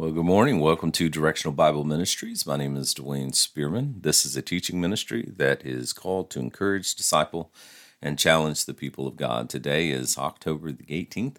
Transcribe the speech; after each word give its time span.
Well, 0.00 0.12
good 0.12 0.24
morning. 0.24 0.60
Welcome 0.60 0.92
to 0.92 1.10
Directional 1.10 1.52
Bible 1.52 1.84
Ministries. 1.84 2.46
My 2.46 2.56
name 2.56 2.74
is 2.74 2.94
Dwayne 2.94 3.34
Spearman. 3.34 3.96
This 4.00 4.24
is 4.24 4.34
a 4.34 4.40
teaching 4.40 4.80
ministry 4.80 5.30
that 5.36 5.66
is 5.66 5.92
called 5.92 6.30
to 6.30 6.40
encourage, 6.40 6.94
disciple, 6.94 7.52
and 8.00 8.18
challenge 8.18 8.64
the 8.64 8.72
people 8.72 9.06
of 9.06 9.18
God. 9.18 9.50
Today 9.50 9.90
is 9.90 10.16
October 10.16 10.72
the 10.72 10.86
18th, 10.86 11.36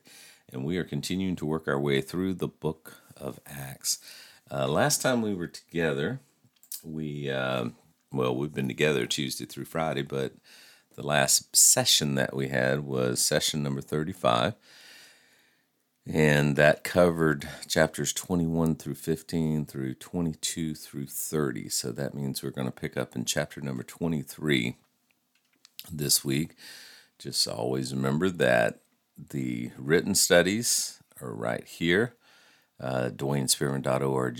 and 0.53 0.63
we 0.63 0.77
are 0.77 0.83
continuing 0.83 1.35
to 1.37 1.45
work 1.47 1.67
our 1.67 1.79
way 1.79 2.01
through 2.01 2.35
the 2.35 2.47
book 2.47 3.01
of 3.17 3.39
Acts. 3.47 3.97
Uh, 4.51 4.67
last 4.67 5.01
time 5.01 5.23
we 5.23 5.33
were 5.33 5.47
together, 5.47 6.19
we, 6.83 7.31
uh, 7.31 7.69
well, 8.12 8.35
we've 8.35 8.53
been 8.53 8.67
together 8.67 9.07
Tuesday 9.07 9.46
through 9.46 9.65
Friday, 9.65 10.03
but 10.03 10.33
the 10.96 11.01
last 11.01 11.55
session 11.55 12.13
that 12.13 12.35
we 12.35 12.49
had 12.49 12.81
was 12.81 13.23
session 13.23 13.63
number 13.63 13.81
35 13.81 14.53
and 16.08 16.55
that 16.55 16.84
covered 16.84 17.48
chapters 17.68 18.12
21 18.13 18.76
through 18.76 18.95
15 18.95 19.66
through 19.66 19.94
22 19.96 20.76
through 20.76 21.05
30. 21.05 21.70
So 21.70 21.92
that 21.92 22.16
means 22.16 22.42
we're 22.42 22.50
going 22.50 22.68
to 22.68 22.72
pick 22.72 22.98
up 22.98 23.16
in 23.16 23.26
chapter 23.26 23.62
number 23.62 23.84
23 23.84 24.78
this 25.92 26.26
week. 26.26 26.56
Just 27.20 27.48
always 27.48 27.94
remember 27.94 28.30
that 28.30 28.80
the 29.30 29.70
written 29.78 30.16
studies 30.16 31.00
are 31.22 31.34
right 31.34 31.68
here, 31.68 32.16
uh, 32.80 33.12
DwayneSpearman.org, 33.14 34.09
or 34.09 34.34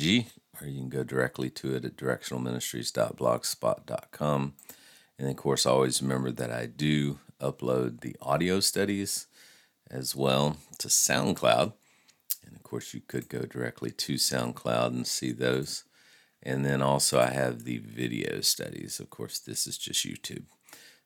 you 0.68 0.80
can 0.80 0.90
go 0.90 1.04
directly 1.04 1.52
to 1.52 1.76
it 1.76 1.86
at 1.86 1.96
directionalministries.blogspot.com. 1.96 4.54
And 5.20 5.30
of 5.30 5.36
course, 5.36 5.68
always 5.68 6.02
remember 6.02 6.32
that 6.32 6.52
I 6.52 6.66
do 6.66 7.20
upload 7.40 8.02
the 8.02 8.16
audio 8.22 8.60
studies 8.60 9.28
as 9.92 10.16
well 10.16 10.58
to 10.80 10.88
SoundCloud. 10.88 11.74
And 12.46 12.56
of 12.56 12.64
course, 12.64 12.94
you 12.94 13.02
could 13.02 13.30
go 13.30 13.42
directly 13.42 13.92
to 13.92 14.14
SoundCloud 14.16 14.88
and 14.88 15.06
see 15.06 15.32
those. 15.32 15.84
And 16.42 16.66
then 16.66 16.82
also, 16.82 17.20
I 17.20 17.30
have 17.30 17.66
the 17.66 17.78
video 17.78 18.42
studies. 18.42 19.00
Of 19.00 19.10
course, 19.12 19.38
this 19.38 19.68
is 19.68 19.78
just 19.78 20.06
YouTube. 20.06 20.46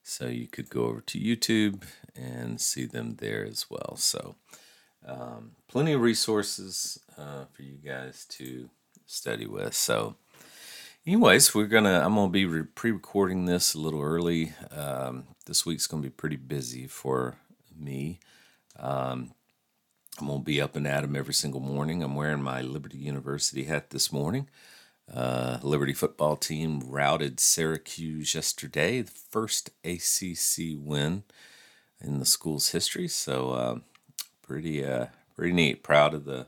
So 0.02 0.28
you 0.28 0.46
could 0.46 0.70
go 0.70 0.84
over 0.84 1.00
to 1.00 1.18
YouTube 1.18 1.82
and 2.14 2.60
see 2.60 2.86
them 2.86 3.16
there 3.16 3.44
as 3.44 3.66
well. 3.68 3.96
So, 3.96 4.36
um, 5.04 5.56
plenty 5.68 5.92
of 5.92 6.00
resources 6.00 6.98
uh, 7.18 7.46
for 7.52 7.62
you 7.62 7.76
guys 7.84 8.24
to 8.30 8.70
study 9.04 9.46
with. 9.46 9.74
So, 9.74 10.14
anyways, 11.06 11.54
we're 11.54 11.66
gonna. 11.66 12.00
I'm 12.04 12.14
gonna 12.14 12.30
be 12.30 12.46
re- 12.46 12.62
pre-recording 12.62 13.46
this 13.46 13.74
a 13.74 13.80
little 13.80 14.00
early. 14.00 14.52
Um, 14.70 15.24
this 15.46 15.66
week's 15.66 15.86
gonna 15.86 16.02
be 16.02 16.10
pretty 16.10 16.36
busy 16.36 16.86
for 16.86 17.36
me. 17.76 18.20
Um, 18.78 19.32
I'm 20.18 20.26
going 20.28 20.40
to 20.40 20.44
be 20.44 20.60
up 20.60 20.76
and 20.76 20.86
at 20.86 21.04
'em 21.04 21.16
every 21.16 21.34
single 21.34 21.60
morning. 21.60 22.02
I'm 22.02 22.14
wearing 22.14 22.42
my 22.42 22.62
Liberty 22.62 22.98
University 22.98 23.64
hat 23.64 23.90
this 23.90 24.10
morning. 24.12 24.48
Uh, 25.12 25.58
Liberty 25.62 25.92
football 25.92 26.36
team 26.36 26.80
routed 26.80 27.38
Syracuse 27.38 28.34
yesterday, 28.34 29.02
the 29.02 29.10
first 29.10 29.70
ACC 29.84 30.74
win 30.76 31.22
in 32.00 32.18
the 32.18 32.24
school's 32.24 32.70
history. 32.70 33.08
So 33.08 33.50
uh, 33.50 33.78
pretty 34.42 34.84
uh, 34.84 35.06
pretty 35.36 35.52
neat. 35.52 35.82
Proud 35.82 36.14
of 36.14 36.24
the 36.24 36.46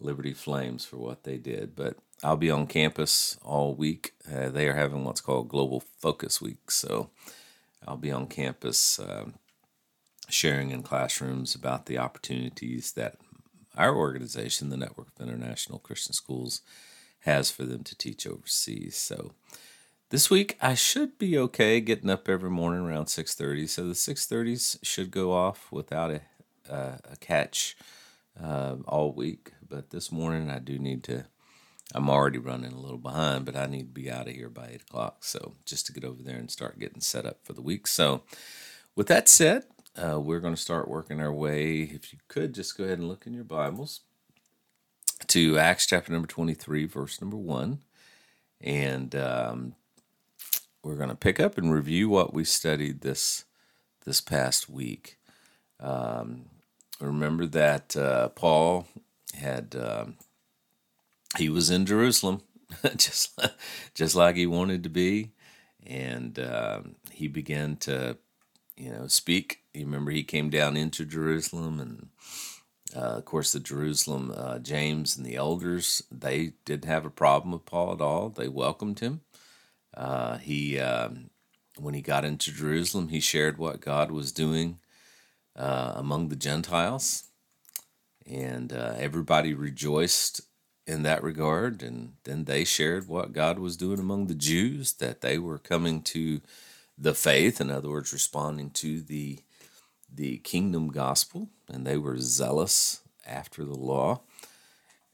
Liberty 0.00 0.32
Flames 0.32 0.84
for 0.84 0.96
what 0.96 1.24
they 1.24 1.38
did. 1.38 1.76
But 1.76 1.96
I'll 2.24 2.36
be 2.36 2.50
on 2.50 2.66
campus 2.66 3.38
all 3.42 3.74
week. 3.74 4.14
Uh, 4.30 4.48
they 4.48 4.66
are 4.68 4.74
having 4.74 5.04
what's 5.04 5.20
called 5.20 5.48
Global 5.48 5.80
Focus 5.80 6.40
Week, 6.40 6.70
so 6.70 7.10
I'll 7.86 7.96
be 7.96 8.10
on 8.10 8.26
campus 8.26 8.98
um, 8.98 9.34
sharing 10.28 10.70
in 10.70 10.82
classrooms 10.82 11.54
about 11.54 11.86
the 11.86 11.98
opportunities 11.98 12.92
that 12.92 13.16
our 13.76 13.94
organization, 13.94 14.70
the 14.70 14.76
Network 14.76 15.08
of 15.08 15.28
International 15.28 15.78
Christian 15.78 16.12
Schools, 16.12 16.62
has 17.20 17.50
for 17.50 17.64
them 17.64 17.82
to 17.84 17.96
teach 17.96 18.26
overseas. 18.26 18.96
So 18.96 19.32
this 20.10 20.30
week 20.30 20.56
I 20.62 20.74
should 20.74 21.18
be 21.18 21.36
okay 21.38 21.80
getting 21.80 22.10
up 22.10 22.28
every 22.28 22.50
morning 22.50 22.80
around 22.80 23.06
6:30. 23.06 23.66
So 23.68 23.86
the 23.86 23.94
6:30s 23.94 24.78
should 24.82 25.10
go 25.10 25.32
off 25.32 25.70
without 25.70 26.10
a 26.10 26.20
uh, 26.68 26.98
a 27.04 27.16
catch 27.20 27.76
uh, 28.40 28.76
all 28.86 29.12
week. 29.12 29.52
But 29.68 29.90
this 29.90 30.10
morning 30.10 30.50
I 30.50 30.58
do 30.58 30.78
need 30.78 31.02
to. 31.04 31.26
I'm 31.94 32.10
already 32.10 32.38
running 32.38 32.72
a 32.72 32.80
little 32.80 32.98
behind, 32.98 33.44
but 33.44 33.54
I 33.54 33.66
need 33.66 33.94
to 33.94 34.00
be 34.00 34.10
out 34.10 34.26
of 34.26 34.34
here 34.34 34.48
by 34.48 34.70
eight 34.72 34.82
o'clock. 34.82 35.22
So 35.22 35.54
just 35.64 35.86
to 35.86 35.92
get 35.92 36.04
over 36.04 36.20
there 36.22 36.36
and 36.36 36.50
start 36.50 36.80
getting 36.80 37.00
set 37.00 37.24
up 37.24 37.38
for 37.44 37.52
the 37.52 37.62
week. 37.62 37.86
So 37.86 38.22
with 38.96 39.06
that 39.06 39.28
said, 39.28 39.66
uh, 39.96 40.20
we're 40.20 40.40
going 40.40 40.54
to 40.54 40.60
start 40.60 40.88
working 40.88 41.20
our 41.20 41.32
way. 41.32 41.82
If 41.82 42.12
you 42.12 42.18
could 42.28 42.54
just 42.54 42.76
go 42.76 42.84
ahead 42.84 42.98
and 42.98 43.08
look 43.08 43.26
in 43.26 43.34
your 43.34 43.44
Bibles 43.44 44.00
to 45.28 45.58
Acts 45.58 45.86
chapter 45.86 46.12
number 46.12 46.28
23, 46.28 46.84
verse 46.86 47.20
number 47.20 47.36
1. 47.36 47.78
And 48.60 49.14
um, 49.14 49.74
we're 50.82 50.96
going 50.96 51.08
to 51.08 51.16
pick 51.16 51.40
up 51.40 51.56
and 51.56 51.72
review 51.72 52.08
what 52.08 52.34
we 52.34 52.44
studied 52.44 53.00
this 53.00 53.44
this 54.04 54.20
past 54.20 54.68
week. 54.70 55.18
Um, 55.80 56.46
remember 57.00 57.46
that 57.46 57.96
uh, 57.96 58.28
Paul 58.28 58.86
had 59.34 59.74
um, 59.76 60.16
he 61.36 61.48
was 61.48 61.70
in 61.70 61.86
Jerusalem, 61.86 62.42
just 62.96 63.38
just 63.94 64.14
like 64.14 64.36
he 64.36 64.46
wanted 64.46 64.84
to 64.84 64.88
be, 64.88 65.32
and 65.84 66.38
um, 66.38 66.94
he 67.10 67.28
began 67.28 67.76
to 67.78 68.16
you 68.76 68.90
know, 68.90 69.06
speak. 69.06 69.60
You 69.72 69.84
remember 69.84 70.10
he 70.10 70.22
came 70.22 70.50
down 70.50 70.76
into 70.76 71.04
Jerusalem, 71.04 71.80
and 71.80 72.08
uh, 72.94 73.18
of 73.18 73.24
course, 73.24 73.52
the 73.52 73.60
Jerusalem 73.60 74.32
uh, 74.36 74.58
James 74.58 75.16
and 75.16 75.26
the 75.26 75.36
elders 75.36 76.02
they 76.10 76.52
didn't 76.64 76.88
have 76.88 77.04
a 77.04 77.10
problem 77.10 77.52
with 77.52 77.66
Paul 77.66 77.92
at 77.92 78.00
all. 78.00 78.28
They 78.28 78.48
welcomed 78.48 79.00
him. 79.00 79.22
Uh, 79.94 80.38
he, 80.38 80.78
um, 80.78 81.30
when 81.78 81.94
he 81.94 82.02
got 82.02 82.24
into 82.24 82.52
Jerusalem, 82.52 83.08
he 83.08 83.20
shared 83.20 83.56
what 83.56 83.80
God 83.80 84.10
was 84.10 84.30
doing 84.30 84.78
uh, 85.56 85.94
among 85.96 86.28
the 86.28 86.36
Gentiles, 86.36 87.24
and 88.26 88.72
uh, 88.72 88.94
everybody 88.98 89.54
rejoiced 89.54 90.42
in 90.86 91.02
that 91.02 91.22
regard. 91.22 91.82
And 91.82 92.12
then 92.24 92.44
they 92.44 92.64
shared 92.64 93.08
what 93.08 93.32
God 93.32 93.58
was 93.58 93.76
doing 93.76 93.98
among 93.98 94.26
the 94.26 94.34
Jews 94.34 94.92
that 94.94 95.20
they 95.22 95.38
were 95.38 95.58
coming 95.58 96.02
to 96.02 96.40
the 96.98 97.14
faith, 97.14 97.60
in 97.60 97.70
other 97.70 97.90
words, 97.90 98.12
responding 98.12 98.70
to 98.70 99.00
the 99.00 99.40
the 100.12 100.38
kingdom 100.38 100.88
gospel, 100.88 101.50
and 101.68 101.86
they 101.86 101.96
were 101.96 102.16
zealous 102.18 103.00
after 103.26 103.64
the 103.64 103.76
law. 103.76 104.20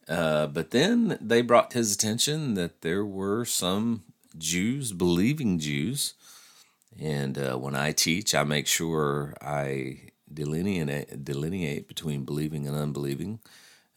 Uh, 0.07 0.47
but 0.47 0.71
then 0.71 1.19
they 1.21 1.43
brought 1.43 1.71
to 1.71 1.79
his 1.79 1.95
attention 1.95 2.55
that 2.55 2.83
there 2.83 3.05
were 3.05 3.45
some 3.45 4.03
Jews, 4.37 4.93
believing 4.93 5.59
Jews, 5.59 6.15
and 7.01 7.39
uh, 7.39 7.57
when 7.57 7.75
I 7.75 7.93
teach, 7.93 8.35
I 8.35 8.45
make 8.45 8.67
sure 8.67 9.35
I 9.41 10.11
delineate 10.33 11.25
delineate 11.25 11.89
between 11.89 12.25
believing 12.25 12.67
and 12.67 12.77
unbelieving. 12.77 13.41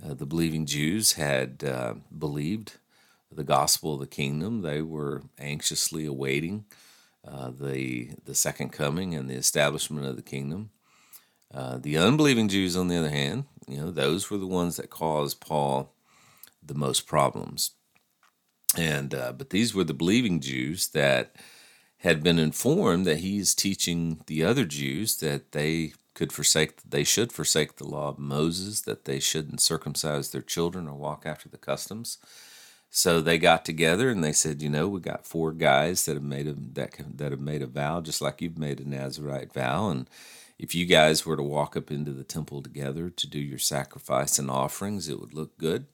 Uh, 0.03 0.13
the 0.13 0.25
believing 0.25 0.65
Jews 0.65 1.13
had 1.13 1.63
uh, 1.63 1.95
believed 2.17 2.73
the 3.31 3.43
gospel 3.43 3.95
of 3.95 3.99
the 3.99 4.07
kingdom; 4.07 4.61
they 4.61 4.81
were 4.81 5.23
anxiously 5.37 6.05
awaiting 6.05 6.65
uh, 7.27 7.49
the 7.49 8.11
the 8.25 8.35
second 8.35 8.69
coming 8.69 9.13
and 9.15 9.29
the 9.29 9.35
establishment 9.35 10.05
of 10.05 10.15
the 10.15 10.21
kingdom. 10.21 10.71
Uh, 11.53 11.77
the 11.77 11.97
unbelieving 11.97 12.47
Jews, 12.47 12.75
on 12.75 12.87
the 12.87 12.97
other 12.97 13.09
hand, 13.09 13.45
you 13.67 13.77
know, 13.77 13.91
those 13.91 14.29
were 14.29 14.37
the 14.37 14.47
ones 14.47 14.77
that 14.77 14.89
caused 14.89 15.39
Paul 15.39 15.93
the 16.61 16.73
most 16.73 17.07
problems. 17.07 17.71
And 18.77 19.13
uh, 19.13 19.31
but 19.31 19.51
these 19.51 19.73
were 19.73 19.83
the 19.83 19.93
believing 19.93 20.39
Jews 20.39 20.89
that 20.89 21.35
had 21.99 22.21
been 22.23 22.39
informed 22.39 23.05
that 23.05 23.19
he's 23.19 23.55
teaching 23.55 24.21
the 24.27 24.43
other 24.43 24.65
Jews 24.65 25.17
that 25.17 25.53
they 25.53 25.93
could 26.13 26.31
forsake, 26.31 26.81
they 26.83 27.03
should 27.03 27.31
forsake 27.31 27.75
the 27.75 27.87
law 27.87 28.09
of 28.09 28.19
Moses, 28.19 28.81
that 28.81 29.05
they 29.05 29.19
shouldn't 29.19 29.61
circumcise 29.61 30.31
their 30.31 30.41
children 30.41 30.87
or 30.87 30.95
walk 30.95 31.23
after 31.25 31.49
the 31.49 31.57
customs 31.57 32.17
so 32.95 33.19
they 33.19 33.37
got 33.37 33.65
together 33.65 34.09
and 34.09 34.23
they 34.23 34.31
said, 34.31 34.61
you 34.61 34.69
know, 34.69 34.87
we 34.87 35.01
got 35.01 35.25
four 35.27 35.51
guys 35.51 36.05
that 36.05 36.13
have 36.13 36.23
made 36.23 36.47
a 36.47 36.53
that 36.53 36.95
that 37.17 37.31
have 37.33 37.41
made 37.41 37.61
a 37.61 37.67
vow, 37.67 37.99
just 37.99 38.21
like 38.21 38.41
you've 38.41 38.57
made 38.57 38.79
a 38.79 38.87
Nazarite 38.87 39.51
vow, 39.51 39.89
and 39.89 40.09
if 40.57 40.73
you 40.73 40.85
guys 40.85 41.25
were 41.25 41.35
to 41.35 41.43
walk 41.43 41.75
up 41.75 41.91
into 41.91 42.13
the 42.13 42.23
temple 42.23 42.61
together 42.61 43.09
to 43.09 43.27
do 43.27 43.37
your 43.37 43.59
sacrifice 43.59 44.39
and 44.39 44.49
offerings, 44.49 45.09
it 45.09 45.19
would 45.19 45.33
look 45.33 45.57
good, 45.57 45.87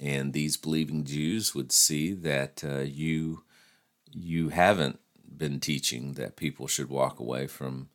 and 0.00 0.32
these 0.32 0.56
believing 0.56 1.02
Jews 1.02 1.52
would 1.56 1.72
see 1.72 2.12
that 2.12 2.62
uh, 2.64 2.82
you 2.82 3.42
you 4.12 4.50
haven't 4.50 5.00
been 5.36 5.58
teaching 5.58 6.12
that 6.12 6.36
people 6.36 6.68
should 6.68 6.90
walk 6.90 7.18
away 7.18 7.48
from 7.48 7.88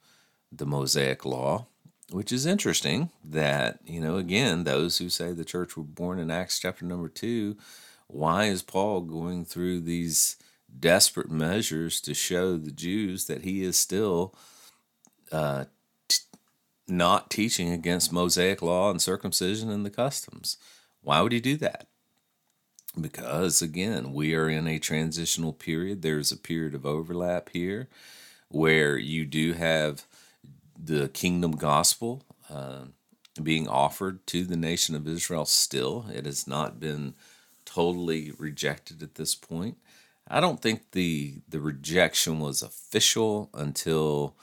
the 0.52 0.66
Mosaic 0.66 1.24
law, 1.24 1.68
which 2.12 2.34
is 2.34 2.46
interesting. 2.46 3.12
That 3.24 3.80
you 3.86 4.02
know, 4.02 4.18
again, 4.18 4.66
those 4.66 4.98
who 4.98 5.10
say 5.10 5.32
the 5.32 5.46
church 5.46 5.78
were 5.78 5.84
born 5.84 6.20
in 6.20 6.30
Acts 6.30 6.60
chapter 6.60 6.84
number 6.84 7.08
two 7.08 7.56
why 8.08 8.46
is 8.46 8.62
Paul 8.62 9.02
going 9.02 9.46
through 9.46 9.82
these 9.82 10.38
desperate 10.78 11.32
measures 11.32 12.02
to 12.02 12.14
show 12.14 12.58
the 12.58 12.72
Jews 12.72 13.26
that 13.26 13.44
he 13.44 13.64
is 13.64 13.78
still 13.78 14.36
uh, 15.32 15.66
t- 16.08 16.20
not 16.88 17.30
teaching 17.30 17.72
against 17.72 18.12
Mosaic 18.12 18.62
law 18.62 18.92
and 18.92 19.02
circumcision 19.02 19.70
and 19.70 19.86
the 19.86 19.90
customs? 19.90 20.58
Why 21.02 21.22
would 21.22 21.32
he 21.32 21.40
do 21.40 21.58
that? 21.58 21.88
because 23.00 23.62
again, 23.62 24.14
we 24.14 24.34
are 24.36 24.50
in 24.50 24.68
a 24.68 24.80
transitional 24.80 25.54
period. 25.54 26.02
There's 26.02 26.32
a 26.32 26.38
period 26.38 26.74
of 26.76 26.86
overlap 26.86 27.50
here 27.50 27.88
where 28.50 28.98
you 28.98 29.26
do 29.26 29.54
have 29.54 30.06
the 30.78 31.10
kingdom 31.10 31.52
gospel 31.54 32.24
uh, 32.50 32.86
being 33.42 33.68
offered 33.68 34.26
to 34.28 34.46
the 34.46 34.58
nation 34.58 34.96
of 34.96 35.08
Israel 35.08 35.46
still. 35.46 36.06
It 36.14 36.26
has 36.26 36.48
not 36.48 36.80
been 36.80 37.16
totally 37.76 38.32
rejected 38.38 39.04
at 39.04 39.16
this 39.16 39.36
point. 39.36 39.78
I 40.28 40.40
don't 40.40 40.62
think 40.62 40.92
the 40.92 41.42
the 41.48 41.60
rejection 41.60 42.40
was 42.40 42.62
official 42.62 43.50
until 43.54 44.36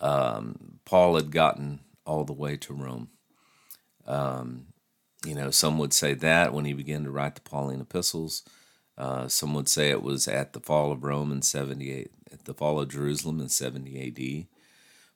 um, 0.00 0.78
Paul 0.84 1.16
had 1.16 1.30
gotten 1.32 1.80
all 2.06 2.24
the 2.24 2.32
way 2.32 2.56
to 2.58 2.74
Rome. 2.74 3.08
Um, 4.06 4.66
you 5.24 5.34
know, 5.34 5.50
some 5.50 5.78
would 5.78 5.94
say 5.94 6.12
that 6.14 6.52
when 6.52 6.66
he 6.66 6.74
began 6.74 7.04
to 7.04 7.10
write 7.10 7.36
the 7.36 7.40
Pauline 7.40 7.80
epistles. 7.80 8.42
Uh, 8.96 9.26
some 9.26 9.54
would 9.54 9.68
say 9.68 9.88
it 9.88 10.02
was 10.02 10.28
at 10.28 10.52
the 10.52 10.60
fall 10.60 10.92
of 10.92 11.02
Rome 11.02 11.32
in 11.32 11.42
78, 11.42 12.12
at 12.30 12.44
the 12.44 12.54
fall 12.54 12.78
of 12.78 12.90
Jerusalem 12.90 13.40
in 13.40 13.48
70 13.48 14.06
AD. 14.06 14.46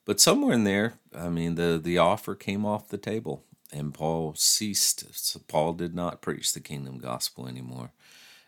But 0.03 0.19
somewhere 0.19 0.53
in 0.53 0.65
there, 0.65 0.95
I 1.15 1.29
mean, 1.29 1.55
the, 1.55 1.79
the 1.81 1.97
offer 1.97 2.35
came 2.35 2.65
off 2.65 2.89
the 2.89 2.97
table 2.97 3.45
and 3.71 3.93
Paul 3.93 4.33
ceased. 4.35 5.05
So 5.15 5.41
Paul 5.47 5.73
did 5.73 5.95
not 5.95 6.21
preach 6.21 6.53
the 6.53 6.59
kingdom 6.59 6.97
gospel 6.97 7.47
anymore. 7.47 7.91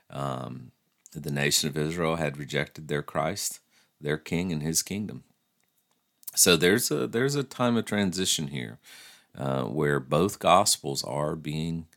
Um, 0.10 0.72
the 1.14 1.32
nation 1.32 1.70
of 1.70 1.78
Israel 1.78 2.16
had 2.16 2.38
rejected 2.38 2.88
their 2.88 3.04
Christ, 3.04 3.60
their 4.00 4.18
king, 4.18 4.52
and 4.52 4.64
his 4.64 4.82
kingdom. 4.82 5.24
So 6.34 6.56
there's 6.56 6.90
a 6.92 7.08
there's 7.08 7.36
a 7.36 7.44
time 7.44 7.76
of 7.78 7.86
transition 7.86 8.48
here 8.48 8.80
uh, 9.38 9.64
where 9.64 10.00
both 10.00 10.40
gospels 10.40 11.04
are 11.04 11.36
being 11.36 11.88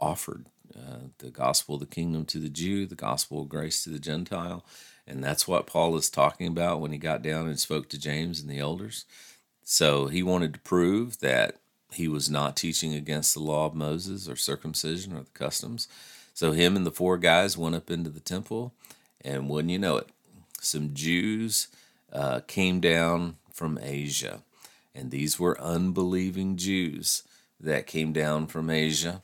offered. 0.00 0.46
Uh, 0.76 1.08
the 1.18 1.30
gospel 1.30 1.74
of 1.74 1.80
the 1.80 1.86
kingdom 1.86 2.24
to 2.26 2.38
the 2.38 2.50
Jew, 2.50 2.86
the 2.86 2.94
gospel 2.94 3.42
of 3.42 3.48
grace 3.48 3.82
to 3.84 3.90
the 3.90 3.98
Gentile. 3.98 4.64
And 5.06 5.24
that's 5.24 5.48
what 5.48 5.66
Paul 5.66 5.96
is 5.96 6.10
talking 6.10 6.46
about 6.46 6.80
when 6.80 6.92
he 6.92 6.98
got 6.98 7.22
down 7.22 7.48
and 7.48 7.58
spoke 7.58 7.88
to 7.88 7.98
James 7.98 8.40
and 8.40 8.50
the 8.50 8.58
elders. 8.58 9.06
So 9.64 10.06
he 10.06 10.22
wanted 10.22 10.52
to 10.54 10.60
prove 10.60 11.20
that 11.20 11.56
he 11.92 12.08
was 12.08 12.30
not 12.30 12.56
teaching 12.56 12.94
against 12.94 13.34
the 13.34 13.40
law 13.40 13.66
of 13.66 13.74
Moses 13.74 14.28
or 14.28 14.36
circumcision 14.36 15.14
or 15.14 15.20
the 15.20 15.30
customs. 15.34 15.88
So 16.34 16.52
him 16.52 16.76
and 16.76 16.86
the 16.86 16.90
four 16.90 17.18
guys 17.18 17.58
went 17.58 17.74
up 17.74 17.90
into 17.90 18.10
the 18.10 18.20
temple, 18.20 18.72
and 19.22 19.48
wouldn't 19.48 19.72
you 19.72 19.78
know 19.78 19.96
it, 19.96 20.08
some 20.60 20.94
Jews 20.94 21.68
uh, 22.12 22.40
came 22.46 22.80
down 22.80 23.36
from 23.52 23.78
Asia 23.82 24.42
and 24.98 25.12
these 25.12 25.38
were 25.38 25.60
unbelieving 25.60 26.56
Jews 26.56 27.22
that 27.60 27.86
came 27.86 28.12
down 28.12 28.48
from 28.48 28.68
Asia. 28.68 29.22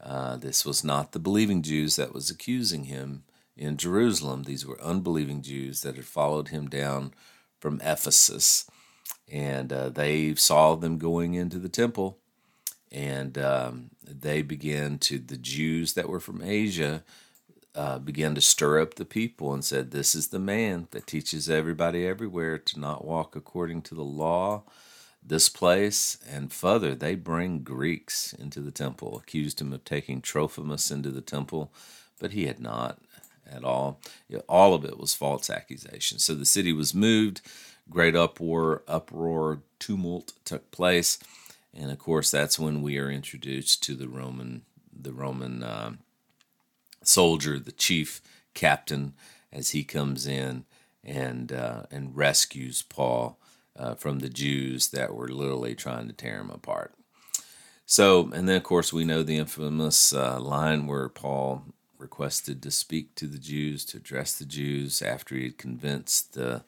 Uh, 0.00 0.36
this 0.36 0.64
was 0.64 0.82
not 0.82 1.12
the 1.12 1.20
believing 1.20 1.62
Jews 1.62 1.94
that 1.94 2.12
was 2.12 2.28
accusing 2.28 2.84
him 2.84 3.22
in 3.56 3.76
Jerusalem. 3.76 4.42
These 4.42 4.66
were 4.66 4.80
unbelieving 4.80 5.40
Jews 5.40 5.82
that 5.82 5.94
had 5.94 6.06
followed 6.06 6.48
him 6.48 6.68
down 6.68 7.14
from 7.60 7.80
Ephesus. 7.82 8.68
And 9.30 9.72
uh, 9.72 9.88
they 9.88 10.34
saw 10.34 10.74
them 10.74 10.98
going 10.98 11.34
into 11.34 11.58
the 11.58 11.68
temple. 11.68 12.18
And 12.90 13.38
um, 13.38 13.90
they 14.04 14.42
began 14.42 14.98
to, 14.98 15.18
the 15.18 15.38
Jews 15.38 15.94
that 15.94 16.08
were 16.08 16.20
from 16.20 16.42
Asia, 16.42 17.02
uh, 17.74 17.98
began 17.98 18.34
to 18.34 18.40
stir 18.42 18.80
up 18.80 18.94
the 18.94 19.06
people 19.06 19.54
and 19.54 19.64
said, 19.64 19.90
This 19.90 20.14
is 20.14 20.28
the 20.28 20.38
man 20.38 20.88
that 20.90 21.06
teaches 21.06 21.48
everybody 21.48 22.06
everywhere 22.06 22.58
to 22.58 22.78
not 22.78 23.04
walk 23.04 23.34
according 23.34 23.82
to 23.82 23.94
the 23.94 24.04
law 24.04 24.64
this 25.24 25.48
place 25.48 26.18
and 26.28 26.52
further 26.52 26.94
they 26.94 27.14
bring 27.14 27.60
greeks 27.60 28.32
into 28.32 28.60
the 28.60 28.72
temple 28.72 29.16
accused 29.16 29.60
him 29.60 29.72
of 29.72 29.84
taking 29.84 30.20
trophimus 30.20 30.90
into 30.90 31.10
the 31.10 31.20
temple 31.20 31.72
but 32.18 32.32
he 32.32 32.46
had 32.46 32.60
not 32.60 32.98
at 33.48 33.62
all 33.62 34.00
all 34.48 34.74
of 34.74 34.84
it 34.84 34.98
was 34.98 35.14
false 35.14 35.48
accusation 35.48 36.18
so 36.18 36.34
the 36.34 36.44
city 36.44 36.72
was 36.72 36.94
moved 36.94 37.40
great 37.90 38.16
uproar 38.16 38.82
uproar 38.88 39.60
tumult 39.78 40.32
took 40.44 40.70
place 40.70 41.18
and 41.74 41.90
of 41.90 41.98
course 41.98 42.30
that's 42.30 42.58
when 42.58 42.82
we 42.82 42.98
are 42.98 43.10
introduced 43.10 43.82
to 43.82 43.94
the 43.94 44.08
roman 44.08 44.62
the 44.92 45.12
roman 45.12 45.62
uh, 45.62 45.92
soldier 47.02 47.58
the 47.58 47.72
chief 47.72 48.20
captain 48.54 49.14
as 49.52 49.70
he 49.70 49.84
comes 49.84 50.26
in 50.26 50.64
and 51.04 51.52
uh, 51.52 51.82
and 51.90 52.16
rescues 52.16 52.82
paul 52.82 53.38
uh, 53.76 53.94
from 53.94 54.18
the 54.18 54.28
Jews 54.28 54.88
that 54.88 55.14
were 55.14 55.28
literally 55.28 55.74
trying 55.74 56.06
to 56.08 56.12
tear 56.12 56.40
him 56.40 56.50
apart. 56.50 56.94
So, 57.86 58.30
and 58.32 58.48
then 58.48 58.56
of 58.56 58.62
course, 58.62 58.92
we 58.92 59.04
know 59.04 59.22
the 59.22 59.36
infamous 59.36 60.14
uh, 60.14 60.40
line 60.40 60.86
where 60.86 61.08
Paul 61.08 61.64
requested 61.98 62.62
to 62.62 62.70
speak 62.70 63.14
to 63.16 63.26
the 63.26 63.38
Jews, 63.38 63.84
to 63.86 63.98
address 63.98 64.36
the 64.36 64.44
Jews 64.44 65.02
after 65.02 65.34
he 65.34 65.44
had 65.44 65.58
convinced 65.58 66.34
the, 66.34 66.64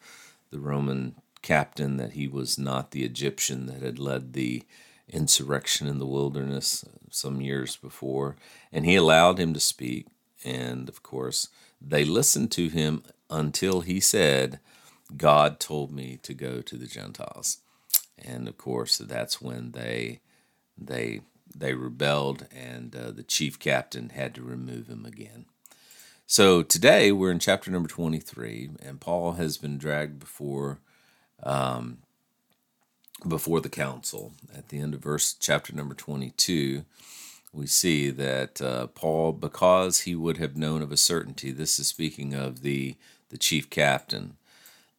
the 0.55 0.61
Roman 0.61 1.17
captain 1.43 1.97
that 1.97 2.13
he 2.13 2.29
was 2.29 2.57
not 2.57 2.93
the 2.93 3.03
Egyptian 3.03 3.67
that 3.67 3.83
had 3.83 3.99
led 3.99 4.33
the 4.33 4.63
insurrection 5.09 5.89
in 5.89 5.99
the 5.99 6.07
wilderness 6.07 6.85
some 7.11 7.41
years 7.41 7.75
before. 7.75 8.37
And 8.73 8.87
he 8.87 8.95
allowed 8.95 9.41
him 9.41 9.53
to 9.53 9.59
speak. 9.59 10.07
And 10.45 10.89
of 10.89 11.03
course, 11.03 11.49
they 11.81 12.05
listened 12.05 12.53
to 12.53 12.69
him 12.69 13.03
until 13.29 13.81
he 13.81 13.99
said, 13.99 14.61
God 15.17 15.59
told 15.59 15.91
me 15.91 16.21
to 16.23 16.35
go 16.35 16.61
to 16.61 16.77
the 16.77 16.87
Gentiles. 16.87 17.59
And 18.17 18.47
of 18.47 18.57
course, 18.57 18.99
that's 18.99 19.43
when 19.43 19.73
they 19.73 20.21
they 20.79 21.23
they 21.57 21.75
rebelled, 21.75 22.47
and 22.53 22.95
uh, 22.95 23.11
the 23.11 23.23
chief 23.23 23.59
captain 23.59 24.11
had 24.11 24.35
to 24.37 24.43
remove 24.43 24.87
him 24.87 25.05
again. 25.05 25.47
So 26.27 26.63
today 26.63 27.13
we're 27.13 27.31
in 27.31 27.39
chapter 27.39 27.71
number 27.71 27.89
23, 27.89 28.71
and 28.83 28.99
Paul 28.99 29.33
has 29.33 29.59
been 29.59 29.77
dragged 29.77 30.19
before 30.19 30.79
um, 31.43 31.99
before 33.29 33.61
the 33.61 33.69
council. 33.69 34.33
At 34.57 34.71
the 34.71 34.79
end 34.79 34.95
of 34.95 35.03
verse 35.03 35.35
chapter 35.39 35.75
number 35.75 35.95
22, 35.95 36.85
we 37.53 37.67
see 37.67 38.09
that 38.11 38.61
uh, 38.63 38.87
Paul, 38.89 39.33
because 39.33 40.01
he 40.01 40.15
would 40.15 40.39
have 40.39 40.57
known 40.57 40.81
of 40.81 40.91
a 40.91 40.97
certainty, 40.97 41.51
this 41.51 41.79
is 41.79 41.89
speaking 41.89 42.33
of 42.33 42.63
the 42.63 42.97
the 43.29 43.39
chief 43.39 43.69
captain, 43.69 44.37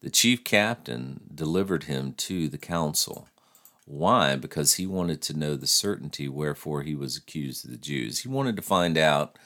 the 0.02 0.10
chief 0.10 0.44
captain 0.44 1.22
delivered 1.34 1.84
him 1.84 2.12
to 2.18 2.48
the 2.48 2.58
council. 2.58 3.26
Why? 3.84 4.36
Because 4.36 4.74
he 4.74 4.86
wanted 4.86 5.22
to 5.22 5.36
know 5.36 5.56
the 5.56 5.66
certainty 5.66 6.28
wherefore 6.28 6.82
he 6.82 6.94
was 6.94 7.16
accused 7.16 7.64
of 7.64 7.72
the 7.72 7.76
Jews. 7.76 8.20
He 8.20 8.28
wanted 8.28 8.54
to 8.56 8.62
find 8.62 8.96
out 8.96 9.36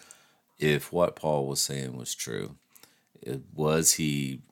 if 0.61 0.93
what 0.93 1.17
Paul 1.17 1.47
was 1.47 1.61
saying 1.61 1.97
was 1.97 2.15
true. 2.15 2.57
Was 3.55 3.95
he 3.95 4.43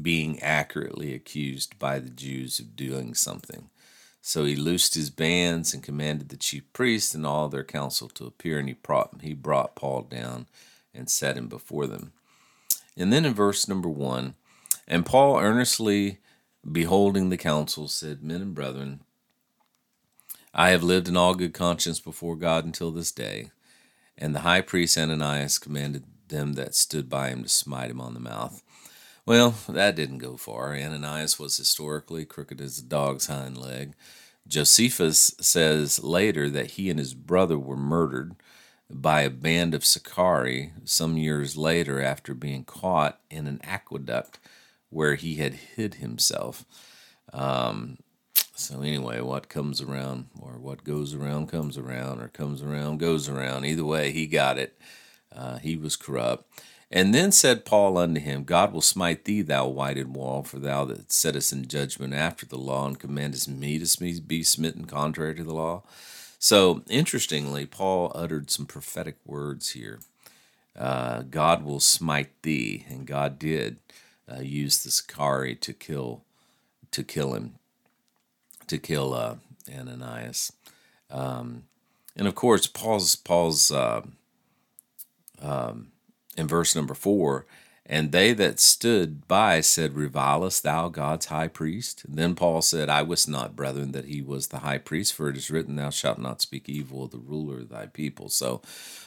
being 0.00 0.40
accurately 0.40 1.14
accused 1.14 1.78
by 1.78 1.98
the 1.98 2.10
Jews 2.10 2.60
of 2.60 2.76
doing 2.76 3.14
something? 3.14 3.70
So 4.20 4.44
he 4.44 4.56
loosed 4.56 4.94
his 4.94 5.10
bands 5.10 5.74
and 5.74 5.82
commanded 5.82 6.28
the 6.28 6.36
chief 6.36 6.70
priests 6.72 7.14
and 7.14 7.26
all 7.26 7.48
their 7.48 7.64
council 7.64 8.08
to 8.10 8.26
appear, 8.26 8.58
and 8.58 8.68
he 8.68 8.74
brought, 8.74 9.20
he 9.22 9.34
brought 9.34 9.74
Paul 9.74 10.02
down 10.02 10.46
and 10.94 11.10
set 11.10 11.36
him 11.36 11.48
before 11.48 11.86
them. 11.86 12.12
And 12.96 13.12
then 13.12 13.24
in 13.24 13.34
verse 13.34 13.66
number 13.66 13.88
one, 13.88 14.34
and 14.86 15.04
Paul, 15.04 15.38
earnestly 15.38 16.18
beholding 16.70 17.28
the 17.30 17.36
council, 17.36 17.88
said, 17.88 18.22
Men 18.22 18.40
and 18.40 18.54
brethren, 18.54 19.00
I 20.54 20.70
have 20.70 20.82
lived 20.82 21.08
in 21.08 21.16
all 21.16 21.34
good 21.34 21.52
conscience 21.52 22.00
before 22.00 22.36
God 22.36 22.64
until 22.64 22.90
this 22.90 23.10
day. 23.12 23.50
And 24.16 24.34
the 24.34 24.40
high 24.40 24.60
priest 24.60 24.96
Ananias 24.96 25.58
commanded 25.58 26.04
them 26.28 26.54
that 26.54 26.74
stood 26.74 27.08
by 27.08 27.28
him 27.28 27.42
to 27.42 27.48
smite 27.48 27.90
him 27.90 28.00
on 28.00 28.14
the 28.14 28.20
mouth. 28.20 28.62
Well, 29.26 29.54
that 29.68 29.96
didn't 29.96 30.18
go 30.18 30.36
far. 30.36 30.74
Ananias 30.74 31.38
was 31.38 31.56
historically 31.56 32.24
crooked 32.24 32.60
as 32.60 32.78
a 32.78 32.82
dog's 32.84 33.26
hind 33.26 33.56
leg. 33.56 33.94
Josephus 34.46 35.34
says 35.40 36.02
later 36.02 36.50
that 36.50 36.72
he 36.72 36.90
and 36.90 36.98
his 36.98 37.14
brother 37.14 37.58
were 37.58 37.76
murdered 37.76 38.36
by 38.90 39.22
a 39.22 39.30
band 39.30 39.74
of 39.74 39.84
Sicarii 39.84 40.72
some 40.84 41.16
years 41.16 41.56
later 41.56 42.02
after 42.02 42.34
being 42.34 42.64
caught 42.64 43.18
in 43.30 43.46
an 43.46 43.60
aqueduct 43.64 44.38
where 44.90 45.14
he 45.14 45.36
had 45.36 45.54
hid 45.54 45.94
himself. 45.94 46.66
Um, 47.32 47.98
so 48.54 48.82
anyway, 48.82 49.20
what 49.20 49.48
comes 49.48 49.80
around, 49.80 50.28
or 50.40 50.52
what 50.52 50.84
goes 50.84 51.14
around, 51.14 51.48
comes 51.48 51.76
around, 51.76 52.20
or 52.20 52.28
comes 52.28 52.62
around, 52.62 52.98
goes 52.98 53.28
around. 53.28 53.64
Either 53.64 53.84
way, 53.84 54.12
he 54.12 54.26
got 54.26 54.58
it. 54.58 54.78
Uh, 55.34 55.58
he 55.58 55.76
was 55.76 55.96
corrupt. 55.96 56.48
And 56.90 57.12
then 57.12 57.32
said 57.32 57.64
Paul 57.64 57.98
unto 57.98 58.20
him, 58.20 58.44
God 58.44 58.72
will 58.72 58.80
smite 58.80 59.24
thee, 59.24 59.42
thou 59.42 59.66
whited 59.66 60.14
wall, 60.14 60.44
for 60.44 60.58
thou 60.58 60.84
that 60.84 61.12
settest 61.12 61.52
in 61.52 61.66
judgment 61.66 62.14
after 62.14 62.46
the 62.46 62.58
law, 62.58 62.86
and 62.86 62.98
commandest 62.98 63.48
me 63.48 63.78
to 63.78 64.20
be 64.20 64.42
smitten 64.44 64.84
contrary 64.84 65.34
to 65.34 65.44
the 65.44 65.54
law. 65.54 65.82
So 66.38 66.82
interestingly, 66.88 67.66
Paul 67.66 68.12
uttered 68.14 68.50
some 68.50 68.66
prophetic 68.66 69.16
words 69.24 69.70
here. 69.70 70.00
Uh, 70.78 71.22
God 71.22 71.64
will 71.64 71.80
smite 71.80 72.42
thee, 72.42 72.84
and 72.88 73.06
God 73.06 73.38
did 73.38 73.78
uh, 74.30 74.40
used 74.40 74.84
the 74.84 74.90
Sicarii 74.90 75.54
to 75.56 75.72
kill 75.72 76.22
to 76.90 77.02
kill 77.02 77.34
him, 77.34 77.56
to 78.74 78.86
kill 78.86 79.14
uh, 79.14 79.36
Ananias. 79.72 80.52
Um, 81.10 81.64
and 82.16 82.28
of 82.28 82.34
course, 82.34 82.66
Paul's 82.66 83.16
Paul's 83.16 83.70
uh, 83.70 84.02
um, 85.40 85.92
in 86.36 86.46
verse 86.46 86.74
number 86.74 86.94
four, 86.94 87.46
and 87.86 88.12
they 88.12 88.32
that 88.32 88.60
stood 88.60 89.28
by 89.28 89.60
said, 89.60 89.94
Revilest 89.94 90.62
thou 90.62 90.88
God's 90.88 91.26
high 91.26 91.48
priest? 91.48 92.04
And 92.04 92.16
then 92.16 92.34
Paul 92.34 92.62
said, 92.62 92.88
I 92.88 93.02
wist 93.02 93.28
not, 93.28 93.56
brethren, 93.56 93.92
that 93.92 94.06
he 94.06 94.22
was 94.22 94.48
the 94.48 94.60
high 94.60 94.78
priest, 94.78 95.12
for 95.14 95.28
it 95.28 95.36
is 95.36 95.50
written, 95.50 95.76
Thou 95.76 95.90
shalt 95.90 96.18
not 96.18 96.40
speak 96.40 96.68
evil 96.68 97.04
of 97.04 97.10
the 97.10 97.18
ruler 97.18 97.60
of 97.60 97.68
thy 97.68 97.86
people. 97.86 98.28
So 98.28 98.62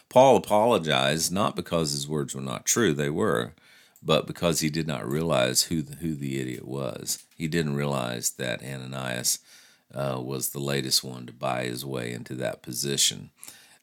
Paul 0.09 0.35
apologized, 0.37 1.31
not 1.31 1.55
because 1.55 1.91
his 1.91 2.07
words 2.07 2.35
were 2.35 2.41
not 2.41 2.65
true, 2.65 2.93
they 2.93 3.09
were, 3.09 3.53
but 4.01 4.27
because 4.27 4.59
he 4.59 4.69
did 4.69 4.87
not 4.87 5.09
realize 5.09 5.63
who 5.63 5.81
the, 5.81 5.95
who 5.97 6.15
the 6.15 6.39
idiot 6.39 6.67
was. 6.67 7.23
He 7.35 7.47
didn't 7.47 7.75
realize 7.75 8.31
that 8.31 8.63
Ananias 8.63 9.39
uh, 9.93 10.19
was 10.21 10.49
the 10.49 10.59
latest 10.59 11.03
one 11.03 11.25
to 11.25 11.33
buy 11.33 11.63
his 11.63 11.85
way 11.85 12.11
into 12.13 12.35
that 12.35 12.61
position. 12.61 13.31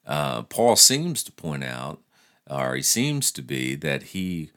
Uh, 0.07 0.43
Paul 0.43 0.77
seems 0.77 1.23
to 1.25 1.33
point 1.33 1.65
out, 1.65 2.01
or 2.49 2.75
he 2.77 2.83
seems 2.83 3.33
to 3.33 3.43
be, 3.43 3.75
that 3.77 4.03
he 4.03 4.51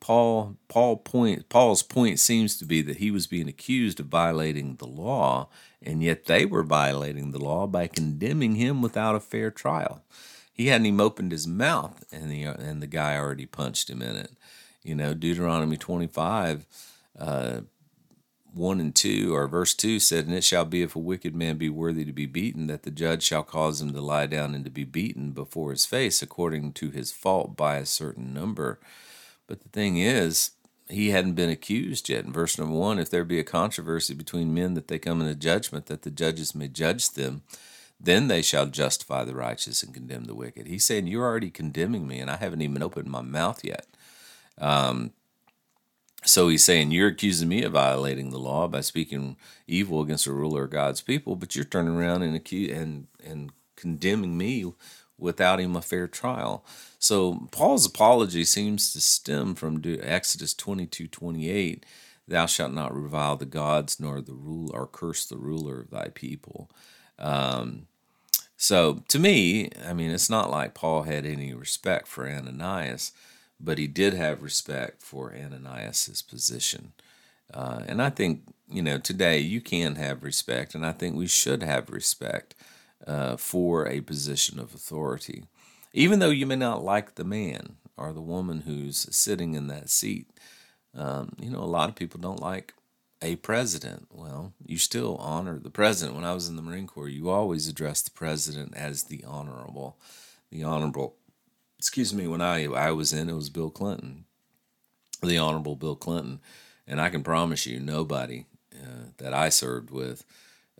Paul 0.00 0.56
Paul 0.68 0.96
point 0.96 1.48
Paul's 1.48 1.82
point 1.82 2.20
seems 2.20 2.56
to 2.58 2.64
be 2.64 2.82
that 2.82 2.98
he 2.98 3.10
was 3.10 3.26
being 3.26 3.48
accused 3.48 4.00
of 4.00 4.06
violating 4.06 4.76
the 4.76 4.86
law, 4.86 5.48
and 5.82 6.02
yet 6.02 6.26
they 6.26 6.46
were 6.46 6.62
violating 6.62 7.32
the 7.32 7.42
law 7.42 7.66
by 7.66 7.88
condemning 7.88 8.54
him 8.54 8.80
without 8.80 9.14
a 9.14 9.20
fair 9.20 9.50
trial. 9.50 10.02
He 10.52 10.68
hadn't 10.68 10.86
even 10.86 11.00
opened 11.00 11.32
his 11.32 11.46
mouth, 11.46 12.04
and 12.12 12.30
the 12.30 12.44
and 12.44 12.80
the 12.80 12.86
guy 12.86 13.16
already 13.16 13.46
punched 13.46 13.90
him 13.90 14.02
in 14.02 14.16
it. 14.16 14.32
You 14.82 14.94
know, 14.94 15.14
Deuteronomy 15.14 15.76
twenty 15.76 16.06
five. 16.06 16.66
Uh, 17.18 17.62
1 18.54 18.80
and 18.80 18.94
2, 18.94 19.34
or 19.34 19.46
verse 19.46 19.74
2 19.74 20.00
said, 20.00 20.26
And 20.26 20.34
it 20.34 20.42
shall 20.42 20.64
be 20.64 20.82
if 20.82 20.96
a 20.96 21.00
wicked 21.00 21.34
man 21.34 21.58
be 21.58 21.68
worthy 21.68 22.04
to 22.04 22.12
be 22.12 22.26
beaten, 22.26 22.66
that 22.66 22.82
the 22.82 22.90
judge 22.90 23.22
shall 23.22 23.42
cause 23.42 23.80
him 23.80 23.92
to 23.92 24.00
lie 24.00 24.26
down 24.26 24.54
and 24.54 24.64
to 24.64 24.70
be 24.70 24.84
beaten 24.84 25.32
before 25.32 25.70
his 25.70 25.84
face, 25.84 26.22
according 26.22 26.72
to 26.72 26.90
his 26.90 27.12
fault 27.12 27.56
by 27.56 27.76
a 27.76 27.86
certain 27.86 28.32
number. 28.32 28.80
But 29.46 29.62
the 29.62 29.68
thing 29.68 29.98
is, 29.98 30.52
he 30.88 31.10
hadn't 31.10 31.34
been 31.34 31.50
accused 31.50 32.08
yet. 32.08 32.24
In 32.24 32.32
verse 32.32 32.58
number 32.58 32.74
one, 32.74 32.98
if 32.98 33.10
there 33.10 33.24
be 33.24 33.38
a 33.38 33.44
controversy 33.44 34.14
between 34.14 34.54
men 34.54 34.74
that 34.74 34.88
they 34.88 34.98
come 34.98 35.20
into 35.20 35.34
judgment, 35.34 35.86
that 35.86 36.02
the 36.02 36.10
judges 36.10 36.54
may 36.54 36.68
judge 36.68 37.10
them, 37.10 37.42
then 38.00 38.28
they 38.28 38.42
shall 38.42 38.66
justify 38.66 39.24
the 39.24 39.34
righteous 39.34 39.82
and 39.82 39.92
condemn 39.92 40.24
the 40.24 40.34
wicked. 40.34 40.66
He's 40.66 40.84
saying, 40.84 41.06
You're 41.06 41.26
already 41.26 41.50
condemning 41.50 42.06
me, 42.06 42.20
and 42.20 42.30
I 42.30 42.36
haven't 42.36 42.62
even 42.62 42.82
opened 42.82 43.08
my 43.08 43.22
mouth 43.22 43.64
yet. 43.64 43.86
Um, 44.60 45.12
so 46.24 46.48
he's 46.48 46.64
saying, 46.64 46.90
You're 46.90 47.08
accusing 47.08 47.48
me 47.48 47.62
of 47.62 47.72
violating 47.72 48.30
the 48.30 48.38
law 48.38 48.68
by 48.68 48.80
speaking 48.80 49.36
evil 49.66 50.00
against 50.00 50.24
the 50.24 50.32
ruler 50.32 50.64
of 50.64 50.70
God's 50.70 51.00
people, 51.00 51.36
but 51.36 51.54
you're 51.54 51.64
turning 51.64 51.96
around 51.96 52.22
and, 52.22 52.36
accuse, 52.36 52.76
and, 52.76 53.06
and 53.24 53.50
condemning 53.76 54.36
me 54.36 54.72
without 55.18 55.60
him 55.60 55.76
a 55.76 55.82
fair 55.82 56.06
trial. 56.06 56.64
So 56.98 57.48
Paul's 57.50 57.86
apology 57.86 58.44
seems 58.44 58.92
to 58.92 59.00
stem 59.00 59.54
from 59.54 59.82
Exodus 60.02 60.54
22 60.54 61.08
28. 61.08 61.86
Thou 62.26 62.46
shalt 62.46 62.72
not 62.72 62.94
revile 62.94 63.36
the 63.36 63.46
gods, 63.46 63.98
nor 63.98 64.20
the 64.20 64.34
rule, 64.34 64.70
or 64.74 64.86
curse 64.86 65.24
the 65.24 65.38
ruler 65.38 65.80
of 65.80 65.90
thy 65.90 66.08
people. 66.08 66.70
Um, 67.18 67.86
so 68.56 69.02
to 69.08 69.18
me, 69.18 69.70
I 69.86 69.94
mean, 69.94 70.10
it's 70.10 70.28
not 70.28 70.50
like 70.50 70.74
Paul 70.74 71.04
had 71.04 71.24
any 71.24 71.54
respect 71.54 72.06
for 72.06 72.28
Ananias, 72.28 73.12
but 73.60 73.78
he 73.78 73.86
did 73.86 74.14
have 74.14 74.42
respect 74.42 75.02
for 75.02 75.32
Ananias's 75.32 76.22
position. 76.22 76.92
Uh, 77.52 77.82
and 77.86 78.02
I 78.02 78.10
think, 78.10 78.42
you 78.70 78.82
know, 78.82 78.98
today 78.98 79.38
you 79.38 79.60
can 79.60 79.94
have 79.96 80.22
respect, 80.22 80.74
and 80.74 80.84
I 80.84 80.92
think 80.92 81.16
we 81.16 81.26
should 81.26 81.62
have 81.62 81.90
respect 81.90 82.54
uh, 83.06 83.36
for 83.36 83.88
a 83.88 84.00
position 84.00 84.58
of 84.58 84.74
authority. 84.74 85.44
Even 85.92 86.18
though 86.18 86.30
you 86.30 86.46
may 86.46 86.56
not 86.56 86.84
like 86.84 87.14
the 87.14 87.24
man 87.24 87.76
or 87.96 88.12
the 88.12 88.20
woman 88.20 88.62
who's 88.62 89.08
sitting 89.14 89.54
in 89.54 89.68
that 89.68 89.88
seat, 89.88 90.28
um, 90.94 91.32
you 91.40 91.50
know, 91.50 91.60
a 91.60 91.64
lot 91.64 91.88
of 91.88 91.94
people 91.94 92.20
don't 92.20 92.40
like 92.40 92.74
a 93.22 93.36
president. 93.36 94.08
Well, 94.10 94.52
you 94.64 94.78
still 94.78 95.16
honor 95.16 95.58
the 95.58 95.70
president. 95.70 96.16
When 96.16 96.24
I 96.24 96.34
was 96.34 96.48
in 96.48 96.56
the 96.56 96.62
Marine 96.62 96.86
Corps, 96.86 97.08
you 97.08 97.30
always 97.30 97.66
address 97.66 98.02
the 98.02 98.10
president 98.10 98.76
as 98.76 99.04
the 99.04 99.24
honorable. 99.26 99.98
The 100.50 100.62
honorable, 100.62 101.16
excuse 101.78 102.12
me, 102.12 102.26
when 102.26 102.40
I, 102.40 102.64
I 102.66 102.90
was 102.92 103.12
in, 103.12 103.28
it 103.28 103.34
was 103.34 103.50
Bill 103.50 103.70
Clinton, 103.70 104.24
the 105.22 105.38
honorable 105.38 105.76
Bill 105.76 105.96
Clinton. 105.96 106.40
And 106.86 107.00
I 107.00 107.10
can 107.10 107.22
promise 107.22 107.66
you, 107.66 107.78
nobody 107.78 108.46
uh, 108.74 109.10
that 109.18 109.34
I 109.34 109.50
served 109.50 109.90
with 109.90 110.24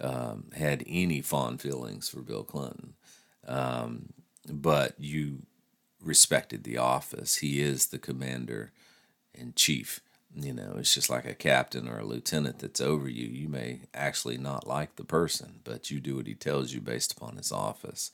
um, 0.01 0.47
had 0.57 0.85
any 0.87 1.21
fond 1.21 1.61
feelings 1.61 2.09
for 2.09 2.21
Bill 2.21 2.45
Clinton, 2.45 2.95
um, 3.47 4.13
but 4.49 4.95
you 4.99 5.43
respected 6.03 6.65
the 6.65 6.79
office. 6.79 7.37
He 7.37 7.61
is 7.61 7.87
the 7.87 7.99
commander 7.99 8.73
in 9.35 9.53
chief. 9.55 10.01
You 10.35 10.53
know, 10.53 10.77
it's 10.79 10.95
just 10.95 11.11
like 11.11 11.25
a 11.25 11.35
captain 11.35 11.89
or 11.89 11.99
a 11.99 12.05
lieutenant 12.05 12.61
that's 12.61 12.81
over 12.81 13.09
you. 13.09 13.27
You 13.27 13.49
may 13.49 13.81
actually 13.93 14.39
not 14.39 14.67
like 14.67 14.97
the 14.97 15.05
person, 15.05 15.61
but 15.65 15.91
you 15.91 16.01
do 16.01 16.17
what 16.17 16.27
he 16.27 16.35
tells 16.35 16.73
you 16.73 16.81
based 16.81 17.13
upon 17.13 17.37
his 17.37 17.51
office. 17.51 18.13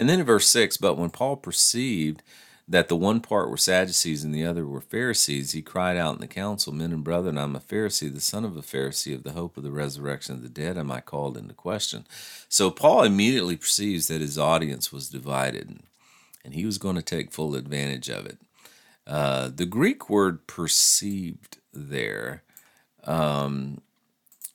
And 0.00 0.08
then 0.08 0.20
in 0.20 0.24
verse 0.24 0.48
6, 0.48 0.78
but 0.78 0.96
when 0.96 1.10
Paul 1.10 1.36
perceived 1.36 2.22
that 2.66 2.88
the 2.88 2.96
one 2.96 3.20
part 3.20 3.50
were 3.50 3.58
Sadducees 3.58 4.24
and 4.24 4.34
the 4.34 4.46
other 4.46 4.64
were 4.64 4.80
Pharisees, 4.80 5.52
he 5.52 5.60
cried 5.60 5.98
out 5.98 6.14
in 6.14 6.22
the 6.22 6.26
council, 6.26 6.72
Men 6.72 6.92
and 6.92 7.04
brethren, 7.04 7.36
I'm 7.36 7.54
a 7.54 7.60
Pharisee, 7.60 8.10
the 8.10 8.18
son 8.18 8.46
of 8.46 8.56
a 8.56 8.62
Pharisee, 8.62 9.14
of 9.14 9.24
the 9.24 9.32
hope 9.32 9.58
of 9.58 9.62
the 9.62 9.70
resurrection 9.70 10.34
of 10.34 10.42
the 10.42 10.48
dead 10.48 10.78
am 10.78 10.90
I 10.90 11.02
called 11.02 11.36
into 11.36 11.52
question. 11.52 12.06
So 12.48 12.70
Paul 12.70 13.02
immediately 13.02 13.56
perceives 13.56 14.08
that 14.08 14.22
his 14.22 14.38
audience 14.38 14.90
was 14.90 15.10
divided, 15.10 15.80
and 16.42 16.54
he 16.54 16.64
was 16.64 16.78
going 16.78 16.96
to 16.96 17.02
take 17.02 17.30
full 17.30 17.54
advantage 17.54 18.08
of 18.08 18.24
it. 18.24 18.38
Uh, 19.06 19.50
the 19.54 19.66
Greek 19.66 20.08
word 20.08 20.46
perceived 20.46 21.58
there 21.74 22.42
um, 23.04 23.82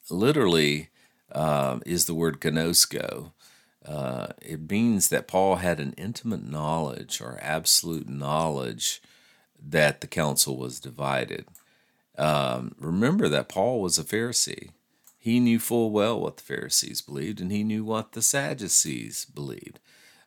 literally 0.10 0.90
uh, 1.32 1.80
is 1.86 2.06
the 2.06 2.16
word 2.16 2.42
gnosko, 2.42 3.32
uh, 3.86 4.28
it 4.42 4.70
means 4.70 5.10
that 5.10 5.28
Paul 5.28 5.58
had 5.58 5.80
an 5.80 5.94
intimate 5.98 6.44
knowledge 6.44 7.22
or 7.22 7.40
absolute 7.42 8.10
knowledge 8.10 9.02
that 9.64 10.02
the 10.02 10.08
council 10.08 10.58
was 10.58 10.80
divided. 10.80 11.46
Um, 12.18 12.76
remember 12.80 13.30
that 13.30 13.50
Paul 13.50 13.82
was 13.82 13.98
a 13.98 14.04
Pharisee. 14.04 14.70
He 15.18 15.40
knew 15.40 15.60
full 15.60 15.92
well 15.92 16.20
what 16.20 16.38
the 16.38 16.44
Pharisees 16.44 17.02
believed, 17.02 17.42
and 17.42 17.52
he 17.52 17.64
knew 17.64 17.84
what 17.84 18.14
the 18.14 18.22
Sadducees 18.22 19.26
believed. 19.26 19.80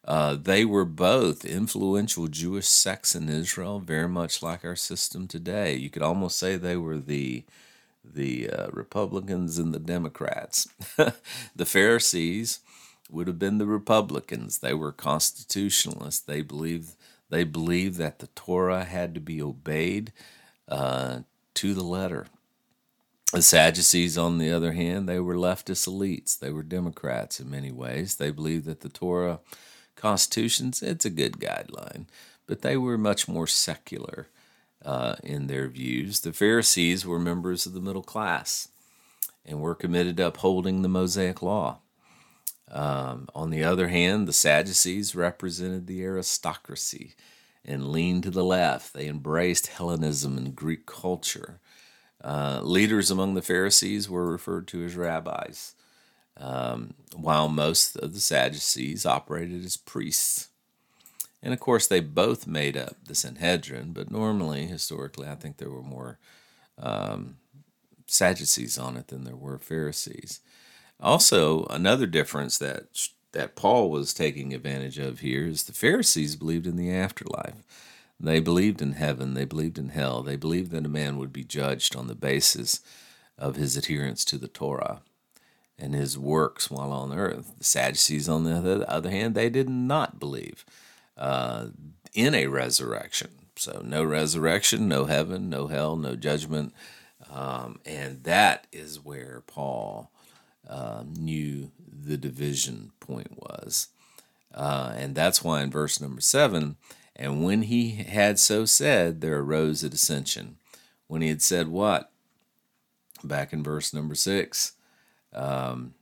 Uh, 0.04 0.36
they 0.40 0.64
were 0.64 0.84
both 0.84 1.44
influential 1.44 2.28
Jewish 2.28 2.66
sects 2.66 3.14
in 3.14 3.28
Israel, 3.28 3.78
very 3.78 4.08
much 4.08 4.42
like 4.42 4.64
our 4.64 4.76
system 4.76 5.26
today. 5.26 5.76
You 5.76 5.90
could 5.90 6.02
almost 6.02 6.38
say 6.38 6.56
they 6.56 6.76
were 6.76 6.98
the 6.98 7.44
the 8.04 8.48
uh, 8.48 8.68
Republicans 8.72 9.58
and 9.58 9.74
the 9.74 9.78
Democrats. 9.78 10.68
the 11.54 11.66
Pharisees 11.66 12.60
would 13.10 13.26
have 13.26 13.38
been 13.38 13.58
the 13.58 13.66
Republicans. 13.66 14.58
They 14.58 14.74
were 14.74 14.92
constitutionalists. 14.92 16.20
They 16.20 16.42
believed 16.42 16.94
they 17.30 17.44
believed 17.44 17.98
that 17.98 18.20
the 18.20 18.28
Torah 18.28 18.84
had 18.84 19.14
to 19.14 19.20
be 19.20 19.42
obeyed 19.42 20.12
uh, 20.66 21.20
to 21.54 21.74
the 21.74 21.84
letter. 21.84 22.26
The 23.32 23.42
Sadducees, 23.42 24.16
on 24.16 24.38
the 24.38 24.50
other 24.50 24.72
hand, 24.72 25.06
they 25.06 25.20
were 25.20 25.34
leftist 25.34 25.86
elites. 25.86 26.38
They 26.38 26.50
were 26.50 26.62
Democrats 26.62 27.38
in 27.38 27.50
many 27.50 27.70
ways. 27.70 28.14
They 28.14 28.30
believed 28.30 28.64
that 28.64 28.80
the 28.80 28.88
Torah 28.88 29.40
constitutions, 29.96 30.82
it's 30.82 31.04
a 31.04 31.10
good 31.10 31.34
guideline, 31.34 32.06
but 32.46 32.62
they 32.62 32.78
were 32.78 32.96
much 32.96 33.28
more 33.28 33.46
secular 33.46 34.28
uh, 34.82 35.16
in 35.22 35.46
their 35.46 35.68
views. 35.68 36.20
The 36.20 36.32
Pharisees 36.32 37.04
were 37.04 37.18
members 37.18 37.66
of 37.66 37.74
the 37.74 37.80
middle 37.80 38.02
class 38.02 38.68
and 39.44 39.60
were 39.60 39.74
committed 39.74 40.16
to 40.16 40.28
upholding 40.28 40.80
the 40.80 40.88
Mosaic 40.88 41.42
law. 41.42 41.80
Um, 42.70 43.28
on 43.34 43.50
the 43.50 43.64
other 43.64 43.88
hand, 43.88 44.28
the 44.28 44.32
Sadducees 44.32 45.14
represented 45.14 45.86
the 45.86 46.02
aristocracy 46.02 47.14
and 47.64 47.88
leaned 47.88 48.24
to 48.24 48.30
the 48.30 48.44
left. 48.44 48.92
They 48.92 49.08
embraced 49.08 49.68
Hellenism 49.68 50.36
and 50.36 50.54
Greek 50.54 50.86
culture. 50.86 51.60
Uh, 52.22 52.60
leaders 52.62 53.10
among 53.10 53.34
the 53.34 53.42
Pharisees 53.42 54.08
were 54.10 54.30
referred 54.30 54.66
to 54.68 54.84
as 54.84 54.96
rabbis, 54.96 55.74
um, 56.36 56.94
while 57.14 57.48
most 57.48 57.96
of 57.96 58.12
the 58.12 58.20
Sadducees 58.20 59.06
operated 59.06 59.64
as 59.64 59.76
priests. 59.76 60.48
And 61.42 61.54
of 61.54 61.60
course, 61.60 61.86
they 61.86 62.00
both 62.00 62.46
made 62.46 62.76
up 62.76 62.96
the 63.04 63.14
Sanhedrin, 63.14 63.92
but 63.92 64.10
normally, 64.10 64.66
historically, 64.66 65.28
I 65.28 65.36
think 65.36 65.56
there 65.56 65.70
were 65.70 65.82
more 65.82 66.18
um, 66.76 67.36
Sadducees 68.06 68.78
on 68.78 68.96
it 68.96 69.08
than 69.08 69.24
there 69.24 69.36
were 69.36 69.58
Pharisees. 69.58 70.40
Also, 71.00 71.64
another 71.66 72.06
difference 72.06 72.58
that 72.58 72.86
that 73.32 73.54
Paul 73.54 73.90
was 73.90 74.14
taking 74.14 74.54
advantage 74.54 74.98
of 74.98 75.20
here 75.20 75.46
is 75.46 75.64
the 75.64 75.72
Pharisees 75.72 76.34
believed 76.34 76.66
in 76.66 76.76
the 76.76 76.90
afterlife. 76.90 77.62
They 78.18 78.40
believed 78.40 78.80
in 78.82 78.92
heaven, 78.92 79.34
they 79.34 79.44
believed 79.44 79.78
in 79.78 79.90
hell, 79.90 80.22
they 80.22 80.36
believed 80.36 80.70
that 80.72 80.86
a 80.86 80.88
man 80.88 81.18
would 81.18 81.32
be 81.32 81.44
judged 81.44 81.94
on 81.94 82.08
the 82.08 82.14
basis 82.14 82.80
of 83.36 83.56
his 83.56 83.76
adherence 83.76 84.24
to 84.24 84.38
the 84.38 84.48
Torah 84.48 85.02
and 85.78 85.94
his 85.94 86.18
works 86.18 86.70
while 86.70 86.90
on 86.90 87.16
earth. 87.16 87.52
The 87.58 87.64
Sadducees, 87.64 88.28
on 88.28 88.44
the 88.44 88.84
other 88.88 89.10
hand, 89.10 89.34
they 89.34 89.48
did 89.48 89.68
not 89.68 90.18
believe 90.18 90.64
uh, 91.16 91.68
in 92.14 92.34
a 92.34 92.48
resurrection. 92.48 93.30
So, 93.54 93.82
no 93.84 94.02
resurrection, 94.02 94.88
no 94.88 95.04
heaven, 95.04 95.48
no 95.48 95.68
hell, 95.68 95.96
no 95.96 96.16
judgment. 96.16 96.72
Um, 97.30 97.80
and 97.84 98.24
that 98.24 98.66
is 98.72 99.04
where 99.04 99.42
Paul 99.46 100.10
uh, 100.68 101.04
knew 101.18 101.70
the 101.90 102.16
division 102.16 102.92
point 103.00 103.32
was. 103.36 103.88
Uh, 104.54 104.92
and 104.96 105.14
that's 105.14 105.42
why 105.42 105.62
in 105.62 105.70
verse 105.70 106.00
number 106.00 106.20
seven, 106.20 106.76
and 107.14 107.44
when 107.44 107.62
he 107.62 107.90
had 107.90 108.38
so 108.38 108.64
said, 108.64 109.20
there 109.20 109.38
arose 109.38 109.82
a 109.82 109.88
dissension. 109.88 110.56
When 111.06 111.22
he 111.22 111.28
had 111.28 111.42
said 111.42 111.68
what? 111.68 112.10
Back 113.24 113.52
in 113.52 113.62
verse 113.62 113.92
number 113.92 114.14
six, 114.14 114.72
um, 115.32 115.94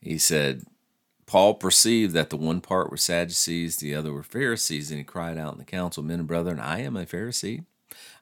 he 0.00 0.18
said, 0.18 0.64
Paul 1.24 1.54
perceived 1.54 2.14
that 2.14 2.30
the 2.30 2.36
one 2.36 2.60
part 2.60 2.90
were 2.90 2.96
Sadducees, 2.96 3.78
the 3.78 3.94
other 3.94 4.12
were 4.12 4.22
Pharisees, 4.22 4.90
and 4.90 4.98
he 4.98 5.04
cried 5.04 5.38
out 5.38 5.52
in 5.52 5.58
the 5.58 5.64
council, 5.64 6.02
Men 6.02 6.20
and 6.20 6.28
brethren, 6.28 6.60
I 6.60 6.82
am 6.82 6.96
a 6.96 7.04
Pharisee. 7.04 7.64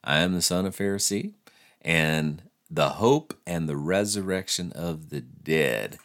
I 0.03 0.21
am 0.21 0.33
the 0.33 0.43
son 0.43 0.65
of 0.65 0.77
Pharisee, 0.77 1.33
and 1.83 2.43
the 2.75 2.91
hope 2.91 3.35
and 3.47 3.69
the 3.69 3.77
resurrection 3.77 4.73
of 4.73 5.11
the 5.11 5.21
dead 5.21 5.99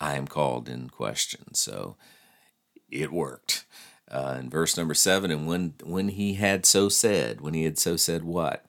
I 0.00 0.16
am 0.16 0.26
called 0.26 0.68
in 0.68 0.90
question. 0.90 1.54
So 1.54 1.96
it 2.90 3.12
worked. 3.12 3.64
Uh, 4.10 4.36
in 4.40 4.50
verse 4.50 4.76
number 4.76 4.94
seven, 4.94 5.30
and 5.30 5.46
when 5.46 5.74
when 5.84 6.08
he 6.08 6.34
had 6.34 6.66
so 6.66 6.88
said, 6.88 7.40
when 7.40 7.54
he 7.54 7.64
had 7.64 7.78
so 7.78 7.96
said 7.96 8.24
what? 8.24 8.66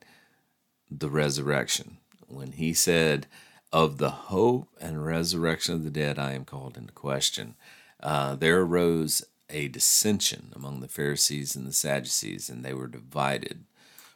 The 0.90 1.10
resurrection. 1.10 1.98
When 2.28 2.52
he 2.52 2.72
said, 2.72 3.26
Of 3.72 3.98
the 3.98 4.10
hope 4.10 4.68
and 4.80 5.04
resurrection 5.04 5.74
of 5.74 5.84
the 5.84 5.90
dead, 5.90 6.18
I 6.18 6.32
am 6.32 6.44
called 6.44 6.78
into 6.78 6.92
question. 6.92 7.56
Uh, 8.00 8.36
there 8.36 8.60
arose 8.60 9.24
a 9.50 9.68
dissension 9.68 10.52
among 10.54 10.80
the 10.80 10.88
Pharisees 10.88 11.56
and 11.56 11.66
the 11.66 11.72
Sadducees, 11.72 12.48
and 12.48 12.64
they 12.64 12.72
were 12.72 12.86
divided. 12.86 13.64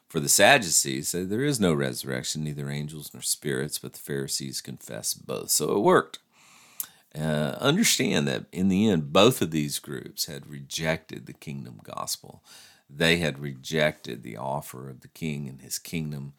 For 0.09 0.21
the 0.21 0.29
Sadducees 0.29 1.09
said 1.09 1.29
there 1.29 1.45
is 1.45 1.61
no 1.61 1.75
resurrection, 1.75 2.45
neither 2.45 2.71
angels 2.71 3.11
nor 3.13 3.23
spirits, 3.23 3.79
but 3.79 3.93
the 3.93 3.99
Pharisees 3.99 4.63
confess 4.63 5.13
both. 5.13 5.51
So 5.51 5.77
it 5.77 5.81
worked. 5.81 6.19
Uh, 7.15 7.57
understand 7.59 8.27
that 8.29 8.47
in 8.53 8.69
the 8.69 8.89
end, 8.89 9.13
both 9.13 9.43
of 9.43 9.51
these 9.51 9.79
groups 9.79 10.27
had 10.27 10.49
rejected 10.49 11.27
the 11.27 11.33
kingdom 11.33 11.81
gospel. 11.83 12.43
They 12.89 13.19
had 13.19 13.39
rejected 13.39 14.23
the 14.23 14.37
offer 14.37 14.89
of 14.89 15.01
the 15.01 15.09
king 15.09 15.49
and 15.49 15.61
his 15.61 15.79
kingdom. 15.79 16.33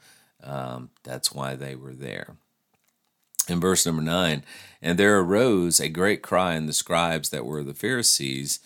Um, 0.43 0.89
that's 1.03 1.31
why 1.31 1.55
they 1.55 1.75
were 1.75 1.93
there. 1.93 2.37
In 3.47 3.59
verse 3.59 3.85
number 3.85 4.01
nine, 4.01 4.43
and 4.81 4.97
there 4.97 5.19
arose 5.19 5.79
a 5.79 5.89
great 5.89 6.21
cry, 6.21 6.53
and 6.53 6.69
the 6.69 6.73
scribes 6.73 7.29
that 7.29 7.45
were 7.45 7.63
the 7.63 7.73
Pharisees' 7.73 8.59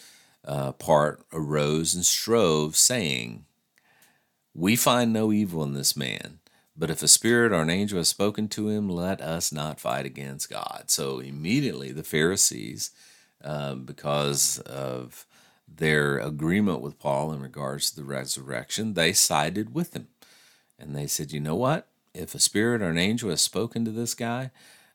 uh, 0.46 0.74
part 0.74 1.26
arose 1.32 1.96
and 1.96 2.06
strove, 2.06 2.76
saying, 2.76 3.46
we 4.54 4.76
find 4.76 5.12
no 5.12 5.32
evil 5.32 5.64
in 5.64 5.74
this 5.74 5.96
man. 5.96 6.40
But 6.76 6.90
if 6.90 7.04
a 7.04 7.08
spirit 7.08 7.52
or 7.52 7.62
an 7.62 7.70
angel 7.70 8.00
has 8.00 8.08
spoken 8.08 8.48
to 8.50 8.70
him, 8.70 8.90
let 8.90 9.22
us 9.22 9.52
not 9.52 9.80
fight 9.80 10.06
against 10.06 10.50
God. 10.50 10.86
So 10.88 11.20
immediately 11.20 11.92
the 11.92 12.04
Pharisees, 12.04 12.92
uh, 13.44 13.76
because 13.76 14.60
of 14.60 15.26
their 15.68 16.18
agreement 16.18 16.82
with 16.82 17.00
Paul 17.00 17.32
in 17.32 17.42
regards 17.42 17.90
to 17.90 17.98
the 17.98 18.04
resurrection, 18.04 18.94
they 18.94 19.14
sided 19.14 19.74
with 19.74 19.96
him. 19.96 20.08
And 20.80 20.96
they 20.96 21.08
said, 21.08 21.32
you 21.32 21.40
know 21.40 21.56
what? 21.56 21.88
If 22.14 22.34
a 22.34 22.40
spirit 22.40 22.82
or 22.82 22.90
an 22.90 22.98
angel 22.98 23.30
has 23.30 23.42
spoken 23.42 23.86
to 23.86 23.92
this 23.92 24.14
guy, 24.14 24.52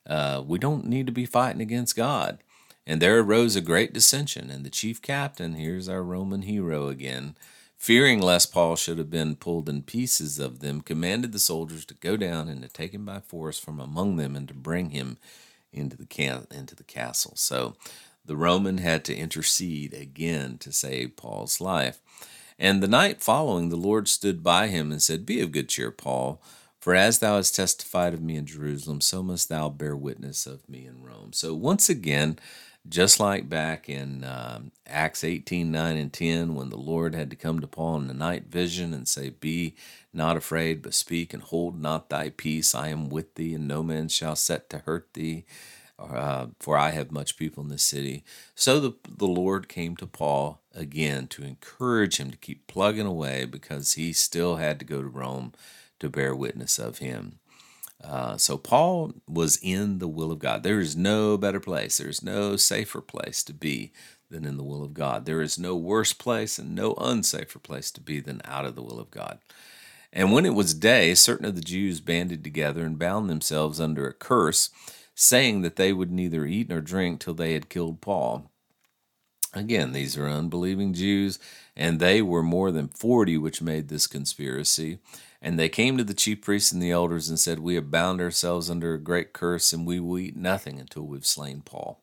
uh, 0.06 0.42
we 0.44 0.58
don't 0.58 0.86
need 0.86 1.06
to 1.06 1.12
be 1.12 1.26
fighting 1.26 1.60
against 1.60 1.96
God. 1.96 2.38
And 2.86 3.02
there 3.02 3.18
arose 3.18 3.54
a 3.54 3.60
great 3.60 3.92
dissension. 3.92 4.50
And 4.50 4.64
the 4.64 4.70
chief 4.70 5.02
captain, 5.02 5.54
here's 5.54 5.88
our 5.88 6.02
Roman 6.02 6.42
hero 6.42 6.88
again, 6.88 7.36
fearing 7.78 8.20
lest 8.20 8.52
Paul 8.52 8.76
should 8.76 8.99
have 8.99 9.11
been 9.11 9.36
pulled 9.36 9.69
in 9.69 9.82
pieces 9.82 10.38
of 10.38 10.60
them, 10.60 10.80
commanded 10.80 11.32
the 11.32 11.38
soldiers 11.38 11.84
to 11.86 11.95
go 11.95 12.17
down 12.17 12.49
and 12.49 12.60
to 12.62 12.69
take 12.69 12.93
him 12.93 13.06
by 13.06 13.21
force 13.21 13.58
from 13.58 13.80
among 13.80 14.17
them 14.17 14.36
and 14.36 14.49
to 14.49 14.54
bring 14.54 14.91
him 14.91 15.17
into 15.73 15.97
the 15.97 16.47
into 16.50 16.75
the 16.75 16.84
castle. 16.84 17.32
So 17.36 17.76
the 18.25 18.36
Roman 18.36 18.78
had 18.78 19.04
to 19.06 19.17
intercede 19.17 19.95
again 19.95 20.58
to 20.58 20.73
save 20.73 21.17
Paul's 21.17 21.60
life. 21.60 22.00
And 22.58 22.82
the 22.82 22.88
night 22.88 23.23
following, 23.23 23.69
the 23.69 23.76
Lord 23.76 24.08
stood 24.08 24.43
by 24.43 24.67
him 24.67 24.91
and 24.91 25.00
said, 25.00 25.25
Be 25.25 25.41
of 25.41 25.52
good 25.52 25.69
cheer, 25.69 25.93
Paul, 25.93 26.43
for 26.80 26.95
as 26.95 27.21
thou 27.21 27.36
hast 27.36 27.54
testified 27.54 28.14
of 28.14 28.21
me 28.21 28.36
in 28.36 28.47
Jerusalem, 28.47 29.00
so 29.00 29.23
must 29.23 29.49
thou 29.49 29.69
bear 29.69 29.97
witness 29.97 30.47
of 30.47 30.69
me 30.69 30.84
in 30.84 31.02
Rome. 31.02 31.32
So 31.32 31.54
once 31.54 31.88
again, 31.88 32.38
just 32.88 33.20
like 33.20 33.48
back 33.48 33.88
in 33.88 34.24
um, 34.24 34.72
Acts 34.86 35.22
18 35.22 35.70
9 35.70 35.96
and 35.96 36.12
10, 36.12 36.54
when 36.54 36.70
the 36.70 36.76
Lord 36.76 37.14
had 37.14 37.30
to 37.30 37.36
come 37.36 37.60
to 37.60 37.66
Paul 37.66 37.96
in 37.96 38.08
the 38.08 38.14
night 38.14 38.46
vision 38.46 38.94
and 38.94 39.06
say, 39.06 39.30
Be 39.30 39.74
not 40.12 40.36
afraid, 40.36 40.82
but 40.82 40.94
speak 40.94 41.34
and 41.34 41.42
hold 41.42 41.80
not 41.80 42.08
thy 42.08 42.30
peace. 42.30 42.74
I 42.74 42.88
am 42.88 43.08
with 43.08 43.34
thee, 43.34 43.54
and 43.54 43.68
no 43.68 43.82
man 43.82 44.08
shall 44.08 44.36
set 44.36 44.70
to 44.70 44.78
hurt 44.78 45.12
thee, 45.14 45.44
uh, 45.98 46.46
for 46.60 46.76
I 46.78 46.90
have 46.90 47.12
much 47.12 47.36
people 47.36 47.62
in 47.62 47.68
this 47.68 47.82
city. 47.82 48.24
So 48.54 48.80
the, 48.80 48.92
the 49.08 49.26
Lord 49.26 49.68
came 49.68 49.96
to 49.96 50.06
Paul 50.06 50.60
again 50.74 51.26
to 51.28 51.44
encourage 51.44 52.18
him 52.18 52.30
to 52.30 52.36
keep 52.36 52.66
plugging 52.66 53.06
away 53.06 53.44
because 53.44 53.94
he 53.94 54.12
still 54.12 54.56
had 54.56 54.78
to 54.78 54.84
go 54.84 55.02
to 55.02 55.08
Rome 55.08 55.52
to 56.00 56.08
bear 56.08 56.34
witness 56.34 56.78
of 56.78 56.98
him. 56.98 57.38
Uh, 58.02 58.37
so 58.37 58.56
Paul 58.56 59.15
was 59.28 59.58
in 59.61 59.99
the 59.99 60.08
will 60.08 60.30
of 60.30 60.39
God. 60.39 60.63
There 60.63 60.78
is 60.80 60.97
no 60.97 61.37
better 61.37 61.61
place, 61.61 61.99
there 61.99 62.08
is 62.08 62.23
no 62.23 62.56
safer 62.56 63.00
place 63.00 63.43
to 63.45 63.52
be 63.52 63.93
than 64.30 64.45
in 64.45 64.56
the 64.56 64.65
will 64.65 64.84
of 64.84 64.95
God. 64.95 65.25
There 65.25 65.41
is 65.41 65.58
no 65.58 65.75
worse 65.75 66.13
place 66.13 66.58
and 66.58 66.75
no 66.75 66.95
unsafer 66.95 67.58
place 67.58 67.91
to 67.93 68.00
be 68.00 68.21
than 68.21 68.43
out 68.45 68.67
of 68.67 68.75
the 68.75 68.82
will 68.82 69.00
of 69.00 69.11
God. 69.11 69.39
And 70.13 70.32
when 70.32 70.47
it 70.47 70.54
was 70.54 70.75
day, 70.75 71.15
certain 71.15 71.47
of 71.47 71.54
the 71.54 71.61
Jews 71.61 72.00
banded 72.00 72.45
together 72.45 72.84
and 72.84 72.99
bound 72.99 73.28
themselves 73.28 73.80
under 73.80 74.06
a 74.06 74.15
curse, 74.15 74.71
saying 75.15 75.63
that 75.63 75.76
they 75.76 75.93
would 75.93 76.13
neither 76.13 76.47
eat 76.47 76.69
nor 76.69 76.80
drink 76.80 77.21
till 77.21 77.34
they 77.34 77.54
had 77.54 77.69
killed 77.69 78.00
Paul. 78.00 78.50
Again, 79.54 79.93
these 79.93 80.17
are 80.17 80.28
unbelieving 80.28 80.93
Jews, 80.93 81.39
and 81.75 81.99
they 81.99 82.23
were 82.23 82.43
more 82.43 82.71
than 82.71 82.89
forty 82.89 83.37
which 83.39 83.63
made 83.63 83.89
this 83.89 84.06
conspiracy. 84.06 84.99
And 85.40 85.58
they 85.58 85.68
came 85.68 85.96
to 85.96 86.04
the 86.04 86.14
chief 86.14 86.42
priests 86.42 86.72
and 86.72 86.82
the 86.82 86.90
elders 86.90 87.28
and 87.28 87.38
said, 87.38 87.60
We 87.60 87.76
have 87.76 87.90
bound 87.90 88.20
ourselves 88.20 88.68
under 88.68 88.94
a 88.94 89.00
great 89.00 89.32
curse, 89.32 89.72
and 89.72 89.86
we 89.86 90.00
will 90.00 90.18
eat 90.18 90.36
nothing 90.36 90.80
until 90.80 91.04
we've 91.04 91.26
slain 91.26 91.62
Paul. 91.64 92.02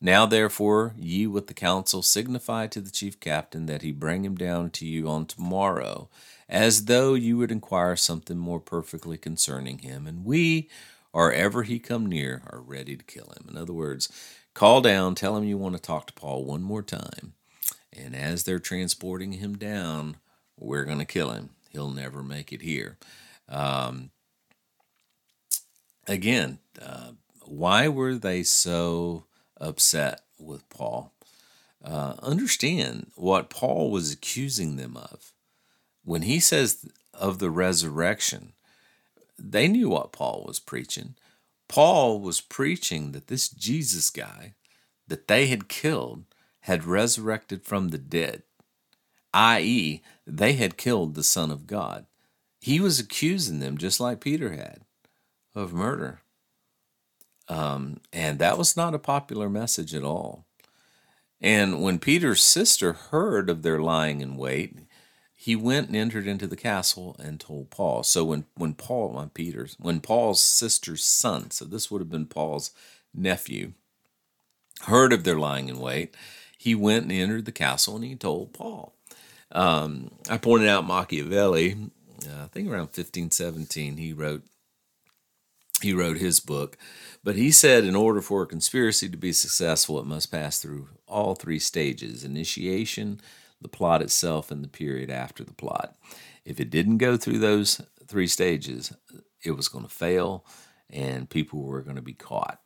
Now, 0.00 0.26
therefore, 0.26 0.94
ye 0.98 1.26
with 1.26 1.46
the 1.46 1.54
council 1.54 2.02
signify 2.02 2.66
to 2.66 2.82
the 2.82 2.90
chief 2.90 3.18
captain 3.18 3.64
that 3.66 3.80
he 3.80 3.90
bring 3.90 4.24
him 4.24 4.34
down 4.34 4.68
to 4.72 4.86
you 4.86 5.08
on 5.08 5.24
tomorrow, 5.24 6.10
as 6.46 6.84
though 6.84 7.14
you 7.14 7.38
would 7.38 7.50
inquire 7.50 7.96
something 7.96 8.36
more 8.36 8.60
perfectly 8.60 9.16
concerning 9.16 9.78
him, 9.78 10.06
and 10.06 10.26
we, 10.26 10.68
or 11.14 11.32
ever 11.32 11.62
he 11.62 11.78
come 11.78 12.04
near, 12.04 12.42
are 12.50 12.60
ready 12.60 12.96
to 12.96 13.04
kill 13.04 13.32
him. 13.38 13.48
In 13.48 13.56
other 13.56 13.72
words, 13.72 14.12
call 14.52 14.82
down, 14.82 15.14
tell 15.14 15.38
him 15.38 15.44
you 15.44 15.56
want 15.56 15.74
to 15.74 15.80
talk 15.80 16.06
to 16.08 16.12
Paul 16.12 16.44
one 16.44 16.62
more 16.62 16.82
time, 16.82 17.32
and 17.90 18.14
as 18.14 18.44
they're 18.44 18.58
transporting 18.58 19.32
him 19.32 19.56
down, 19.56 20.18
we're 20.58 20.84
going 20.84 20.98
to 20.98 21.06
kill 21.06 21.30
him 21.30 21.53
he'll 21.74 21.90
never 21.90 22.22
make 22.22 22.52
it 22.52 22.62
here. 22.62 22.96
Um, 23.48 24.10
again, 26.06 26.60
uh, 26.80 27.10
why 27.44 27.88
were 27.88 28.14
they 28.14 28.42
so 28.42 29.24
upset 29.60 30.22
with 30.38 30.68
Paul? 30.70 31.12
Uh, 31.84 32.14
understand 32.22 33.10
what 33.14 33.50
Paul 33.50 33.90
was 33.90 34.10
accusing 34.10 34.76
them 34.76 34.96
of. 34.96 35.32
When 36.02 36.22
he 36.22 36.40
says 36.40 36.88
of 37.12 37.38
the 37.38 37.50
resurrection, 37.50 38.52
they 39.38 39.68
knew 39.68 39.90
what 39.90 40.12
Paul 40.12 40.44
was 40.46 40.60
preaching. 40.60 41.16
Paul 41.68 42.20
was 42.20 42.40
preaching 42.40 43.12
that 43.12 43.26
this 43.26 43.48
Jesus 43.48 44.08
guy 44.10 44.54
that 45.08 45.28
they 45.28 45.48
had 45.48 45.68
killed 45.68 46.24
had 46.60 46.84
resurrected 46.84 47.62
from 47.64 47.88
the 47.88 47.98
dead 47.98 48.42
i.e., 49.34 50.00
they 50.26 50.54
had 50.54 50.78
killed 50.78 51.14
the 51.14 51.24
Son 51.24 51.50
of 51.50 51.66
God. 51.66 52.06
He 52.60 52.80
was 52.80 52.98
accusing 52.98 53.58
them, 53.58 53.76
just 53.76 54.00
like 54.00 54.20
Peter 54.20 54.52
had, 54.52 54.80
of 55.54 55.74
murder. 55.74 56.20
Um, 57.48 58.00
and 58.12 58.38
that 58.38 58.56
was 58.56 58.76
not 58.76 58.94
a 58.94 58.98
popular 58.98 59.50
message 59.50 59.94
at 59.94 60.04
all. 60.04 60.46
And 61.40 61.82
when 61.82 61.98
Peter's 61.98 62.42
sister 62.42 62.94
heard 62.94 63.50
of 63.50 63.62
their 63.62 63.80
lying 63.80 64.22
in 64.22 64.36
wait, 64.36 64.78
he 65.34 65.54
went 65.54 65.88
and 65.88 65.96
entered 65.96 66.26
into 66.26 66.46
the 66.46 66.56
castle 66.56 67.14
and 67.18 67.38
told 67.38 67.68
Paul. 67.68 68.02
So 68.02 68.24
when 68.24 68.46
when 68.54 68.72
Paul, 68.72 69.10
when 69.10 69.28
Peter's, 69.28 69.76
when 69.78 70.00
Paul's 70.00 70.42
sister's 70.42 71.04
son, 71.04 71.50
so 71.50 71.66
this 71.66 71.90
would 71.90 72.00
have 72.00 72.08
been 72.08 72.24
Paul's 72.24 72.70
nephew, 73.12 73.72
heard 74.82 75.12
of 75.12 75.24
their 75.24 75.38
lying 75.38 75.68
in 75.68 75.78
wait, 75.78 76.16
he 76.56 76.74
went 76.74 77.02
and 77.02 77.12
entered 77.12 77.44
the 77.44 77.52
castle 77.52 77.96
and 77.96 78.04
he 78.04 78.14
told 78.14 78.54
Paul. 78.54 78.94
Um, 79.54 80.10
I 80.28 80.36
pointed 80.36 80.68
out 80.68 80.86
Machiavelli. 80.86 81.76
Uh, 82.26 82.44
I 82.44 82.46
think 82.48 82.68
around 82.68 82.88
1517 82.88 83.96
he 83.96 84.12
wrote 84.12 84.42
he 85.82 85.92
wrote 85.92 86.16
his 86.16 86.40
book, 86.40 86.78
but 87.22 87.36
he 87.36 87.50
said 87.50 87.84
in 87.84 87.94
order 87.94 88.22
for 88.22 88.42
a 88.42 88.46
conspiracy 88.46 89.08
to 89.08 89.16
be 89.16 89.32
successful, 89.32 89.98
it 89.98 90.06
must 90.06 90.30
pass 90.30 90.58
through 90.58 90.88
all 91.06 91.34
three 91.34 91.58
stages: 91.58 92.24
initiation, 92.24 93.20
the 93.60 93.68
plot 93.68 94.02
itself, 94.02 94.50
and 94.50 94.64
the 94.64 94.68
period 94.68 95.10
after 95.10 95.44
the 95.44 95.52
plot. 95.54 95.94
If 96.44 96.60
it 96.60 96.70
didn't 96.70 96.98
go 96.98 97.16
through 97.16 97.38
those 97.38 97.80
three 98.06 98.26
stages, 98.26 98.92
it 99.44 99.52
was 99.52 99.68
going 99.68 99.84
to 99.84 99.90
fail 99.90 100.44
and 100.90 101.28
people 101.30 101.62
were 101.62 101.82
going 101.82 101.96
to 101.96 102.02
be 102.02 102.14
caught. 102.14 102.60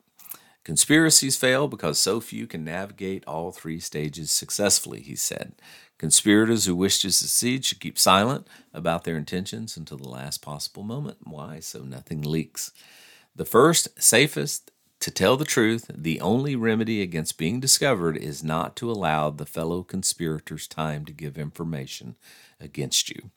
Conspiracies 0.63 1.35
fail 1.35 1.67
because 1.67 1.97
so 1.97 2.19
few 2.19 2.45
can 2.45 2.63
navigate 2.63 3.25
all 3.25 3.51
three 3.51 3.79
stages 3.79 4.29
successfully, 4.29 5.01
he 5.01 5.15
said. 5.15 5.53
Conspirators 5.99 6.65
who 6.65 6.75
wish 6.75 7.01
to 7.01 7.11
succeed 7.11 7.65
should 7.65 7.81
keep 7.81 7.99
silent 7.99 8.47
about 8.73 9.03
their 9.03 9.17
intentions 9.17 9.75
until 9.77 9.97
the 9.97 10.07
last 10.07 10.41
possible 10.41 10.81
moment. 10.81 11.17
Why? 11.25 11.59
So 11.59 11.81
nothing 11.83 12.21
leaks. 12.21 12.71
The 13.35 13.45
first, 13.45 14.01
safest, 14.01 14.71
to 15.01 15.11
tell 15.11 15.37
the 15.37 15.45
truth, 15.45 15.91
the 15.93 16.19
only 16.21 16.55
remedy 16.55 17.01
against 17.01 17.37
being 17.37 17.59
discovered 17.59 18.17
is 18.17 18.43
not 18.43 18.75
to 18.77 18.89
allow 18.89 19.29
the 19.29 19.45
fellow 19.45 19.83
conspirators 19.83 20.67
time 20.67 21.05
to 21.05 21.13
give 21.13 21.37
information 21.37 22.15
against 22.59 23.09
you, 23.09 23.29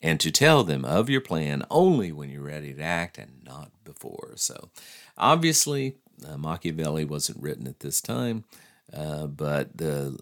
and 0.00 0.18
to 0.20 0.30
tell 0.30 0.64
them 0.64 0.84
of 0.84 1.08
your 1.08 1.20
plan 1.20 1.64
only 1.70 2.10
when 2.10 2.30
you're 2.30 2.42
ready 2.42 2.74
to 2.74 2.82
act 2.82 3.18
and 3.18 3.42
not 3.44 3.70
before. 3.84 4.32
So, 4.36 4.70
obviously, 5.16 5.96
uh, 6.26 6.36
Machiavelli 6.36 7.04
wasn't 7.04 7.42
written 7.42 7.66
at 7.66 7.80
this 7.80 8.00
time, 8.00 8.44
uh, 8.92 9.26
but 9.26 9.76
the 9.76 10.18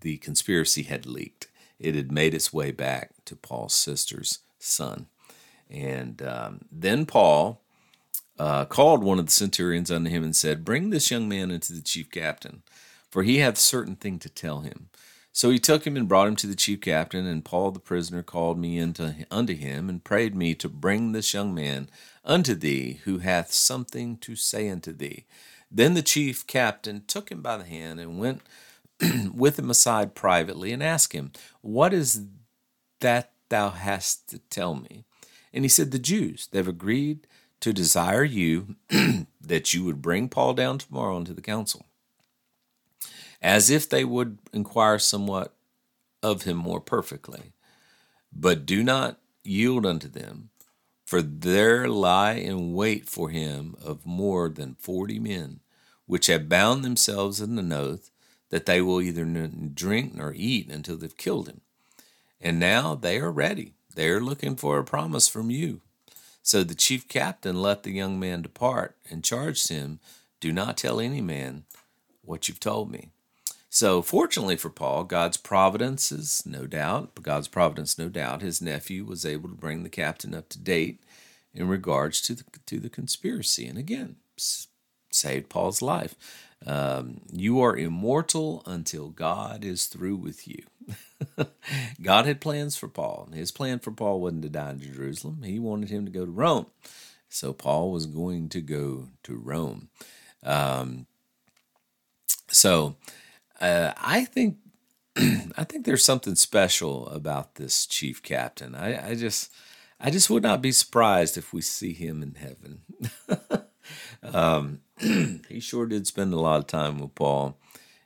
the 0.00 0.16
conspiracy 0.18 0.82
had 0.82 1.06
leaked. 1.06 1.48
It 1.78 1.94
had 1.94 2.12
made 2.12 2.34
its 2.34 2.52
way 2.52 2.70
back 2.70 3.10
to 3.24 3.36
Paul's 3.36 3.74
sister's 3.74 4.40
son, 4.58 5.06
and 5.70 6.20
um, 6.22 6.60
then 6.70 7.06
Paul 7.06 7.60
uh, 8.38 8.64
called 8.64 9.04
one 9.04 9.18
of 9.18 9.26
the 9.26 9.32
centurions 9.32 9.90
unto 9.90 10.10
him 10.10 10.24
and 10.24 10.34
said, 10.34 10.64
Bring 10.64 10.90
this 10.90 11.10
young 11.10 11.28
man 11.28 11.50
into 11.50 11.72
the 11.72 11.82
chief 11.82 12.10
captain, 12.10 12.62
for 13.10 13.22
he 13.22 13.38
hath 13.38 13.58
certain 13.58 13.96
thing 13.96 14.18
to 14.18 14.28
tell 14.28 14.60
him. 14.60 14.88
So 15.32 15.50
he 15.50 15.58
took 15.58 15.86
him 15.86 15.96
and 15.96 16.08
brought 16.08 16.26
him 16.26 16.36
to 16.36 16.46
the 16.46 16.56
chief 16.56 16.80
captain, 16.80 17.26
and 17.26 17.44
Paul 17.44 17.70
the 17.70 17.78
prisoner 17.78 18.22
called 18.22 18.58
me 18.58 18.78
into, 18.78 19.26
unto 19.30 19.54
him, 19.54 19.88
and 19.88 20.02
prayed 20.02 20.34
me 20.34 20.54
to 20.56 20.68
bring 20.68 21.12
this 21.12 21.32
young 21.32 21.54
man 21.54 21.88
unto 22.24 22.54
thee, 22.54 23.00
who 23.04 23.18
hath 23.18 23.52
something 23.52 24.16
to 24.18 24.34
say 24.36 24.68
unto 24.68 24.92
thee. 24.92 25.24
Then 25.70 25.94
the 25.94 26.02
chief 26.02 26.46
captain 26.46 27.04
took 27.06 27.30
him 27.30 27.42
by 27.42 27.58
the 27.58 27.64
hand 27.64 28.00
and 28.00 28.18
went 28.18 28.42
with 29.34 29.58
him 29.58 29.70
aside 29.70 30.14
privately 30.14 30.72
and 30.72 30.82
asked 30.82 31.12
him, 31.12 31.32
What 31.60 31.92
is 31.92 32.22
that 33.00 33.32
thou 33.48 33.70
hast 33.70 34.28
to 34.30 34.38
tell 34.38 34.74
me? 34.74 35.04
And 35.52 35.64
he 35.64 35.68
said, 35.68 35.90
The 35.90 35.98
Jews, 35.98 36.48
they've 36.50 36.66
agreed 36.66 37.26
to 37.60 37.72
desire 37.72 38.24
you 38.24 38.76
that 39.40 39.74
you 39.74 39.84
would 39.84 40.02
bring 40.02 40.28
Paul 40.28 40.54
down 40.54 40.78
tomorrow 40.78 41.16
into 41.16 41.34
the 41.34 41.42
council, 41.42 41.86
as 43.42 43.70
if 43.70 43.88
they 43.88 44.04
would 44.04 44.38
inquire 44.52 44.98
somewhat 44.98 45.54
of 46.22 46.42
him 46.42 46.56
more 46.56 46.80
perfectly. 46.80 47.52
But 48.32 48.66
do 48.66 48.82
not 48.82 49.18
yield 49.42 49.84
unto 49.84 50.08
them, 50.08 50.50
for 51.04 51.20
there 51.20 51.88
lie 51.88 52.34
in 52.34 52.74
wait 52.74 53.08
for 53.08 53.30
him 53.30 53.74
of 53.82 54.06
more 54.06 54.48
than 54.48 54.76
forty 54.78 55.18
men, 55.18 55.60
which 56.06 56.28
have 56.28 56.48
bound 56.48 56.84
themselves 56.84 57.40
in 57.40 57.58
an 57.58 57.72
oath 57.72 58.10
that 58.50 58.66
they 58.66 58.80
will 58.80 59.00
either 59.00 59.24
drink 59.74 60.14
nor 60.14 60.34
eat 60.36 60.68
until 60.68 60.96
they've 60.96 61.16
killed 61.16 61.48
him. 61.48 61.60
And 62.40 62.58
now 62.58 62.94
they 62.94 63.18
are 63.18 63.30
ready. 63.30 63.74
They 63.94 64.08
are 64.10 64.20
looking 64.20 64.56
for 64.56 64.78
a 64.78 64.84
promise 64.84 65.28
from 65.28 65.50
you 65.50 65.80
so 66.42 66.64
the 66.64 66.74
chief 66.74 67.06
captain 67.08 67.60
let 67.60 67.82
the 67.82 67.92
young 67.92 68.18
man 68.18 68.42
depart 68.42 68.96
and 69.10 69.24
charged 69.24 69.68
him, 69.68 70.00
Do 70.40 70.52
not 70.52 70.76
tell 70.76 71.00
any 71.00 71.20
man 71.20 71.64
what 72.22 72.48
you've 72.48 72.60
told 72.60 72.90
me. 72.90 73.10
So, 73.68 74.02
fortunately 74.02 74.56
for 74.56 74.70
Paul, 74.70 75.04
God's 75.04 75.36
providence 75.36 76.10
is 76.10 76.44
no 76.44 76.66
doubt, 76.66 77.14
God's 77.22 77.46
providence, 77.46 77.98
no 77.98 78.08
doubt, 78.08 78.42
his 78.42 78.60
nephew 78.60 79.04
was 79.04 79.24
able 79.24 79.48
to 79.48 79.54
bring 79.54 79.84
the 79.84 79.88
captain 79.88 80.34
up 80.34 80.48
to 80.48 80.58
date 80.58 81.00
in 81.54 81.68
regards 81.68 82.20
to 82.22 82.34
the, 82.34 82.44
to 82.66 82.80
the 82.80 82.90
conspiracy. 82.90 83.68
And 83.68 83.78
again, 83.78 84.16
saved 85.12 85.48
Paul's 85.48 85.82
life. 85.82 86.16
Um, 86.66 87.22
you 87.32 87.60
are 87.60 87.76
immortal 87.76 88.62
until 88.66 89.08
God 89.08 89.64
is 89.64 89.86
through 89.86 90.16
with 90.16 90.46
you. 90.46 90.64
God 92.02 92.26
had 92.26 92.40
plans 92.40 92.76
for 92.76 92.88
Paul. 92.88 93.28
His 93.32 93.50
plan 93.50 93.78
for 93.78 93.92
Paul 93.92 94.20
wasn't 94.20 94.42
to 94.42 94.48
die 94.48 94.70
in 94.70 94.80
Jerusalem, 94.80 95.42
he 95.42 95.58
wanted 95.58 95.90
him 95.90 96.04
to 96.04 96.12
go 96.12 96.24
to 96.24 96.30
Rome. 96.30 96.66
So 97.28 97.52
Paul 97.52 97.92
was 97.92 98.06
going 98.06 98.48
to 98.50 98.60
go 98.60 99.08
to 99.22 99.36
Rome. 99.36 99.88
Um, 100.42 101.06
so 102.48 102.96
uh, 103.60 103.92
I 103.96 104.24
think 104.24 104.56
I 105.16 105.64
think 105.64 105.84
there's 105.84 106.04
something 106.04 106.34
special 106.34 107.08
about 107.08 107.54
this 107.54 107.86
chief 107.86 108.22
captain. 108.22 108.74
I, 108.74 109.10
I 109.10 109.14
just 109.14 109.52
I 110.00 110.10
just 110.10 110.30
would 110.30 110.42
not 110.42 110.62
be 110.62 110.72
surprised 110.72 111.36
if 111.36 111.52
we 111.52 111.60
see 111.60 111.92
him 111.92 112.22
in 112.22 112.34
heaven. 112.34 112.80
um, 114.22 114.80
he 115.48 115.60
sure 115.60 115.86
did 115.86 116.06
spend 116.06 116.32
a 116.32 116.40
lot 116.40 116.58
of 116.58 116.66
time 116.66 116.98
with 116.98 117.14
Paul 117.14 117.56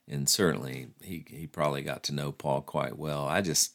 and 0.09 0.29
certainly 0.29 0.89
he 1.03 1.25
he 1.29 1.47
probably 1.47 1.83
got 1.83 2.03
to 2.05 2.15
know 2.15 2.33
Paul 2.33 2.61
quite 2.61 2.99
well. 2.99 3.27
I 3.27 3.41
just 3.41 3.73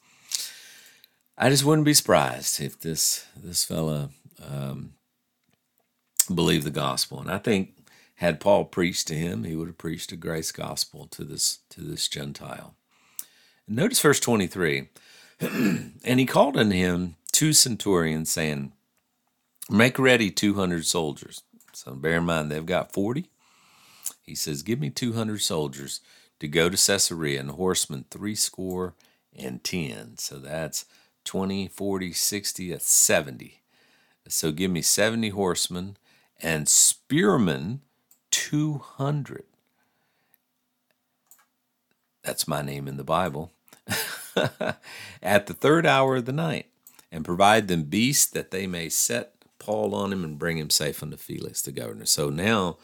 I 1.37 1.49
just 1.49 1.65
wouldn't 1.65 1.85
be 1.85 1.93
surprised 1.93 2.61
if 2.61 2.79
this 2.79 3.25
this 3.35 3.63
fella 3.63 4.09
um, 4.43 4.93
believed 6.33 6.65
the 6.65 6.71
gospel, 6.71 7.19
and 7.19 7.31
I 7.31 7.37
think 7.37 7.75
had 8.15 8.41
Paul 8.41 8.65
preached 8.65 9.07
to 9.07 9.15
him, 9.15 9.45
he 9.45 9.55
would 9.55 9.69
have 9.69 9.77
preached 9.77 10.11
a 10.11 10.17
grace 10.17 10.51
gospel 10.51 11.07
to 11.11 11.23
this 11.23 11.59
to 11.69 11.81
this 11.81 12.07
Gentile. 12.07 12.75
Notice 13.67 13.99
verse 13.99 14.19
twenty 14.19 14.47
three, 14.47 14.89
and 15.39 16.19
he 16.19 16.25
called 16.25 16.57
unto 16.57 16.75
him 16.75 17.15
two 17.31 17.53
centurions, 17.53 18.29
saying, 18.29 18.73
"Make 19.69 19.97
ready 19.97 20.29
two 20.29 20.55
hundred 20.55 20.85
soldiers." 20.85 21.41
So 21.79 21.93
bear 21.93 22.17
in 22.17 22.25
mind 22.25 22.51
they've 22.51 22.65
got 22.65 22.93
forty. 22.93 23.29
He 24.21 24.35
says, 24.35 24.63
"Give 24.63 24.79
me 24.79 24.89
two 24.89 25.13
hundred 25.13 25.41
soldiers." 25.41 26.01
to 26.39 26.47
go 26.47 26.69
to 26.69 26.77
Caesarea, 26.77 27.39
and 27.39 27.51
horsemen 27.51 28.05
three 28.09 28.35
score 28.35 28.95
and 29.35 29.63
ten. 29.63 30.17
So 30.17 30.39
that's 30.39 30.85
20, 31.25 31.67
40, 31.67 32.13
60, 32.13 32.71
that's 32.71 32.89
70. 32.89 33.61
So 34.27 34.51
give 34.51 34.71
me 34.71 34.81
70 34.81 35.29
horsemen 35.29 35.97
and 36.39 36.67
spearmen 36.69 37.81
200. 38.31 39.43
That's 42.23 42.47
my 42.47 42.61
name 42.61 42.87
in 42.87 42.97
the 42.97 43.03
Bible. 43.03 43.51
At 45.21 45.47
the 45.47 45.53
third 45.53 45.85
hour 45.85 46.17
of 46.17 46.25
the 46.25 46.31
night, 46.31 46.67
and 47.11 47.25
provide 47.25 47.67
them 47.67 47.83
beasts 47.83 48.27
that 48.27 48.51
they 48.51 48.67
may 48.67 48.87
set 48.87 49.38
Paul 49.59 49.93
on 49.93 50.11
him 50.11 50.23
and 50.23 50.39
bring 50.39 50.57
him 50.57 50.69
safe 50.69 51.03
unto 51.03 51.17
Felix 51.17 51.61
the 51.61 51.71
governor. 51.71 52.05
So 52.05 52.29
now 52.29 52.77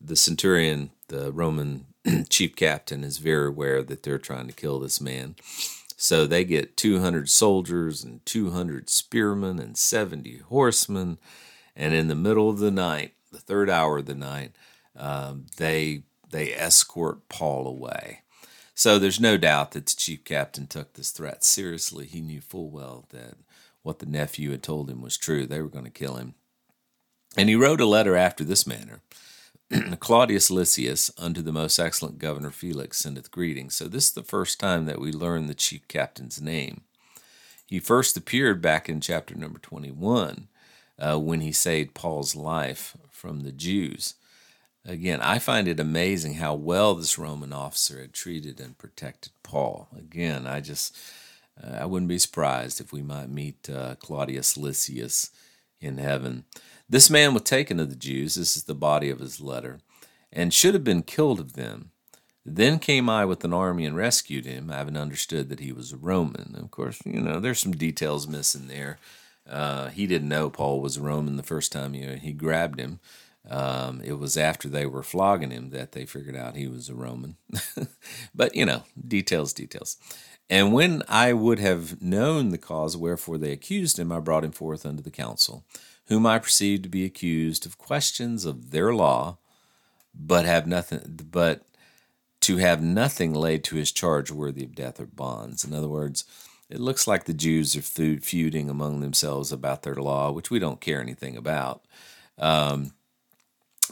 the 0.00 0.16
centurion, 0.16 0.90
the 1.08 1.32
Roman 1.32 1.86
chief 2.28 2.54
captain 2.56 3.04
is 3.04 3.18
very 3.18 3.48
aware 3.48 3.82
that 3.82 4.02
they're 4.02 4.18
trying 4.18 4.46
to 4.46 4.52
kill 4.52 4.78
this 4.78 5.00
man. 5.00 5.36
So 5.96 6.26
they 6.26 6.44
get 6.44 6.76
200 6.76 7.28
soldiers 7.28 8.04
and 8.04 8.24
200 8.26 8.90
spearmen 8.90 9.58
and 9.58 9.78
70 9.78 10.38
horsemen. 10.48 11.18
And 11.74 11.94
in 11.94 12.08
the 12.08 12.14
middle 12.14 12.50
of 12.50 12.58
the 12.58 12.70
night, 12.70 13.14
the 13.32 13.38
third 13.38 13.70
hour 13.70 13.98
of 13.98 14.06
the 14.06 14.14
night, 14.14 14.52
um, 14.94 15.46
they 15.56 16.02
they 16.30 16.52
escort 16.52 17.28
Paul 17.28 17.66
away. 17.66 18.22
So 18.74 18.98
there's 18.98 19.20
no 19.20 19.36
doubt 19.36 19.72
that 19.72 19.86
the 19.86 19.94
chief 19.96 20.24
captain 20.24 20.66
took 20.66 20.94
this 20.94 21.10
threat 21.10 21.44
seriously. 21.44 22.06
He 22.06 22.20
knew 22.20 22.40
full 22.40 22.68
well 22.68 23.06
that 23.10 23.34
what 23.86 24.00
the 24.00 24.06
nephew 24.06 24.50
had 24.50 24.64
told 24.64 24.90
him 24.90 25.00
was 25.00 25.16
true. 25.16 25.46
They 25.46 25.62
were 25.62 25.68
going 25.68 25.84
to 25.84 25.90
kill 25.90 26.16
him. 26.16 26.34
And 27.36 27.48
he 27.48 27.54
wrote 27.54 27.80
a 27.80 27.86
letter 27.86 28.16
after 28.16 28.42
this 28.42 28.66
manner 28.66 29.00
Claudius 30.00 30.50
Lysias, 30.50 31.10
unto 31.16 31.40
the 31.40 31.52
most 31.52 31.78
excellent 31.78 32.18
governor 32.18 32.50
Felix, 32.50 32.98
sendeth 32.98 33.30
greetings. 33.30 33.76
So 33.76 33.86
this 33.86 34.08
is 34.08 34.12
the 34.12 34.24
first 34.24 34.58
time 34.58 34.86
that 34.86 35.00
we 35.00 35.12
learn 35.12 35.46
the 35.46 35.54
chief 35.54 35.86
captain's 35.86 36.42
name. 36.42 36.82
He 37.64 37.78
first 37.78 38.16
appeared 38.16 38.60
back 38.60 38.88
in 38.88 39.00
chapter 39.00 39.36
number 39.36 39.60
21 39.60 40.48
uh, 40.98 41.18
when 41.18 41.40
he 41.40 41.52
saved 41.52 41.94
Paul's 41.94 42.34
life 42.34 42.96
from 43.12 43.40
the 43.40 43.52
Jews. 43.52 44.14
Again, 44.84 45.20
I 45.20 45.38
find 45.38 45.68
it 45.68 45.80
amazing 45.80 46.34
how 46.34 46.54
well 46.54 46.94
this 46.94 47.18
Roman 47.18 47.52
officer 47.52 48.00
had 48.00 48.12
treated 48.12 48.60
and 48.60 48.78
protected 48.78 49.32
Paul. 49.44 49.88
Again, 49.96 50.46
I 50.46 50.60
just, 50.60 50.96
I 51.62 51.86
wouldn't 51.86 52.08
be 52.08 52.18
surprised 52.18 52.80
if 52.80 52.92
we 52.92 53.02
might 53.02 53.30
meet 53.30 53.68
uh, 53.70 53.94
Claudius 53.96 54.56
Lysias 54.56 55.30
in 55.80 55.98
heaven. 55.98 56.44
This 56.88 57.10
man 57.10 57.34
was 57.34 57.42
taken 57.42 57.80
of 57.80 57.90
the 57.90 57.96
Jews, 57.96 58.34
this 58.34 58.56
is 58.56 58.64
the 58.64 58.74
body 58.74 59.10
of 59.10 59.20
his 59.20 59.40
letter, 59.40 59.80
and 60.32 60.52
should 60.52 60.74
have 60.74 60.84
been 60.84 61.02
killed 61.02 61.40
of 61.40 61.54
them. 61.54 61.90
Then 62.44 62.78
came 62.78 63.10
I 63.10 63.24
with 63.24 63.44
an 63.44 63.52
army 63.52 63.84
and 63.84 63.96
rescued 63.96 64.46
him, 64.46 64.68
having 64.68 64.96
understood 64.96 65.48
that 65.48 65.58
he 65.58 65.72
was 65.72 65.92
a 65.92 65.96
Roman. 65.96 66.54
Of 66.56 66.70
course, 66.70 67.00
you 67.04 67.20
know, 67.20 67.40
there's 67.40 67.58
some 67.58 67.72
details 67.72 68.28
missing 68.28 68.68
there. 68.68 68.98
Uh, 69.48 69.88
he 69.88 70.06
didn't 70.06 70.28
know 70.28 70.48
Paul 70.48 70.80
was 70.80 70.96
a 70.96 71.02
Roman 71.02 71.36
the 71.36 71.42
first 71.42 71.72
time 71.72 71.92
he, 71.92 72.04
he 72.16 72.32
grabbed 72.32 72.78
him. 72.78 73.00
Um, 73.48 74.00
it 74.04 74.18
was 74.18 74.36
after 74.36 74.68
they 74.68 74.86
were 74.86 75.02
flogging 75.02 75.50
him 75.50 75.70
that 75.70 75.92
they 75.92 76.04
figured 76.04 76.36
out 76.36 76.56
he 76.56 76.68
was 76.68 76.88
a 76.88 76.94
Roman. 76.94 77.36
but, 78.34 78.54
you 78.54 78.64
know, 78.64 78.84
details, 79.06 79.52
details. 79.52 79.96
And 80.48 80.72
when 80.72 81.02
I 81.08 81.32
would 81.32 81.58
have 81.58 82.00
known 82.00 82.50
the 82.50 82.58
cause 82.58 82.96
wherefore 82.96 83.38
they 83.38 83.52
accused 83.52 83.98
him, 83.98 84.12
I 84.12 84.20
brought 84.20 84.44
him 84.44 84.52
forth 84.52 84.86
unto 84.86 85.02
the 85.02 85.10
council, 85.10 85.64
whom 86.06 86.24
I 86.24 86.38
perceived 86.38 86.84
to 86.84 86.88
be 86.88 87.04
accused 87.04 87.66
of 87.66 87.78
questions 87.78 88.44
of 88.44 88.70
their 88.70 88.94
law, 88.94 89.38
but 90.14 90.44
have 90.44 90.66
nothing, 90.66 91.18
but 91.30 91.62
to 92.42 92.58
have 92.58 92.80
nothing 92.80 93.34
laid 93.34 93.64
to 93.64 93.76
his 93.76 93.90
charge 93.90 94.30
worthy 94.30 94.62
of 94.62 94.76
death 94.76 95.00
or 95.00 95.06
bonds. 95.06 95.64
In 95.64 95.74
other 95.74 95.88
words, 95.88 96.24
it 96.70 96.80
looks 96.80 97.08
like 97.08 97.24
the 97.24 97.34
Jews 97.34 97.76
are 97.76 97.82
feuding 97.82 98.70
among 98.70 99.00
themselves 99.00 99.50
about 99.50 99.82
their 99.82 99.96
law, 99.96 100.30
which 100.30 100.50
we 100.50 100.60
don't 100.60 100.80
care 100.80 101.00
anything 101.00 101.36
about. 101.36 101.84
Um, 102.38 102.92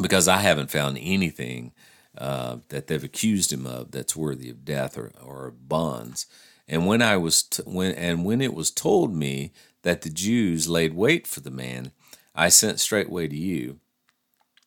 because 0.00 0.28
I 0.28 0.38
haven't 0.38 0.70
found 0.70 0.98
anything 1.00 1.72
uh, 2.16 2.59
that 2.68 2.87
they've 2.87 3.05
accused 3.05 3.53
him 3.53 3.66
of 3.66 3.90
that's 3.90 4.16
worthy 4.16 4.50
of 4.50 4.64
death 4.64 4.96
or, 4.96 5.12
or 5.22 5.50
bonds. 5.50 6.27
And 6.68 6.87
when 6.87 7.03
I 7.03 7.16
was 7.16 7.42
t- 7.42 7.62
when 7.64 7.94
and 7.94 8.24
when 8.24 8.40
it 8.40 8.55
was 8.55 8.70
told 8.70 9.14
me 9.14 9.53
that 9.83 10.03
the 10.03 10.11
Jews 10.11 10.68
laid 10.68 10.94
wait 10.94 11.27
for 11.27 11.40
the 11.40 11.50
man, 11.50 11.92
I 12.35 12.48
sent 12.48 12.81
straightway 12.81 13.29
to 13.29 13.37
you, 13.37 13.81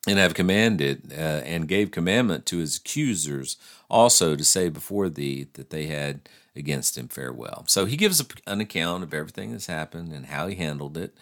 and 0.06 0.18
have 0.18 0.34
commanded 0.34 1.12
uh, 1.12 1.42
and 1.44 1.68
gave 1.68 1.90
commandment 1.90 2.46
to 2.46 2.58
his 2.58 2.76
accusers 2.76 3.56
also 3.90 4.36
to 4.36 4.44
say 4.44 4.68
before 4.68 5.08
thee 5.08 5.48
that 5.54 5.70
they 5.70 5.86
had 5.86 6.28
against 6.54 6.96
him 6.96 7.08
farewell. 7.08 7.64
So 7.66 7.84
he 7.84 7.96
gives 7.96 8.22
an 8.46 8.60
account 8.60 9.02
of 9.02 9.14
everything 9.14 9.52
that's 9.52 9.66
happened 9.66 10.12
and 10.12 10.26
how 10.26 10.46
he 10.48 10.56
handled 10.56 10.96
it. 10.96 11.16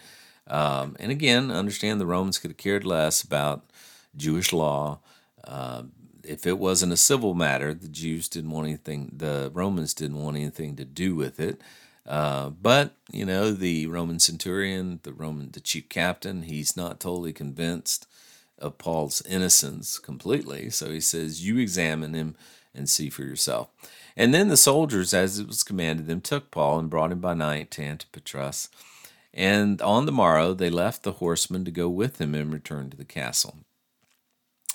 Um, 0.47 0.95
and 0.99 1.11
again, 1.11 1.51
understand 1.51 1.99
the 1.99 2.05
Romans 2.05 2.39
could 2.39 2.51
have 2.51 2.57
cared 2.57 2.85
less 2.85 3.21
about 3.21 3.69
Jewish 4.15 4.53
law. 4.53 4.99
Uh, 5.43 5.83
if 6.27 6.45
it 6.45 6.59
wasn't 6.59 6.93
a 6.93 6.97
civil 6.97 7.33
matter, 7.33 7.73
the 7.73 7.87
Jews 7.87 8.27
didn't 8.27 8.51
want 8.51 8.67
anything, 8.67 9.11
the 9.15 9.51
Romans 9.53 9.93
didn't 9.93 10.21
want 10.21 10.37
anything 10.37 10.75
to 10.75 10.85
do 10.85 11.15
with 11.15 11.39
it. 11.39 11.61
Uh, 12.05 12.49
but 12.49 12.95
you 13.11 13.25
know, 13.25 13.51
the 13.51 13.87
Roman 13.87 14.19
centurion, 14.19 14.99
the 15.03 15.13
Roman, 15.13 15.51
the 15.51 15.59
chief 15.59 15.89
captain, 15.89 16.43
he's 16.43 16.77
not 16.77 16.99
totally 16.99 17.33
convinced 17.33 18.07
of 18.57 18.77
Paul's 18.77 19.21
innocence 19.23 19.99
completely. 19.99 20.69
So 20.69 20.89
he 20.91 21.01
says, 21.01 21.45
"You 21.45 21.57
examine 21.57 22.13
him 22.13 22.35
and 22.73 22.89
see 22.89 23.09
for 23.09 23.23
yourself." 23.23 23.69
And 24.15 24.33
then 24.33 24.47
the 24.47 24.57
soldiers, 24.57 25.13
as 25.13 25.37
it 25.37 25.47
was 25.47 25.63
commanded 25.63 26.07
them, 26.07 26.21
took 26.21 26.49
Paul 26.49 26.79
and 26.79 26.89
brought 26.89 27.11
him 27.11 27.19
by 27.19 27.33
night 27.33 27.71
to 27.71 27.81
Antipatris. 27.83 28.69
And 29.33 29.81
on 29.81 30.05
the 30.05 30.11
morrow 30.11 30.53
they 30.53 30.69
left 30.69 31.03
the 31.03 31.13
horsemen 31.13 31.65
to 31.65 31.71
go 31.71 31.89
with 31.89 32.19
him 32.19 32.33
and 32.33 32.51
return 32.51 32.89
to 32.89 32.97
the 32.97 33.05
castle. 33.05 33.59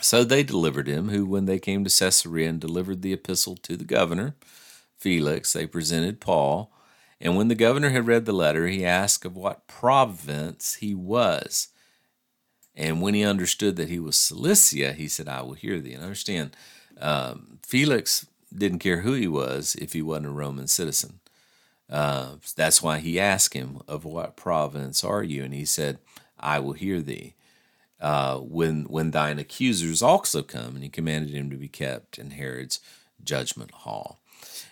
So 0.03 0.25
they 0.25 0.43
delivered 0.43 0.89
him, 0.89 1.11
who, 1.11 1.25
when 1.25 1.47
they 1.47 1.61
came 1.61 1.85
to 1.85 1.91
Caesarea 1.91 2.49
and 2.49 2.61
delivered 2.61 3.03
the 3.03 3.13
epistle 3.13 3.57
to 3.59 3.77
the 3.77 3.85
governor, 3.85 4.35
Felix, 4.99 5.53
they 5.53 5.65
presented 5.65 6.21
Paul. 6.21 6.73
And 7.21 7.37
when 7.37 7.47
the 7.47 7.55
governor 7.55 7.91
had 7.91 8.09
read 8.09 8.25
the 8.25 8.33
letter, 8.33 8.67
he 8.67 8.85
asked 8.85 9.25
of 9.25 9.37
what 9.37 9.69
province 9.69 10.75
he 10.75 10.93
was. 10.93 11.69
And 12.75 13.01
when 13.01 13.15
he 13.15 13.23
understood 13.23 13.77
that 13.77 13.91
he 13.91 14.01
was 14.01 14.17
Cilicia, 14.17 14.93
he 14.93 15.07
said, 15.07 15.29
I 15.29 15.43
will 15.43 15.53
hear 15.53 15.79
thee. 15.79 15.93
And 15.93 16.03
understand, 16.03 16.57
um, 17.01 17.59
Felix 17.65 18.27
didn't 18.53 18.81
care 18.81 19.03
who 19.03 19.13
he 19.13 19.29
was 19.29 19.77
if 19.77 19.93
he 19.93 20.03
wasn't 20.03 20.27
a 20.27 20.31
Roman 20.31 20.67
citizen. 20.67 21.21
Uh, 21.89 22.37
that's 22.57 22.83
why 22.83 22.99
he 22.99 23.21
asked 23.21 23.55
him, 23.55 23.81
Of 23.87 24.05
what 24.05 24.37
province 24.37 25.05
are 25.05 25.23
you? 25.23 25.45
And 25.45 25.55
he 25.55 25.65
said, 25.65 25.99
I 26.41 26.59
will 26.59 26.73
hear 26.73 27.01
thee 27.01 27.35
uh, 28.03 28.39
when 28.39 28.85
when 28.85 29.13
thine 29.13 29.39
accusers 29.39 30.03
also 30.03 30.43
come, 30.43 30.75
and 30.75 30.83
he 30.83 30.91
commanded 30.91 31.33
him 31.33 31.49
to 31.51 31.57
be 31.57 31.69
kept 31.69 32.19
in 32.19 32.33
Herod's 32.33 32.81
judgment 33.25 33.71
hall. 33.71 34.19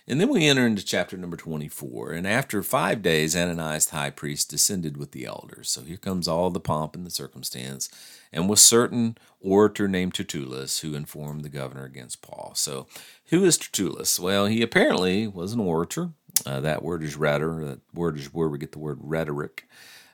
And 0.09 0.21
then 0.21 0.29
we 0.29 0.49
enter 0.49 0.66
into 0.66 0.85
chapter 0.85 1.16
number 1.16 1.37
24. 1.37 2.11
And 2.11 2.27
after 2.27 2.61
five 2.64 3.03
days, 3.03 3.37
Ananias 3.37 3.87
the 3.87 3.97
high 3.97 4.11
priest 4.11 4.51
descended 4.51 4.97
with 4.97 5.12
the 5.12 5.25
elders. 5.25 5.71
So 5.71 5.83
here 5.83 5.97
comes 5.97 6.27
all 6.27 6.51
the 6.51 6.59
pomp 6.59 6.97
and 6.97 7.07
the 7.07 7.11
circumstance, 7.11 7.88
and 8.33 8.49
was 8.49 8.61
certain 8.61 9.16
orator 9.40 9.87
named 9.87 10.14
Tertullus 10.14 10.81
who 10.81 10.95
informed 10.95 11.45
the 11.45 11.49
governor 11.49 11.85
against 11.85 12.23
Paul. 12.23 12.53
So 12.57 12.88
who 13.27 13.45
is 13.45 13.57
Tertullus? 13.57 14.19
Well, 14.19 14.47
he 14.47 14.62
apparently 14.62 15.29
was 15.29 15.53
an 15.53 15.61
orator. 15.61 16.11
Uh, 16.45 16.59
that 16.61 16.83
word 16.83 17.05
is 17.05 17.16
rhetor. 17.16 17.64
That 17.64 17.81
word 17.95 18.19
is 18.19 18.35
where 18.35 18.49
we 18.49 18.59
get 18.59 18.73
the 18.73 18.81
word 18.81 18.99
rhetoric. 19.01 19.69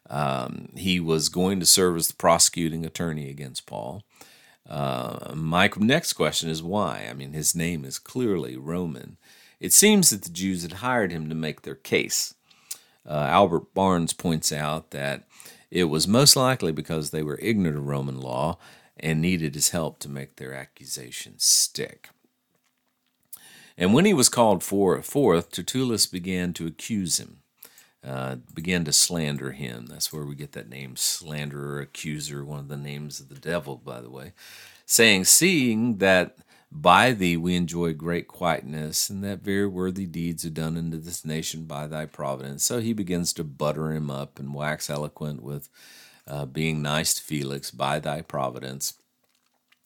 Um, 0.09 0.69
he 0.77 1.01
was 1.01 1.29
going 1.29 1.61
to 1.61 1.67
serve 1.67 1.97
as 1.97 2.09
the 2.09 2.15
prosecuting 2.15 2.85
attorney 2.85 3.29
against 3.29 3.67
Paul. 3.67 4.05
Uh, 4.69 5.33
my 5.35 5.71
next 5.77 6.15
question 6.15 6.49
is 6.51 6.63
why? 6.63 7.07
I 7.09 7.13
mean, 7.13 7.33
his 7.33 7.55
name 7.55 7.85
is 7.85 7.99
clearly 7.99 8.57
Roman. 8.57 9.17
It 9.61 9.73
seems 9.73 10.11
that 10.11 10.23
the 10.23 10.31
Jews 10.31 10.63
had 10.63 10.75
hired 10.75 11.13
him 11.13 11.29
to 11.29 11.35
make 11.35 11.63
their 11.63 11.75
case. 11.75 12.35
Uh, 13.09 13.27
Albert 13.29 13.73
Barnes 13.75 14.13
points 14.13 14.53
out 14.53 14.91
that 14.91 15.27
it 15.71 15.85
was 15.85 16.09
most 16.09 16.37
likely 16.37 16.73
because 16.73 17.11
they 17.11 17.23
were 17.23 17.39
ignorant 17.41 17.79
of 17.79 17.87
Roman 17.87 18.21
law 18.21 18.59
and 18.99 19.21
needed 19.21 19.55
his 19.55 19.71
help 19.71 19.99
to 20.01 20.09
make 20.09 20.37
their 20.37 20.55
accusations 20.55 21.45
stick. 21.45 22.11
And 23.79 23.93
when 23.93 24.05
he 24.05 24.15
was 24.15 24.29
called 24.29 24.63
for, 24.63 25.01
forth, 25.03 25.51
Tertullus 25.51 26.07
began 26.07 26.53
to 26.55 26.67
accuse 26.67 27.21
him 27.21 27.43
uh, 28.05 28.37
began 28.55 28.85
to 28.85 28.93
slander 28.93 29.53
him. 29.53 29.87
That's 29.87 30.13
where 30.13 30.25
we 30.25 30.35
get 30.35 30.53
that 30.53 30.69
name, 30.69 30.97
slanderer, 30.97 31.81
accuser, 31.81 32.45
one 32.45 32.61
of 32.61 32.69
the 32.69 32.77
names 32.77 33.21
of 33.21 33.29
the 33.29 33.35
devil, 33.35 33.77
by 33.77 34.01
the 34.01 34.11
way, 34.11 34.33
saying, 34.85 35.25
Seeing 35.25 35.99
that 35.99 36.39
by 36.71 37.13
thee 37.13 37.37
we 37.37 37.57
enjoy 37.57 37.95
great 37.95 38.29
quietness, 38.29 39.09
and 39.09 39.25
that 39.25 39.41
very 39.41 39.67
worthy 39.67 40.07
deeds 40.07 40.45
are 40.45 40.51
done 40.51 40.77
unto 40.77 40.99
this 40.99 41.25
nation 41.25 41.65
by 41.65 41.87
thy 41.87 42.07
providence. 42.07 42.65
So 42.65 42.81
he 42.81 42.93
begins 42.93 43.33
to 43.35 43.45
butter 43.45 43.93
him 43.93 44.11
up 44.11 44.39
and 44.39 44.55
wax 44.55 44.91
eloquent 44.91 45.43
with 45.43 45.69
uh, 46.27 46.47
being 46.47 46.83
nice 46.83 47.15
to 47.15 47.23
Felix 47.23 47.71
by 47.71 47.99
thy 47.99 48.21
providence. 48.21 48.95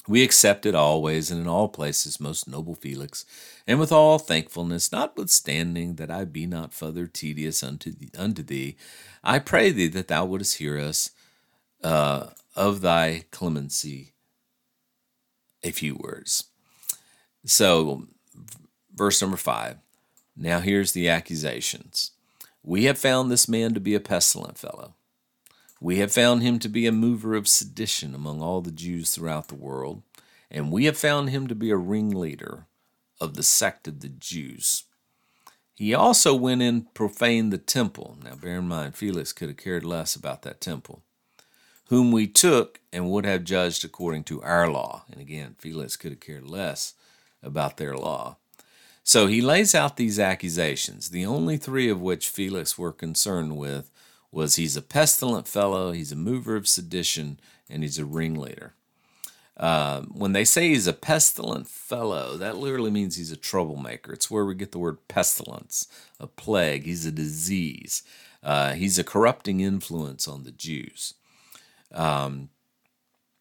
We 0.08 0.24
accept 0.24 0.66
it 0.66 0.74
always 0.74 1.30
and 1.30 1.40
in 1.40 1.46
all 1.46 1.68
places, 1.68 2.18
most 2.18 2.48
noble 2.48 2.74
Felix, 2.74 3.24
and 3.66 3.78
with 3.78 3.92
all 3.92 4.18
thankfulness, 4.18 4.92
notwithstanding 4.92 5.96
that 5.96 6.10
I 6.10 6.24
be 6.24 6.46
not 6.46 6.72
further 6.72 7.06
tedious 7.06 7.62
unto 7.62 7.92
thee, 7.92 8.10
unto 8.16 8.42
thee 8.42 8.76
I 9.22 9.38
pray 9.38 9.70
thee 9.70 9.88
that 9.88 10.08
thou 10.08 10.24
wouldest 10.24 10.58
hear 10.58 10.78
us 10.78 11.10
uh, 11.82 12.28
of 12.56 12.80
thy 12.80 13.24
clemency 13.30 14.14
a 15.62 15.70
few 15.70 15.94
words. 15.94 16.44
So, 17.44 18.06
verse 18.94 19.20
number 19.20 19.36
five. 19.36 19.76
Now 20.36 20.60
here's 20.60 20.92
the 20.92 21.08
accusations. 21.08 22.12
We 22.62 22.84
have 22.84 22.98
found 22.98 23.30
this 23.30 23.48
man 23.48 23.74
to 23.74 23.80
be 23.80 23.94
a 23.94 24.00
pestilent 24.00 24.58
fellow 24.58 24.94
we 25.80 25.96
have 25.96 26.12
found 26.12 26.42
him 26.42 26.58
to 26.58 26.68
be 26.68 26.86
a 26.86 26.92
mover 26.92 27.34
of 27.34 27.48
sedition 27.48 28.14
among 28.14 28.42
all 28.42 28.60
the 28.60 28.70
Jews 28.70 29.14
throughout 29.14 29.48
the 29.48 29.54
world, 29.54 30.02
and 30.50 30.70
we 30.70 30.84
have 30.84 30.98
found 30.98 31.30
him 31.30 31.46
to 31.46 31.54
be 31.54 31.70
a 31.70 31.76
ringleader 31.76 32.66
of 33.20 33.34
the 33.34 33.42
sect 33.42 33.86
of 33.86 34.00
the 34.00 34.08
Jews. 34.08 34.84
He 35.74 35.94
also 35.94 36.34
went 36.34 36.62
and 36.62 36.92
profaned 36.94 37.52
the 37.52 37.58
temple. 37.58 38.18
Now, 38.22 38.34
bear 38.34 38.58
in 38.58 38.68
mind, 38.68 38.96
Felix 38.96 39.32
could 39.32 39.48
have 39.48 39.56
cared 39.56 39.84
less 39.84 40.14
about 40.14 40.42
that 40.42 40.60
temple, 40.60 41.02
whom 41.86 42.12
we 42.12 42.26
took 42.26 42.80
and 42.92 43.10
would 43.10 43.24
have 43.24 43.44
judged 43.44 43.84
according 43.84 44.24
to 44.24 44.42
our 44.42 44.68
law. 44.68 45.04
And 45.10 45.20
again, 45.20 45.56
Felix 45.58 45.96
could 45.96 46.10
have 46.10 46.20
cared 46.20 46.46
less 46.46 46.94
about 47.42 47.78
their 47.78 47.96
law. 47.96 48.36
So 49.02 49.26
he 49.26 49.40
lays 49.40 49.74
out 49.74 49.96
these 49.96 50.18
accusations, 50.18 51.08
the 51.08 51.24
only 51.24 51.56
three 51.56 51.88
of 51.88 52.00
which 52.00 52.28
Felix 52.28 52.78
were 52.78 52.92
concerned 52.92 53.56
with 53.56 53.90
was 54.30 54.56
he's 54.56 54.76
a 54.76 54.82
pestilent 54.82 55.48
fellow, 55.48 55.92
he's 55.92 56.12
a 56.12 56.16
mover 56.16 56.56
of 56.56 56.68
sedition, 56.68 57.40
and 57.68 57.82
he's 57.82 57.98
a 57.98 58.04
ringleader. 58.04 58.74
Uh, 59.60 60.00
when 60.04 60.32
they 60.32 60.44
say 60.44 60.68
he's 60.68 60.86
a 60.86 60.92
pestilent 60.94 61.68
fellow, 61.68 62.38
that 62.38 62.56
literally 62.56 62.90
means 62.90 63.16
he's 63.16 63.30
a 63.30 63.36
troublemaker. 63.36 64.10
It's 64.10 64.30
where 64.30 64.46
we 64.46 64.54
get 64.54 64.72
the 64.72 64.78
word 64.78 65.06
pestilence, 65.06 65.86
a 66.18 66.26
plague. 66.26 66.84
He's 66.84 67.04
a 67.04 67.12
disease. 67.12 68.02
Uh, 68.42 68.72
he's 68.72 68.98
a 68.98 69.04
corrupting 69.04 69.60
influence 69.60 70.26
on 70.26 70.44
the 70.44 70.50
Jews. 70.50 71.12
Um, 71.92 72.48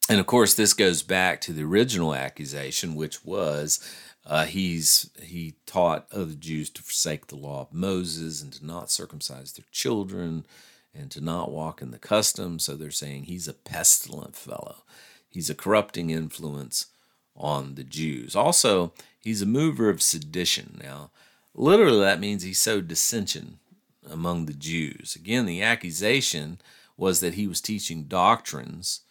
and 0.09 0.19
of 0.19 0.25
course, 0.25 0.53
this 0.55 0.73
goes 0.73 1.03
back 1.03 1.39
to 1.41 1.53
the 1.53 1.63
original 1.63 2.13
accusation, 2.13 2.95
which 2.95 3.23
was 3.23 3.79
uh, 4.25 4.43
he's 4.43 5.09
he 5.21 5.55
taught 5.65 6.07
other 6.11 6.33
Jews 6.33 6.69
to 6.71 6.83
forsake 6.83 7.27
the 7.27 7.37
law 7.37 7.61
of 7.61 7.73
Moses 7.73 8.41
and 8.41 8.51
to 8.53 8.65
not 8.65 8.91
circumcise 8.91 9.53
their 9.53 9.67
children, 9.71 10.45
and 10.93 11.09
to 11.11 11.21
not 11.21 11.51
walk 11.51 11.81
in 11.81 11.91
the 11.91 11.97
custom. 11.99 12.59
So 12.59 12.75
they're 12.75 12.91
saying 12.91 13.23
he's 13.23 13.47
a 13.47 13.53
pestilent 13.53 14.35
fellow. 14.35 14.83
He's 15.29 15.49
a 15.49 15.55
corrupting 15.55 16.09
influence 16.09 16.87
on 17.35 17.75
the 17.75 17.83
Jews. 17.83 18.35
Also, 18.35 18.93
he's 19.19 19.41
a 19.41 19.45
mover 19.45 19.89
of 19.89 20.01
sedition. 20.01 20.79
Now, 20.83 21.11
literally, 21.53 21.99
that 22.01 22.19
means 22.19 22.43
he 22.43 22.53
sowed 22.53 22.87
dissension 22.87 23.59
among 24.09 24.45
the 24.45 24.53
Jews. 24.53 25.15
Again, 25.15 25.45
the 25.45 25.61
accusation 25.61 26.59
was 26.97 27.19
that 27.19 27.35
he 27.35 27.47
was 27.47 27.61
teaching 27.61 28.03
doctrines 28.03 29.01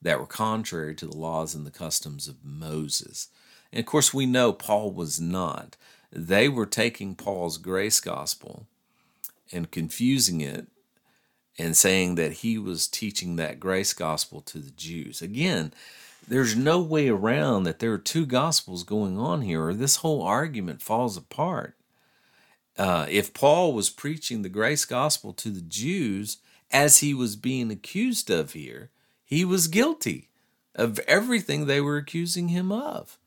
that 0.00 0.20
were 0.20 0.26
contrary 0.26 0.94
to 0.94 1.06
the 1.06 1.16
laws 1.16 1.54
and 1.54 1.66
the 1.66 1.70
customs 1.70 2.28
of 2.28 2.44
Moses. 2.44 3.28
And 3.72 3.80
of 3.80 3.86
course, 3.86 4.14
we 4.14 4.26
know 4.26 4.52
Paul 4.52 4.92
was 4.92 5.20
not. 5.20 5.76
They 6.12 6.48
were 6.48 6.66
taking 6.66 7.14
Paul's 7.14 7.58
grace 7.58 8.00
gospel 8.00 8.66
and 9.50 9.70
confusing 9.70 10.40
it 10.40 10.68
and 11.58 11.76
saying 11.76 12.16
that 12.16 12.32
he 12.32 12.58
was 12.58 12.88
teaching 12.88 13.36
that 13.36 13.60
grace 13.60 13.92
gospel 13.92 14.40
to 14.42 14.58
the 14.58 14.70
Jews. 14.70 15.22
Again, 15.22 15.72
there's 16.26 16.56
no 16.56 16.80
way 16.80 17.08
around 17.08 17.64
that 17.64 17.78
there 17.78 17.92
are 17.92 17.98
two 17.98 18.26
gospels 18.26 18.82
going 18.82 19.18
on 19.18 19.42
here, 19.42 19.66
or 19.66 19.74
this 19.74 19.96
whole 19.96 20.22
argument 20.22 20.82
falls 20.82 21.16
apart. 21.16 21.76
Uh, 22.76 23.06
if 23.08 23.34
Paul 23.34 23.72
was 23.72 23.90
preaching 23.90 24.42
the 24.42 24.48
grace 24.48 24.84
gospel 24.84 25.32
to 25.34 25.50
the 25.50 25.60
Jews 25.60 26.38
as 26.72 26.98
he 26.98 27.14
was 27.14 27.36
being 27.36 27.70
accused 27.70 28.30
of 28.30 28.52
here, 28.52 28.90
he 29.24 29.44
was 29.44 29.68
guilty 29.68 30.30
of 30.74 30.98
everything 31.00 31.66
they 31.66 31.80
were 31.80 31.96
accusing 31.96 32.48
him 32.48 32.72
of. 32.72 33.18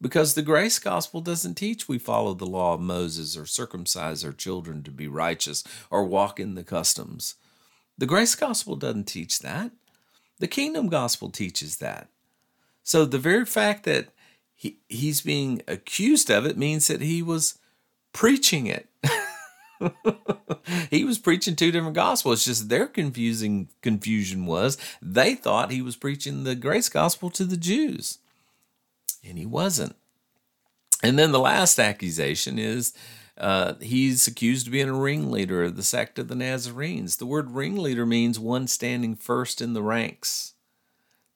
Because 0.00 0.34
the 0.34 0.42
grace 0.42 0.78
gospel 0.78 1.20
doesn't 1.20 1.54
teach 1.54 1.88
we 1.88 1.98
follow 1.98 2.34
the 2.34 2.46
law 2.46 2.74
of 2.74 2.80
Moses 2.80 3.36
or 3.36 3.46
circumcise 3.46 4.24
our 4.24 4.32
children 4.32 4.82
to 4.82 4.90
be 4.90 5.08
righteous 5.08 5.64
or 5.90 6.04
walk 6.04 6.38
in 6.38 6.54
the 6.54 6.64
customs. 6.64 7.36
The 7.98 8.06
grace 8.06 8.34
gospel 8.34 8.76
doesn't 8.76 9.04
teach 9.04 9.40
that. 9.40 9.70
The 10.38 10.48
kingdom 10.48 10.88
gospel 10.88 11.30
teaches 11.30 11.76
that. 11.76 12.08
So 12.82 13.04
the 13.04 13.18
very 13.18 13.44
fact 13.44 13.84
that 13.84 14.08
he, 14.54 14.78
he's 14.88 15.20
being 15.20 15.62
accused 15.68 16.30
of 16.30 16.46
it 16.46 16.56
means 16.56 16.88
that 16.88 17.00
he 17.00 17.22
was 17.22 17.58
preaching 18.12 18.66
it. 18.66 18.88
he 20.90 21.04
was 21.04 21.18
preaching 21.18 21.56
two 21.56 21.72
different 21.72 21.94
gospels. 21.94 22.38
It's 22.38 22.44
just 22.44 22.68
their 22.68 22.86
confusing 22.86 23.68
confusion 23.80 24.46
was 24.46 24.78
they 25.00 25.34
thought 25.34 25.70
he 25.70 25.82
was 25.82 25.96
preaching 25.96 26.44
the 26.44 26.54
grace 26.54 26.88
gospel 26.88 27.30
to 27.30 27.44
the 27.44 27.56
Jews, 27.56 28.18
and 29.24 29.38
he 29.38 29.46
wasn't. 29.46 29.96
And 31.02 31.18
then 31.18 31.32
the 31.32 31.40
last 31.40 31.80
accusation 31.80 32.58
is 32.58 32.92
uh, 33.42 33.74
he's 33.80 34.28
accused 34.28 34.68
of 34.68 34.72
being 34.72 34.88
a 34.88 34.94
ringleader 34.94 35.64
of 35.64 35.74
the 35.74 35.82
sect 35.82 36.16
of 36.16 36.28
the 36.28 36.36
Nazarenes. 36.36 37.16
The 37.16 37.26
word 37.26 37.50
ringleader 37.50 38.06
means 38.06 38.38
one 38.38 38.68
standing 38.68 39.16
first 39.16 39.60
in 39.60 39.72
the 39.72 39.82
ranks, 39.82 40.54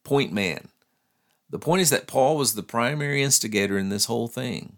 point 0.05 0.33
man. 0.33 0.69
The 1.51 1.59
point 1.59 1.83
is 1.83 1.91
that 1.91 2.07
Paul 2.07 2.37
was 2.37 2.55
the 2.55 2.63
primary 2.63 3.25
instigator 3.25 3.77
in 3.77 3.89
this 3.89 4.05
whole 4.05 4.29
thing, 4.29 4.77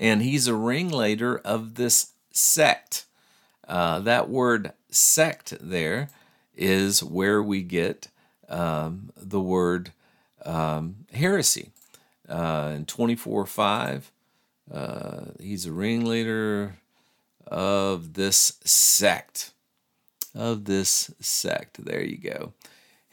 and 0.00 0.20
he's 0.20 0.48
a 0.48 0.54
ringleader 0.54 1.38
of 1.38 1.76
this 1.76 2.12
sect. 2.32 3.06
Uh, 3.68 4.00
that 4.00 4.28
word 4.28 4.72
sect 4.90 5.54
there 5.60 6.08
is 6.56 7.04
where 7.04 7.40
we 7.40 7.62
get 7.62 8.08
um, 8.48 9.12
the 9.16 9.40
word 9.40 9.92
um, 10.44 11.06
heresy. 11.12 11.70
Uh, 12.28 12.72
in 12.74 12.84
24 12.84 13.46
5, 13.46 14.12
uh, 14.72 15.32
he's 15.40 15.66
a 15.66 15.72
ringleader 15.72 16.76
of 17.46 18.14
this 18.14 18.58
sect. 18.64 19.52
Of 20.34 20.66
this 20.66 21.10
sect. 21.20 21.84
There 21.84 22.02
you 22.02 22.18
go. 22.18 22.52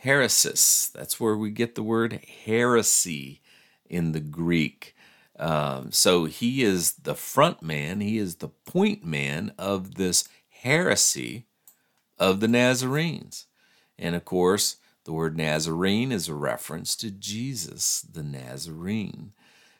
Heresis. 0.03 0.91
That's 0.91 1.19
where 1.19 1.35
we 1.35 1.49
get 1.49 1.75
the 1.75 1.83
word 1.83 2.19
heresy 2.45 3.41
in 3.89 4.11
the 4.11 4.19
Greek. 4.19 4.95
Um, 5.37 5.91
so 5.91 6.25
he 6.25 6.63
is 6.63 6.93
the 6.93 7.15
front 7.15 7.61
man, 7.61 7.99
he 7.99 8.17
is 8.17 8.35
the 8.35 8.49
point 8.49 9.03
man 9.03 9.53
of 9.57 9.95
this 9.95 10.27
heresy 10.49 11.45
of 12.17 12.39
the 12.39 12.47
Nazarenes. 12.47 13.45
And 13.99 14.15
of 14.15 14.23
course, 14.23 14.77
the 15.03 15.13
word 15.13 15.37
Nazarene 15.37 16.11
is 16.11 16.27
a 16.27 16.33
reference 16.33 16.95
to 16.97 17.11
Jesus, 17.11 18.01
the 18.01 18.23
Nazarene. 18.23 19.33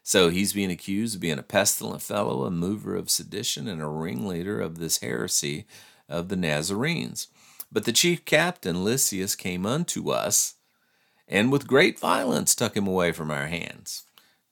So 0.08 0.30
he's 0.30 0.54
being 0.54 0.70
accused 0.70 1.16
of 1.16 1.22
being 1.22 1.40
a 1.40 1.44
pestilent 1.44 2.04
fellow, 2.04 2.44
a 2.44 2.52
mover 2.52 2.96
of 2.96 3.10
sedition, 3.10 3.68
and 3.68 3.82
a 3.82 3.88
ringleader 3.88 4.62
of 4.62 4.78
this 4.78 5.00
heresy 5.00 5.66
of 6.08 6.30
the 6.30 6.36
Nazarenes. 6.36 7.26
But 7.72 7.86
the 7.86 7.92
chief 7.92 8.24
captain, 8.24 8.84
Lysias, 8.84 9.36
came 9.36 9.66
unto 9.66 10.12
us, 10.12 10.54
and 11.28 11.52
with 11.52 11.66
great 11.66 12.00
violence 12.00 12.54
took 12.54 12.78
him 12.78 12.86
away 12.86 13.14
from 13.14 13.32
our 13.32 13.48
hands. 13.48 14.04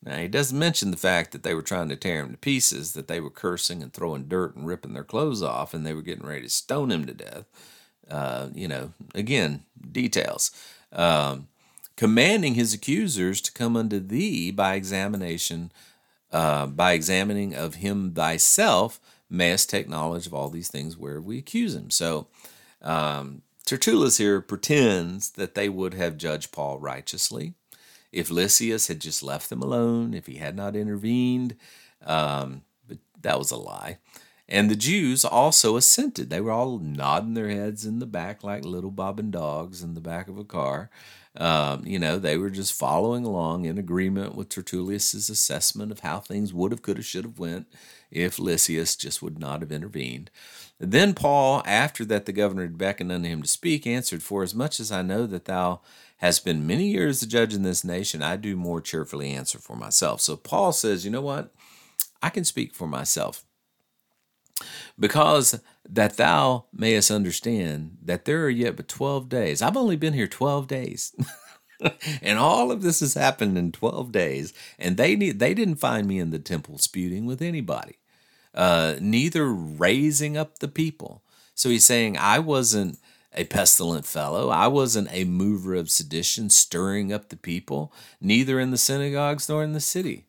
Now, 0.04 0.18
he 0.18 0.28
doesn't 0.28 0.58
mention 0.58 0.90
the 0.90 0.98
fact 0.98 1.32
that 1.34 1.44
they 1.44 1.54
were 1.54 1.62
trying 1.62 1.90
to 1.90 1.96
tear 1.96 2.22
him 2.22 2.32
to 2.32 2.38
pieces, 2.38 2.94
that 2.94 3.08
they 3.08 3.20
were 3.20 3.30
cursing 3.30 3.84
and 3.84 3.94
throwing 3.94 4.28
dirt 4.28 4.56
and 4.56 4.66
ripping 4.66 4.94
their 4.94 5.04
clothes 5.04 5.44
off, 5.44 5.76
and 5.76 5.86
they 5.86 5.94
were 5.94 6.02
getting 6.02 6.26
ready 6.26 6.42
to 6.42 6.50
stone 6.50 6.92
him 6.92 7.06
to 7.06 7.14
death. 7.14 7.46
Uh, 8.10 8.50
you 8.56 8.68
know, 8.68 8.92
again, 9.14 9.66
details. 9.92 10.50
Um, 10.92 11.48
commanding 11.96 12.56
his 12.56 12.74
accusers 12.74 13.42
to 13.42 13.52
come 13.52 13.78
unto 13.78 14.00
thee 14.00 14.52
by 14.52 14.76
examination, 14.76 15.72
uh, 16.32 16.66
by 16.66 16.94
examining 16.94 17.54
of 17.54 17.76
him 17.76 18.14
thyself, 18.14 19.00
mayest 19.30 19.70
take 19.70 19.88
knowledge 19.88 20.28
of 20.28 20.34
all 20.34 20.50
these 20.50 20.70
things 20.70 20.98
where 20.98 21.22
we 21.22 21.38
accuse 21.38 21.76
him. 21.76 21.90
So, 21.90 22.28
um, 22.82 23.42
Tertullus 23.66 24.18
here 24.18 24.42
pretends 24.42 25.32
that 25.32 25.56
they 25.56 25.70
would 25.70 25.94
have 25.94 26.18
judged 26.18 26.52
Paul 26.52 26.80
righteously 26.80 27.54
if 28.12 28.30
Lysias 28.30 28.88
had 28.88 29.00
just 29.00 29.24
left 29.24 29.50
them 29.50 29.62
alone, 29.62 30.14
if 30.14 30.28
he 30.28 30.36
had 30.36 30.56
not 30.56 30.76
intervened. 30.76 31.56
Um, 32.06 32.64
but 32.88 32.98
that 33.22 33.40
was 33.40 33.52
a 33.52 33.58
lie. 33.58 33.98
And 34.48 34.70
the 34.70 34.76
Jews 34.76 35.24
also 35.24 35.78
assented. 35.78 36.30
They 36.30 36.42
were 36.42 36.52
all 36.52 36.78
nodding 36.78 37.34
their 37.34 37.50
heads 37.50 37.86
in 37.86 38.00
the 38.00 38.06
back 38.06 38.44
like 38.44 38.66
little 38.66 38.92
bobbing 38.92 39.32
dogs 39.32 39.82
in 39.82 39.94
the 39.96 40.02
back 40.02 40.28
of 40.28 40.38
a 40.38 40.44
car. 40.44 40.90
Um, 41.36 41.84
you 41.86 41.98
know, 41.98 42.20
they 42.20 42.38
were 42.38 42.52
just 42.52 42.78
following 42.78 43.26
along 43.26 43.66
in 43.66 43.80
agreement 43.80 44.36
with 44.36 44.50
Tertullius's 44.50 45.30
assessment 45.30 45.92
of 45.92 46.02
how 46.02 46.20
things 46.20 46.54
would 46.54 46.72
have, 46.72 46.84
could 46.84 46.98
have, 46.98 47.06
should 47.06 47.26
have 47.26 47.40
went 47.40 47.68
if 48.12 48.38
Lysias 48.38 48.96
just 48.96 49.24
would 49.24 49.40
not 49.40 49.62
have 49.62 49.72
intervened. 49.72 50.30
Then 50.80 51.14
Paul, 51.16 51.64
after 51.66 52.06
that 52.06 52.26
the 52.26 52.34
governor 52.34 52.64
had 52.64 52.78
beckoned 52.78 53.12
unto 53.12 53.28
him 53.28 53.42
to 53.42 53.48
speak, 53.48 53.88
answered, 53.88 54.22
For 54.22 54.44
as 54.44 54.54
much 54.54 54.80
as 54.80 54.92
I 54.92 55.02
know 55.02 55.26
that 55.26 55.46
thou 55.46 55.82
has 56.18 56.40
been 56.40 56.68
many 56.68 56.88
years 56.88 57.20
the 57.20 57.26
judge 57.26 57.54
in 57.54 57.64
this 57.64 57.84
nation, 57.84 58.22
I 58.22 58.36
do 58.36 58.56
more 58.56 58.80
cheerfully 58.80 59.32
answer 59.32 59.58
for 59.58 59.76
myself. 59.76 60.22
So 60.22 60.36
Paul 60.38 60.72
says, 60.72 61.04
you 61.04 61.12
know 61.12 61.22
what? 61.22 61.52
I 62.22 62.30
can 62.30 62.44
speak 62.44 62.76
for 62.76 62.88
myself. 62.88 63.44
Because 65.00 65.60
that 65.88 66.18
thou 66.18 66.66
mayest 66.72 67.12
understand 67.12 67.98
that 68.02 68.26
there 68.26 68.44
are 68.46 68.50
yet 68.50 68.76
but 68.76 68.88
12 68.88 69.30
days. 69.30 69.62
I've 69.62 69.78
only 69.78 69.96
been 69.96 70.14
here 70.14 70.28
12 70.28 70.68
days. 70.68 71.16
and 72.22 72.40
all 72.40 72.72
of 72.72 72.82
this 72.82 73.02
has 73.02 73.14
happened 73.14 73.58
in 73.58 73.72
12 73.72 74.12
days. 74.12 74.54
And 74.80 74.98
they 74.98 75.16
need, 75.16 75.40
they 75.40 75.54
didn't 75.54 75.76
find 75.76 76.08
me 76.08 76.20
in 76.20 76.30
the 76.30 76.40
temple 76.40 76.78
disputing 76.78 77.26
with 77.26 77.42
anybody, 77.42 77.98
uh, 78.54 78.96
neither 79.02 79.52
raising 79.52 80.38
up 80.38 80.60
the 80.60 80.68
people. 80.68 81.24
So 81.56 81.70
he's 81.70 81.86
saying, 81.86 82.18
I 82.18 82.40
wasn't 82.40 82.98
a 83.36 83.46
pestilent 83.46 84.06
fellow. 84.06 84.50
I 84.50 84.68
wasn't 84.68 85.10
a 85.12 85.26
mover 85.26 85.76
of 85.76 85.90
sedition, 85.90 86.50
stirring 86.50 87.12
up 87.12 87.30
the 87.30 87.38
people, 87.38 87.94
neither 88.22 88.60
in 88.60 88.72
the 88.72 88.78
synagogues 88.78 89.50
nor 89.50 89.64
in 89.64 89.74
the 89.74 89.80
city. 89.80 90.26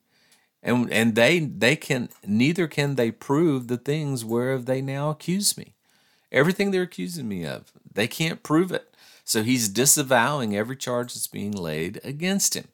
And 0.65 0.91
and 0.91 1.15
they 1.15 1.41
they 1.41 1.77
can 1.77 2.09
neither 2.27 2.67
can 2.67 2.95
they 2.95 3.11
prove 3.11 3.69
the 3.69 3.77
things 3.77 4.25
whereof 4.25 4.65
they 4.65 4.81
now 4.81 5.11
accuse 5.11 5.59
me. 5.59 5.75
Everything 6.33 6.71
they're 6.71 6.83
accusing 6.83 7.29
me 7.29 7.45
of, 7.45 7.71
they 7.93 8.09
can't 8.09 8.43
prove 8.43 8.73
it. 8.73 8.93
So 9.25 9.43
he's 9.43 9.69
disavowing 9.69 10.57
every 10.57 10.77
charge 10.77 11.15
that's 11.15 11.27
being 11.27 11.53
laid 11.53 12.01
against 12.03 12.55
him. 12.55 12.69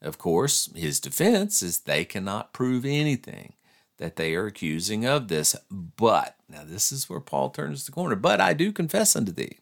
Of 0.00 0.18
course, 0.18 0.70
his 0.74 0.98
defense 1.00 1.62
is 1.62 1.80
they 1.80 2.04
cannot 2.04 2.52
prove 2.52 2.84
anything 2.84 3.54
that 3.98 4.16
they 4.16 4.34
are 4.34 4.46
accusing 4.46 5.04
of 5.04 5.28
this. 5.28 5.54
But, 5.70 6.36
now 6.48 6.62
this 6.64 6.90
is 6.90 7.10
where 7.10 7.20
Paul 7.20 7.50
turns 7.50 7.84
the 7.84 7.92
corner. 7.92 8.16
But 8.16 8.40
I 8.40 8.52
do 8.52 8.72
confess 8.72 9.14
unto 9.14 9.30
thee 9.30 9.58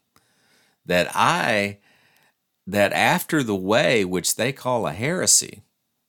that 0.85 1.09
I, 1.13 1.77
that 2.65 2.93
after 2.93 3.43
the 3.43 3.55
way 3.55 4.03
which 4.05 4.35
they 4.35 4.51
call 4.51 4.87
a 4.87 4.93
heresy, 4.93 5.61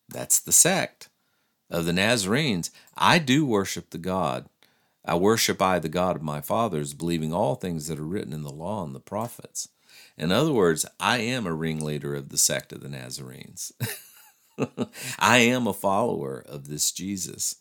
that's 0.08 0.40
the 0.40 0.52
sect 0.52 1.08
of 1.72 1.86
the 1.86 1.92
Nazarenes, 1.92 2.70
I 2.96 3.18
do 3.18 3.46
worship 3.46 3.90
the 3.90 3.98
God. 3.98 4.46
I 5.04 5.16
worship 5.16 5.60
I 5.60 5.78
the 5.78 5.88
God 5.88 6.14
of 6.14 6.22
my 6.22 6.40
fathers, 6.40 6.94
believing 6.94 7.32
all 7.32 7.56
things 7.56 7.88
that 7.88 7.98
are 7.98 8.04
written 8.04 8.32
in 8.32 8.42
the 8.42 8.52
law 8.52 8.84
and 8.84 8.94
the 8.94 9.00
prophets. 9.00 9.68
In 10.16 10.30
other 10.30 10.52
words, 10.52 10.84
I 11.00 11.18
am 11.18 11.46
a 11.46 11.54
ringleader 11.54 12.14
of 12.14 12.28
the 12.28 12.38
sect 12.38 12.72
of 12.72 12.82
the 12.82 12.88
Nazarenes. 12.88 13.72
I 15.18 15.38
am 15.38 15.66
a 15.66 15.72
follower 15.72 16.44
of 16.46 16.68
this 16.68 16.92
Jesus, 16.92 17.56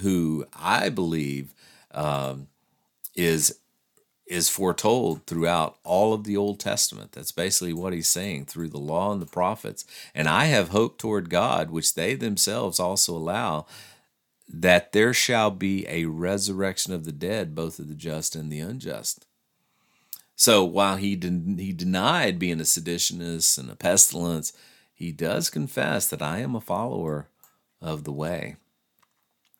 who 0.00 0.44
I 0.52 0.88
believe 0.88 1.54
um, 1.92 2.48
is 3.14 3.58
is 4.32 4.48
foretold 4.48 5.26
throughout 5.26 5.76
all 5.84 6.14
of 6.14 6.24
the 6.24 6.36
Old 6.36 6.58
Testament. 6.58 7.12
That's 7.12 7.32
basically 7.32 7.74
what 7.74 7.92
he's 7.92 8.08
saying 8.08 8.46
through 8.46 8.70
the 8.70 8.78
law 8.78 9.12
and 9.12 9.20
the 9.20 9.26
prophets. 9.26 9.84
And 10.14 10.26
I 10.26 10.46
have 10.46 10.70
hope 10.70 10.96
toward 10.96 11.28
God, 11.28 11.70
which 11.70 11.94
they 11.94 12.14
themselves 12.14 12.80
also 12.80 13.14
allow, 13.14 13.66
that 14.48 14.92
there 14.92 15.12
shall 15.12 15.50
be 15.50 15.86
a 15.86 16.06
resurrection 16.06 16.94
of 16.94 17.04
the 17.04 17.12
dead, 17.12 17.54
both 17.54 17.78
of 17.78 17.88
the 17.88 17.94
just 17.94 18.34
and 18.34 18.50
the 18.50 18.60
unjust. 18.60 19.26
So 20.34 20.64
while 20.64 20.96
he 20.96 21.14
den- 21.14 21.58
he 21.58 21.72
denied 21.74 22.38
being 22.38 22.58
a 22.58 22.64
seditionist 22.64 23.58
and 23.58 23.70
a 23.70 23.76
pestilence, 23.76 24.54
he 24.94 25.12
does 25.12 25.50
confess 25.50 26.06
that 26.06 26.22
I 26.22 26.38
am 26.38 26.54
a 26.54 26.60
follower 26.60 27.28
of 27.82 28.04
the 28.04 28.12
way. 28.12 28.56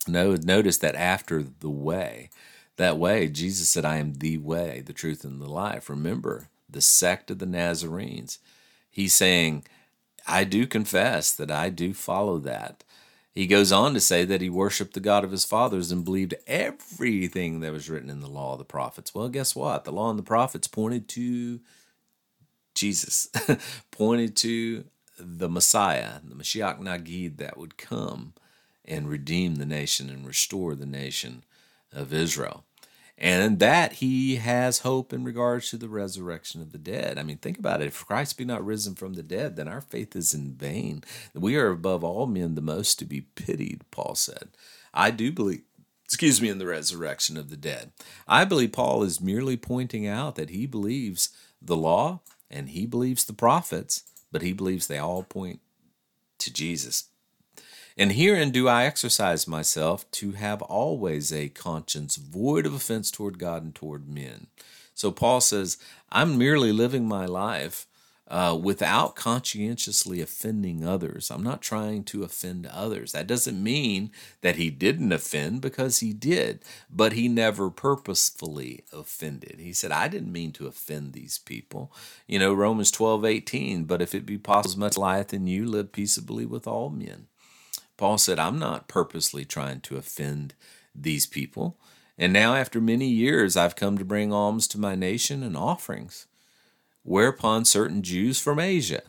No, 0.09 0.35
notice 0.35 0.79
that 0.79 0.95
after 0.95 1.43
the 1.43 1.71
way, 1.71 2.31
that 2.83 2.99
way, 2.99 3.29
Jesus 3.29 3.69
said, 3.69 3.85
I 3.85 3.97
am 3.97 4.15
the 4.15 4.39
way, 4.39 4.83
the 4.85 4.93
truth, 4.93 5.25
and 5.25 5.41
the 5.41 5.49
life. 5.49 5.89
Remember, 5.89 6.49
the 6.69 6.81
sect 6.81 7.31
of 7.31 7.39
the 7.39 7.47
Nazarenes. 7.47 8.39
He's 8.91 9.15
saying, 9.15 9.65
I 10.27 10.45
do 10.45 10.67
confess 10.67 11.33
that 11.33 11.51
I 11.51 11.71
do 11.71 11.95
follow 11.95 12.39
that. 12.39 12.85
He 13.35 13.47
goes 13.47 13.73
on 13.73 13.95
to 13.95 14.01
say 14.01 14.25
that 14.27 14.43
he 14.43 14.51
worshiped 14.51 14.93
the 14.93 15.01
God 15.01 15.25
of 15.25 15.31
his 15.31 15.45
fathers 15.45 15.91
and 15.91 16.05
believed 16.05 16.35
everything 16.47 17.61
that 17.61 17.73
was 17.73 17.89
written 17.89 18.11
in 18.11 18.21
the 18.21 18.29
law 18.29 18.53
of 18.53 18.59
the 18.59 18.65
prophets. 18.65 19.15
Well, 19.15 19.31
guess 19.31 19.57
what? 19.57 19.85
The 19.85 19.93
law 19.93 20.11
and 20.11 20.19
the 20.19 20.23
prophets 20.23 20.69
pointed 20.69 21.09
to 21.11 21.61
Jesus, 22.75 23.29
pointed 23.91 24.37
to 24.37 24.85
the 25.19 25.49
Messiah, 25.49 26.21
the 26.23 26.35
Mashiach 26.35 26.79
Nagid 26.79 27.39
that 27.39 27.57
would 27.57 27.79
come 27.79 28.35
and 28.85 29.09
redeem 29.09 29.55
the 29.55 29.67
nation 29.67 30.11
and 30.11 30.27
restore 30.27 30.75
the 30.75 30.87
nation 30.87 31.45
of 31.93 32.13
Israel. 32.13 32.65
And 33.23 33.61
that 33.61 33.95
he 33.95 34.37
has 34.37 34.81
hope 34.81 35.13
in 35.13 35.23
regards 35.23 35.71
to 35.71 35.77
the 35.77 35.89
resurrection 35.89 36.61
of 36.61 36.73
the 36.73 36.79
dead. 36.79 37.19
I 37.19 37.23
mean, 37.23 37.39
think 37.39 37.57
about 37.57 37.81
it. 37.81 37.87
If 37.87 38.05
Christ 38.05 38.37
be 38.37 38.45
not 38.45 38.67
risen 38.67 38.97
from 38.97 39.15
the 39.15 39.23
dead, 39.23 39.55
then 39.55 39.69
our 39.69 39.81
faith 39.81 40.17
is 40.17 40.35
in 40.35 40.55
vain. 40.55 41.05
We 41.33 41.55
are 41.55 41.69
above 41.69 42.03
all 42.03 42.27
men 42.27 42.57
the 42.57 42.61
most 42.61 42.99
to 42.99 43.05
be 43.05 43.21
pitied, 43.21 43.85
Paul 43.93 44.17
said. 44.17 44.49
I 44.93 45.13
do 45.13 45.31
believe, 45.31 45.63
excuse 46.05 46.43
me, 46.43 46.49
in 46.49 46.59
the 46.59 46.67
resurrection 46.67 47.37
of 47.37 47.49
the 47.49 47.57
dead. 47.57 47.93
I 48.27 48.45
believe 48.45 48.73
Paul 48.73 49.05
is 49.05 49.21
merely 49.21 49.57
pointing 49.57 50.05
out 50.05 50.35
that 50.35 50.51
he 50.51 50.67
believes 50.67 51.29
the 51.61 51.77
law 51.77 52.23
and 52.51 52.71
he 52.71 52.87
believes 52.87 53.25
the 53.25 53.33
prophets, 53.33 54.03
but 54.33 54.43
he 54.43 54.53
believes 54.53 54.89
they 54.89 54.99
all 54.99 55.23
point 55.23 55.61
to 56.39 56.53
Jesus. 56.53 57.05
And 57.97 58.13
herein 58.13 58.51
do 58.51 58.69
I 58.69 58.85
exercise 58.85 59.47
myself 59.47 60.11
to 60.13 60.33
have 60.33 60.63
always 60.63 61.33
a 61.33 61.49
conscience 61.49 62.17
void 62.17 62.67
of 62.67 62.75
offense 62.75 63.11
toward 63.11 63.39
God 63.39 63.63
and 63.63 63.75
toward 63.75 64.09
men. 64.09 64.47
So 64.95 65.11
Paul 65.11 65.41
says, 65.41 65.79
I'm 66.11 66.39
merely 66.39 66.73
living 66.73 67.07
my 67.07 67.27
life 67.27 67.87
uh, 68.29 68.59
without 68.61 69.15
conscientiously 69.15 70.21
offending 70.21 70.87
others. 70.87 71.31
I'm 71.31 71.43
not 71.43 71.61
trying 71.61 72.05
to 72.05 72.23
offend 72.23 72.67
others. 72.67 73.13
That 73.13 73.27
doesn't 73.27 73.63
mean 73.63 74.11
that 74.41 74.57
he 74.57 74.71
didn't 74.71 75.13
offend 75.13 75.61
because 75.61 75.99
he 75.99 76.15
did, 76.15 76.61
but 76.89 77.13
he 77.13 77.29
never 77.29 77.69
purposefully 77.69 78.85
offended. 78.91 79.57
He 79.59 79.75
said, 79.75 79.93
I 79.93 80.09
didn't 80.09 80.33
mean 80.33 80.53
to 80.53 80.67
offend 80.67 81.13
these 81.13 81.39
people. 81.39 81.93
You 82.27 82.39
know, 82.39 82.55
Romans 82.55 82.91
12, 82.91 83.25
18, 83.25 83.85
but 83.85 84.01
if 84.01 84.15
it 84.15 84.25
be 84.25 84.39
possible, 84.39 84.71
as 84.71 84.77
much 84.79 84.97
lieth 84.97 85.35
in 85.35 85.47
you, 85.47 85.67
live 85.67 85.93
peaceably 85.93 86.47
with 86.47 86.67
all 86.67 86.89
men. 86.89 87.27
Paul 87.97 88.19
said, 88.19 88.39
I'm 88.39 88.59
not 88.59 88.89
purposely 88.89 89.45
trying 89.45 89.81
to 89.83 89.97
offend 89.97 90.55
these 90.95 91.27
people. 91.27 91.77
And 92.19 92.33
now, 92.33 92.55
after 92.55 92.81
many 92.81 93.09
years, 93.09 93.57
I've 93.57 93.77
come 93.77 93.99
to 93.99 94.05
bring 94.05 94.33
alms 94.33 94.69
to 94.69 94.79
my 94.79 94.95
nation 94.95 95.43
and 95.43 95.57
offerings. 95.57 96.27
Whereupon 97.03 97.65
certain 97.65 98.03
Jews 98.03 98.41
from 98.41 98.59
Asia, 98.59 99.03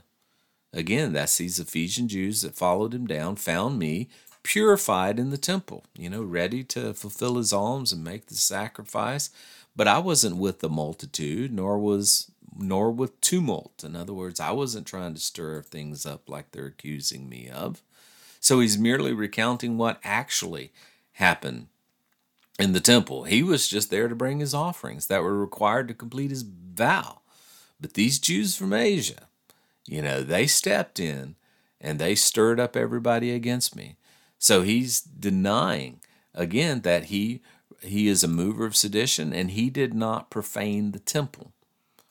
again, 0.72 1.14
that's 1.14 1.38
these 1.38 1.60
Ephesian 1.60 2.08
Jews 2.08 2.42
that 2.42 2.56
followed 2.56 2.94
him 2.94 3.06
down, 3.06 3.36
found 3.36 3.78
me 3.78 4.10
purified 4.42 5.20
in 5.20 5.30
the 5.30 5.38
temple, 5.38 5.86
you 5.98 6.10
know, 6.10 6.22
ready 6.22 6.64
to 6.66 6.94
fulfill 6.94 7.36
his 7.36 7.54
alms 7.54 7.92
and 7.92 8.04
make 8.04 8.28
the 8.28 8.36
sacrifice. 8.36 9.30
But 9.76 9.88
I 9.88 10.00
wasn't 10.00 10.38
with 10.38 10.60
the 10.60 10.70
multitude, 10.70 11.52
nor 11.52 11.80
was 11.80 12.32
nor 12.56 12.92
with 12.92 13.20
tumult. 13.22 13.84
In 13.84 13.96
other 13.96 14.14
words, 14.14 14.40
I 14.40 14.52
wasn't 14.52 14.86
trying 14.86 15.16
to 15.16 15.20
stir 15.20 15.62
things 15.64 16.06
up 16.06 16.30
like 16.30 16.52
they're 16.52 16.68
accusing 16.68 17.28
me 17.28 17.50
of. 17.50 17.82
So 18.44 18.60
he's 18.60 18.78
merely 18.78 19.14
recounting 19.14 19.78
what 19.78 20.02
actually 20.04 20.74
happened 21.14 21.68
in 22.60 22.74
the 22.74 22.82
temple. 22.82 23.24
He 23.24 23.42
was 23.42 23.70
just 23.70 23.90
there 23.90 24.10
to 24.10 24.16
bring 24.16 24.42
his 24.42 24.54
offerings 24.54 25.08
that 25.08 25.24
were 25.24 25.40
required 25.40 25.88
to 25.88 25.94
complete 25.94 26.30
his 26.30 26.42
vow. 26.42 27.22
But 27.80 27.94
these 27.94 28.20
Jews 28.20 28.58
from 28.58 28.74
Asia, 28.74 29.30
you 29.88 30.02
know, 30.02 30.24
they 30.24 30.46
stepped 30.46 31.00
in 31.00 31.36
and 31.80 32.00
they 32.00 32.16
stirred 32.16 32.60
up 32.60 32.76
everybody 32.76 33.32
against 33.32 33.78
me. 33.78 33.96
So 34.38 34.62
he's 34.62 35.00
denying 35.00 36.02
again 36.36 36.82
that 36.82 37.06
he 37.06 37.42
he 37.82 38.10
is 38.10 38.26
a 38.26 38.28
mover 38.28 38.66
of 38.66 38.76
sedition 38.76 39.32
and 39.32 39.52
he 39.52 39.70
did 39.70 39.94
not 39.94 40.30
profane 40.30 40.92
the 40.92 41.00
temple, 41.00 41.54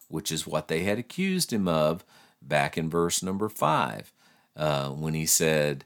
which 0.08 0.32
is 0.32 0.46
what 0.46 0.68
they 0.68 0.84
had 0.84 0.98
accused 0.98 1.52
him 1.52 1.68
of 1.68 2.06
back 2.40 2.78
in 2.78 2.88
verse 2.88 3.22
number 3.22 3.50
five, 3.50 4.14
uh, 4.56 4.88
when 4.88 5.12
he 5.12 5.26
said, 5.26 5.84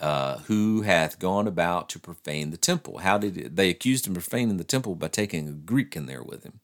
uh, 0.00 0.38
who 0.40 0.82
hath 0.82 1.18
gone 1.18 1.46
about 1.46 1.88
to 1.90 1.98
profane 1.98 2.50
the 2.50 2.56
temple. 2.56 2.98
How 2.98 3.18
did 3.18 3.36
it, 3.36 3.56
they 3.56 3.68
accused 3.68 4.06
him 4.06 4.16
of 4.16 4.22
profaning 4.22 4.56
the 4.56 4.64
temple 4.64 4.94
by 4.94 5.08
taking 5.08 5.46
a 5.46 5.52
Greek 5.52 5.94
in 5.94 6.06
there 6.06 6.22
with 6.22 6.44
him? 6.44 6.60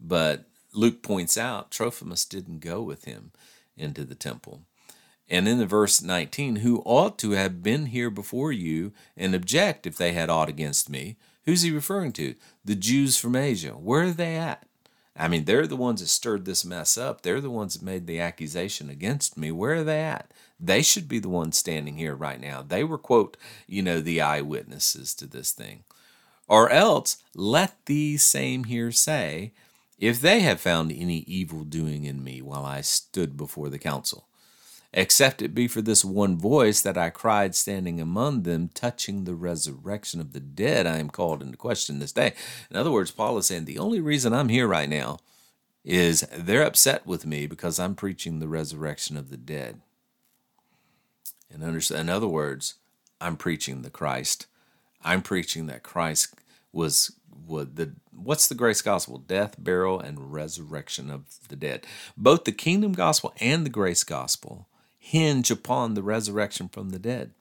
But 0.00 0.44
Luke 0.72 1.02
points 1.02 1.36
out 1.36 1.70
Trophimus 1.70 2.24
didn't 2.24 2.60
go 2.60 2.82
with 2.82 3.04
him 3.04 3.32
into 3.76 4.04
the 4.04 4.14
temple. 4.14 4.62
And 5.28 5.48
in 5.48 5.58
the 5.58 5.66
verse 5.66 6.00
19, 6.00 6.56
who 6.56 6.82
ought 6.84 7.18
to 7.18 7.32
have 7.32 7.62
been 7.62 7.86
here 7.86 8.10
before 8.10 8.52
you 8.52 8.92
and 9.16 9.34
object 9.34 9.86
if 9.86 9.96
they 9.96 10.12
had 10.12 10.30
aught 10.30 10.48
against 10.48 10.88
me? 10.88 11.16
Who's 11.44 11.62
he 11.62 11.72
referring 11.72 12.12
to? 12.12 12.36
The 12.64 12.76
Jews 12.76 13.16
from 13.16 13.34
Asia. 13.34 13.70
Where 13.70 14.04
are 14.04 14.10
they 14.12 14.36
at? 14.36 14.66
I 15.18 15.28
mean, 15.28 15.44
they're 15.44 15.66
the 15.66 15.76
ones 15.76 16.00
that 16.00 16.08
stirred 16.08 16.44
this 16.44 16.64
mess 16.64 16.98
up. 16.98 17.22
They're 17.22 17.40
the 17.40 17.50
ones 17.50 17.74
that 17.74 17.84
made 17.84 18.06
the 18.06 18.20
accusation 18.20 18.90
against 18.90 19.36
me. 19.36 19.50
Where 19.50 19.76
are 19.76 19.84
they 19.84 20.02
at? 20.02 20.30
They 20.58 20.82
should 20.82 21.08
be 21.08 21.18
the 21.18 21.28
ones 21.28 21.58
standing 21.58 21.96
here 21.96 22.14
right 22.14 22.40
now. 22.40 22.62
They 22.62 22.82
were, 22.82 22.98
quote, 22.98 23.36
you 23.66 23.82
know, 23.82 24.00
the 24.00 24.20
eyewitnesses 24.20 25.14
to 25.14 25.26
this 25.26 25.52
thing. 25.52 25.84
Or 26.48 26.70
else 26.70 27.18
let 27.34 27.74
these 27.86 28.22
same 28.22 28.64
here 28.64 28.92
say, 28.92 29.52
if 29.98 30.20
they 30.20 30.40
have 30.40 30.60
found 30.60 30.92
any 30.92 31.18
evil 31.26 31.64
doing 31.64 32.04
in 32.04 32.22
me 32.22 32.40
while 32.40 32.64
I 32.64 32.80
stood 32.82 33.36
before 33.36 33.68
the 33.68 33.78
council, 33.78 34.28
except 34.92 35.42
it 35.42 35.54
be 35.54 35.68
for 35.68 35.82
this 35.82 36.04
one 36.04 36.38
voice 36.38 36.80
that 36.82 36.96
I 36.96 37.10
cried 37.10 37.54
standing 37.54 38.00
among 38.00 38.42
them, 38.42 38.70
touching 38.72 39.24
the 39.24 39.34
resurrection 39.34 40.20
of 40.20 40.32
the 40.32 40.40
dead, 40.40 40.86
I 40.86 40.98
am 40.98 41.10
called 41.10 41.42
into 41.42 41.56
question 41.56 41.98
this 41.98 42.12
day. 42.12 42.34
In 42.70 42.76
other 42.76 42.92
words, 42.92 43.10
Paul 43.10 43.36
is 43.38 43.46
saying, 43.46 43.64
the 43.64 43.78
only 43.78 44.00
reason 44.00 44.32
I'm 44.32 44.48
here 44.48 44.66
right 44.66 44.88
now 44.88 45.18
is 45.84 46.26
they're 46.32 46.62
upset 46.62 47.06
with 47.06 47.26
me 47.26 47.46
because 47.46 47.78
I'm 47.78 47.94
preaching 47.94 48.38
the 48.38 48.48
resurrection 48.48 49.16
of 49.16 49.30
the 49.30 49.36
dead. 49.36 49.80
And 51.52 51.62
understand, 51.62 52.02
in 52.02 52.08
other 52.08 52.28
words, 52.28 52.74
I'm 53.20 53.36
preaching 53.36 53.82
the 53.82 53.90
Christ. 53.90 54.46
I'm 55.02 55.22
preaching 55.22 55.66
that 55.66 55.82
Christ 55.82 56.34
was 56.72 57.12
the 57.48 57.92
what's 58.12 58.48
the 58.48 58.54
grace 58.54 58.82
gospel? 58.82 59.18
Death, 59.18 59.56
burial, 59.58 60.00
and 60.00 60.32
resurrection 60.32 61.10
of 61.10 61.24
the 61.48 61.56
dead. 61.56 61.86
Both 62.16 62.44
the 62.44 62.52
kingdom 62.52 62.92
gospel 62.92 63.32
and 63.40 63.64
the 63.64 63.70
grace 63.70 64.04
gospel 64.04 64.68
hinge 64.98 65.50
upon 65.50 65.94
the 65.94 66.02
resurrection 66.02 66.68
from 66.68 66.90
the 66.90 66.98
dead. 66.98 67.32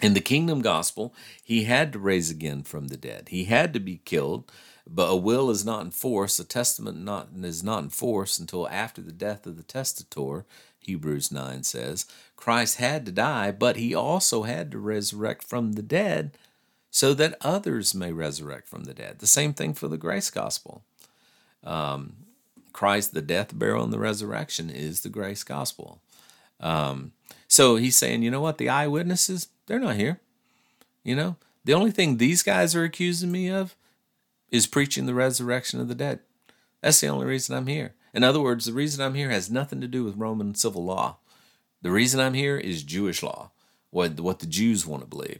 In 0.00 0.14
the 0.14 0.20
kingdom 0.20 0.62
gospel, 0.62 1.12
he 1.42 1.64
had 1.64 1.92
to 1.92 1.98
raise 1.98 2.30
again 2.30 2.62
from 2.62 2.86
the 2.86 2.96
dead. 2.96 3.28
He 3.30 3.44
had 3.44 3.72
to 3.72 3.80
be 3.80 4.00
killed, 4.04 4.50
but 4.86 5.10
a 5.10 5.16
will 5.16 5.50
is 5.50 5.64
not 5.64 5.84
enforced, 5.84 6.38
a 6.38 6.44
testament 6.44 6.98
not, 6.98 7.30
is 7.42 7.64
not 7.64 7.82
enforced 7.82 8.38
until 8.38 8.68
after 8.68 9.02
the 9.02 9.12
death 9.12 9.44
of 9.44 9.56
the 9.56 9.64
testator, 9.64 10.46
Hebrews 10.88 11.30
9 11.30 11.62
says. 11.64 12.06
Christ 12.34 12.78
had 12.78 13.04
to 13.06 13.12
die, 13.12 13.50
but 13.50 13.76
he 13.76 13.94
also 13.94 14.44
had 14.44 14.72
to 14.72 14.78
resurrect 14.78 15.44
from 15.44 15.72
the 15.72 15.82
dead 15.82 16.32
so 16.90 17.12
that 17.14 17.36
others 17.42 17.94
may 17.94 18.10
resurrect 18.10 18.66
from 18.66 18.84
the 18.84 18.94
dead. 18.94 19.18
The 19.18 19.26
same 19.26 19.52
thing 19.52 19.74
for 19.74 19.86
the 19.86 19.98
grace 19.98 20.30
gospel. 20.30 20.82
Um, 21.62 22.16
Christ, 22.72 23.12
the 23.12 23.20
death, 23.20 23.56
burial, 23.56 23.84
and 23.84 23.92
the 23.92 23.98
resurrection 23.98 24.70
is 24.70 25.02
the 25.02 25.10
grace 25.10 25.44
gospel. 25.44 26.00
Um, 26.58 27.12
so 27.46 27.76
he's 27.76 27.98
saying, 27.98 28.22
you 28.22 28.30
know 28.30 28.40
what? 28.40 28.56
The 28.56 28.70
eyewitnesses, 28.70 29.48
they're 29.66 29.78
not 29.78 29.96
here. 29.96 30.20
You 31.04 31.16
know, 31.16 31.36
the 31.64 31.74
only 31.74 31.90
thing 31.90 32.16
these 32.16 32.42
guys 32.42 32.74
are 32.74 32.84
accusing 32.84 33.30
me 33.30 33.50
of 33.50 33.76
is 34.50 34.66
preaching 34.66 35.04
the 35.04 35.14
resurrection 35.14 35.80
of 35.80 35.88
the 35.88 35.94
dead. 35.94 36.20
That's 36.80 37.00
the 37.00 37.08
only 37.08 37.26
reason 37.26 37.54
I'm 37.54 37.66
here. 37.66 37.94
In 38.18 38.24
other 38.24 38.40
words, 38.40 38.64
the 38.64 38.72
reason 38.72 39.00
I'm 39.00 39.14
here 39.14 39.30
has 39.30 39.48
nothing 39.48 39.80
to 39.80 39.86
do 39.86 40.02
with 40.02 40.16
Roman 40.16 40.52
civil 40.56 40.84
law. 40.84 41.18
The 41.82 41.92
reason 41.92 42.18
I'm 42.18 42.34
here 42.34 42.58
is 42.58 42.82
Jewish 42.82 43.22
law, 43.22 43.52
what, 43.90 44.18
what 44.18 44.40
the 44.40 44.46
Jews 44.46 44.84
want 44.84 45.04
to 45.04 45.08
believe. 45.08 45.38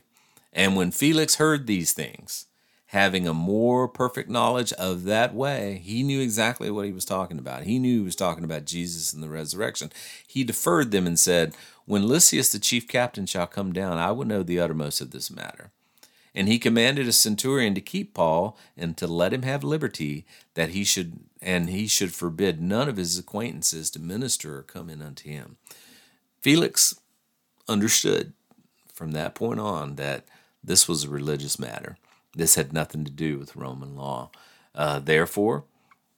And 0.52 0.76
when 0.76 0.92
Felix 0.92 1.34
heard 1.34 1.66
these 1.66 1.92
things, 1.92 2.46
having 2.86 3.26
a 3.26 3.34
more 3.34 3.88
perfect 3.88 4.30
knowledge 4.30 4.72
of 4.74 5.02
that 5.02 5.34
way, 5.34 5.82
he 5.82 6.04
knew 6.04 6.20
exactly 6.20 6.70
what 6.70 6.86
he 6.86 6.92
was 6.92 7.04
talking 7.04 7.40
about. 7.40 7.64
He 7.64 7.80
knew 7.80 7.98
he 7.98 8.04
was 8.04 8.14
talking 8.14 8.44
about 8.44 8.64
Jesus 8.64 9.12
and 9.12 9.24
the 9.24 9.28
resurrection. 9.28 9.90
He 10.28 10.44
deferred 10.44 10.92
them 10.92 11.04
and 11.04 11.18
said, 11.18 11.56
When 11.84 12.06
Lysias 12.06 12.52
the 12.52 12.60
chief 12.60 12.86
captain 12.86 13.26
shall 13.26 13.48
come 13.48 13.72
down, 13.72 13.98
I 13.98 14.12
will 14.12 14.24
know 14.24 14.44
the 14.44 14.60
uttermost 14.60 15.00
of 15.00 15.10
this 15.10 15.32
matter. 15.32 15.72
And 16.32 16.46
he 16.46 16.60
commanded 16.60 17.08
a 17.08 17.12
centurion 17.12 17.74
to 17.74 17.80
keep 17.80 18.14
Paul 18.14 18.56
and 18.76 18.96
to 18.98 19.08
let 19.08 19.32
him 19.32 19.42
have 19.42 19.64
liberty, 19.64 20.24
that 20.54 20.68
he 20.68 20.84
should 20.84 21.18
and 21.40 21.70
he 21.70 21.86
should 21.86 22.14
forbid 22.14 22.60
none 22.60 22.88
of 22.88 22.96
his 22.96 23.18
acquaintances 23.18 23.90
to 23.90 24.00
minister 24.00 24.58
or 24.58 24.62
come 24.62 24.90
in 24.90 25.02
unto 25.02 25.28
him. 25.28 25.56
Felix 26.40 26.98
understood 27.68 28.32
from 28.92 29.12
that 29.12 29.34
point 29.34 29.60
on 29.60 29.96
that 29.96 30.24
this 30.62 30.88
was 30.88 31.04
a 31.04 31.10
religious 31.10 31.58
matter. 31.58 31.96
This 32.34 32.56
had 32.56 32.72
nothing 32.72 33.04
to 33.04 33.10
do 33.10 33.38
with 33.38 33.56
Roman 33.56 33.96
law. 33.96 34.30
Uh, 34.74 34.98
therefore, 34.98 35.64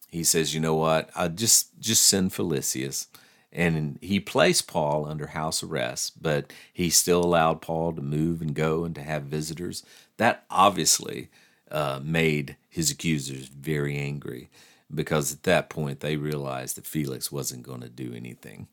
he 0.09 0.25
says, 0.25 0.55
"You 0.55 0.61
know 0.61 0.75
what? 0.75 1.11
I 1.15 1.29
just 1.29 1.79
just 1.81 2.05
send 2.05 2.33
Felicius." 2.33 3.07
and 3.53 3.99
he 4.01 4.21
placed 4.21 4.69
Paul 4.69 5.07
under 5.07 5.29
house 5.29 5.63
arrest, 5.63 6.23
but 6.23 6.53
he 6.73 6.89
still 6.89 7.25
allowed 7.25 7.61
Paul 7.61 7.93
to 7.93 8.03
move 8.03 8.41
and 8.41 8.55
go 8.55 8.85
and 8.85 8.95
to 8.95 9.03
have 9.03 9.25
visitors. 9.25 9.83
That 10.19 10.45
obviously 10.51 11.31
uh, 11.71 12.01
made 12.03 12.57
his 12.69 12.91
accusers 12.91 13.49
very 13.49 13.97
angry 13.97 14.51
because 14.95 15.33
at 15.33 15.45
that 15.45 15.71
point 15.71 16.01
they 16.01 16.17
realized 16.17 16.77
that 16.77 16.87
Felix 16.87 17.31
wasn't 17.31 17.63
going 17.63 17.81
to 17.81 17.89
do 17.89 18.13
anything. 18.15 18.69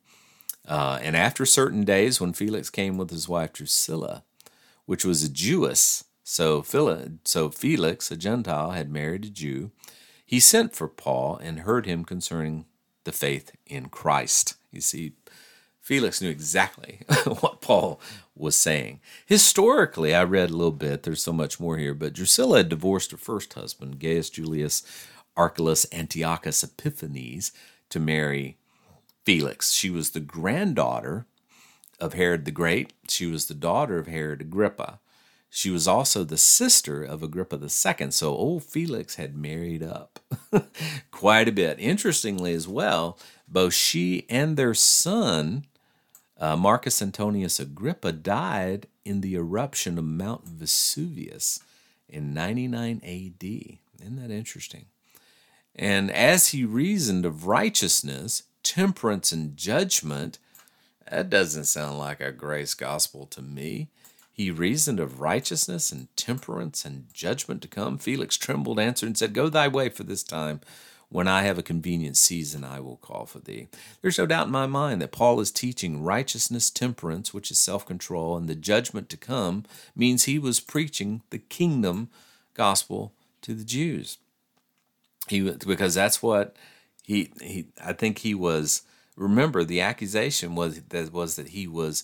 Uh, 0.68 1.00
and 1.02 1.16
after 1.16 1.46
certain 1.46 1.84
days, 1.84 2.20
when 2.20 2.34
Felix 2.34 2.70
came 2.70 2.98
with 2.98 3.10
his 3.10 3.30
wife 3.30 3.54
Drusilla, 3.54 4.24
which 4.86 5.06
was 5.06 5.24
a 5.24 5.30
Jewess, 5.30 6.04
so, 6.24 6.62
so 7.24 7.50
Felix, 7.50 8.12
a 8.12 8.18
Gentile, 8.18 8.72
had 8.72 8.92
married 8.92 9.26
a 9.26 9.30
Jew, 9.30 9.72
he 10.26 10.42
sent 10.42 10.76
for 10.76 10.90
Paul 10.90 11.38
and 11.42 11.60
heard 11.60 11.86
him 11.86 12.04
concerning 12.04 12.66
the 13.06 13.14
faith 13.14 13.54
in 13.66 13.88
Christ. 13.88 14.56
You 14.74 14.82
see, 14.82 15.14
Felix 15.80 16.22
knew 16.22 16.30
exactly 16.30 17.00
what 17.40 17.62
Paul 17.62 18.02
was 18.36 18.58
saying. 18.58 19.00
Historically, 19.26 20.14
I 20.14 20.26
read 20.26 20.50
a 20.50 20.56
little 20.58 20.74
bit, 20.74 21.04
there's 21.04 21.24
so 21.24 21.32
much 21.32 21.62
more 21.62 21.78
here, 21.78 21.94
but 21.94 22.12
Drusilla 22.12 22.58
had 22.58 22.68
divorced 22.68 23.12
her 23.12 23.18
first 23.18 23.54
husband, 23.54 24.00
Gaius 24.00 24.30
Julius 24.30 24.84
Archelaus 25.38 25.86
Antiochus 25.94 26.64
Epiphanes, 26.64 27.52
to 27.90 28.00
marry 28.00 28.58
Felix. 29.24 29.72
She 29.72 29.90
was 29.90 30.10
the 30.10 30.20
granddaughter 30.20 31.26
of 32.00 32.14
Herod 32.14 32.46
the 32.46 32.52
Great. 32.52 32.94
She 33.08 33.26
was 33.26 33.46
the 33.46 33.54
daughter 33.54 33.98
of 33.98 34.08
Herod 34.08 34.42
Agrippa. 34.42 35.00
She 35.50 35.70
was 35.70 35.88
also 35.88 36.24
the 36.24 36.38
sister 36.38 37.04
of 37.04 37.24
Agrippa 37.24 37.60
II. 37.62 38.12
So 38.12 38.30
old 38.30 38.64
Felix 38.64 39.16
had 39.16 39.36
married 39.36 39.82
up 39.82 40.20
quite 41.12 41.48
a 41.48 41.54
bit. 41.54 41.80
Interestingly, 41.80 42.54
as 42.54 42.68
well, 42.68 43.18
both 43.48 43.74
she 43.74 44.26
and 44.30 44.58
their 44.58 44.74
son, 44.74 45.66
uh, 46.38 46.58
Marcus 46.58 47.02
Antonius 47.02 47.60
Agrippa, 47.60 48.12
died 48.12 48.88
in 49.06 49.22
the 49.22 49.36
eruption 49.36 49.98
of 49.98 50.04
Mount 50.04 50.46
Vesuvius 50.46 51.62
in 52.10 52.34
99 52.34 53.02
AD. 53.04 53.44
Isn't 54.02 54.22
that 54.22 54.32
interesting? 54.32 54.86
And 55.78 56.10
as 56.12 56.50
he 56.50 56.66
reasoned 56.66 57.26
of 57.26 57.46
righteousness, 57.46 58.44
temperance, 58.64 59.32
and 59.32 59.56
judgment, 59.56 60.40
that 61.10 61.30
doesn't 61.30 61.66
sound 61.66 62.00
like 62.00 62.20
a 62.20 62.32
grace 62.32 62.74
gospel 62.74 63.28
to 63.28 63.42
me. 63.42 63.90
He 64.32 64.52
reasoned 64.52 65.00
of 65.00 65.20
righteousness 65.20 65.92
and 65.92 66.16
temperance 66.16 66.86
and 66.86 67.06
judgment 67.14 67.62
to 67.62 67.68
come. 67.68 67.98
Felix 67.98 68.38
trembled, 68.38 68.80
answered, 68.80 69.08
and 69.08 69.18
said, 69.18 69.34
Go 69.34 69.50
thy 69.50 69.68
way 69.68 69.90
for 69.90 70.04
this 70.04 70.24
time. 70.24 70.62
When 71.10 71.28
I 71.28 71.44
have 71.44 71.58
a 71.58 71.64
convenient 71.64 72.18
season, 72.18 72.66
I 72.66 72.82
will 72.82 72.98
call 72.98 73.26
for 73.26 73.40
thee. 73.40 73.68
There's 74.02 74.18
no 74.18 74.26
doubt 74.26 74.48
in 74.48 74.52
my 74.52 74.68
mind 74.68 75.02
that 75.02 75.14
Paul 75.14 75.40
is 75.40 75.52
teaching 75.52 76.04
righteousness, 76.04 76.70
temperance, 76.70 77.34
which 77.34 77.50
is 77.50 77.58
self 77.58 77.86
control, 77.86 78.36
and 78.36 78.50
the 78.50 78.56
judgment 78.56 79.10
to 79.10 79.18
come 79.18 79.64
means 79.96 80.26
he 80.26 80.38
was 80.38 80.60
preaching 80.60 81.22
the 81.30 81.40
kingdom 81.40 82.10
gospel 82.54 83.14
to 83.42 83.54
the 83.54 83.64
Jews. 83.64 84.18
He 85.28 85.52
because 85.52 85.94
that's 85.94 86.22
what 86.22 86.56
he 87.04 87.32
he 87.42 87.68
I 87.84 87.94
think 87.94 88.20
he 88.20 88.34
was. 88.34 88.84
Remember, 89.16 89.64
the 89.64 89.82
accusation 89.82 90.56
was 90.56 90.82
that 90.82 91.12
was 91.12 91.36
that 91.38 91.50
he 91.50 91.68
was 91.68 92.04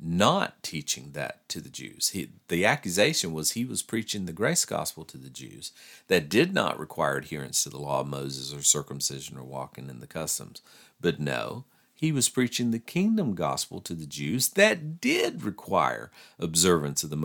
not 0.00 0.62
teaching 0.62 1.10
that 1.12 1.48
to 1.48 1.60
the 1.60 1.68
Jews. 1.68 2.10
He, 2.10 2.30
the 2.48 2.64
accusation 2.64 3.32
was 3.32 3.52
he 3.52 3.64
was 3.64 3.82
preaching 3.82 4.26
the 4.26 4.32
grace 4.32 4.64
gospel 4.64 5.04
to 5.04 5.18
the 5.18 5.30
Jews 5.30 5.72
that 6.06 6.28
did 6.28 6.54
not 6.54 6.78
require 6.78 7.16
adherence 7.16 7.62
to 7.64 7.70
the 7.70 7.80
law 7.80 8.00
of 8.00 8.06
Moses 8.06 8.54
or 8.54 8.62
circumcision 8.62 9.36
or 9.36 9.44
walking 9.44 9.90
in 9.90 10.00
the 10.00 10.06
customs. 10.06 10.62
But 11.00 11.18
no, 11.18 11.64
he 11.94 12.12
was 12.12 12.28
preaching 12.28 12.70
the 12.70 12.78
kingdom 12.78 13.34
gospel 13.34 13.80
to 13.80 13.94
the 13.94 14.06
Jews 14.06 14.50
that 14.50 15.00
did 15.00 15.42
require 15.42 16.12
observance 16.38 17.02
of 17.02 17.10
the 17.10 17.16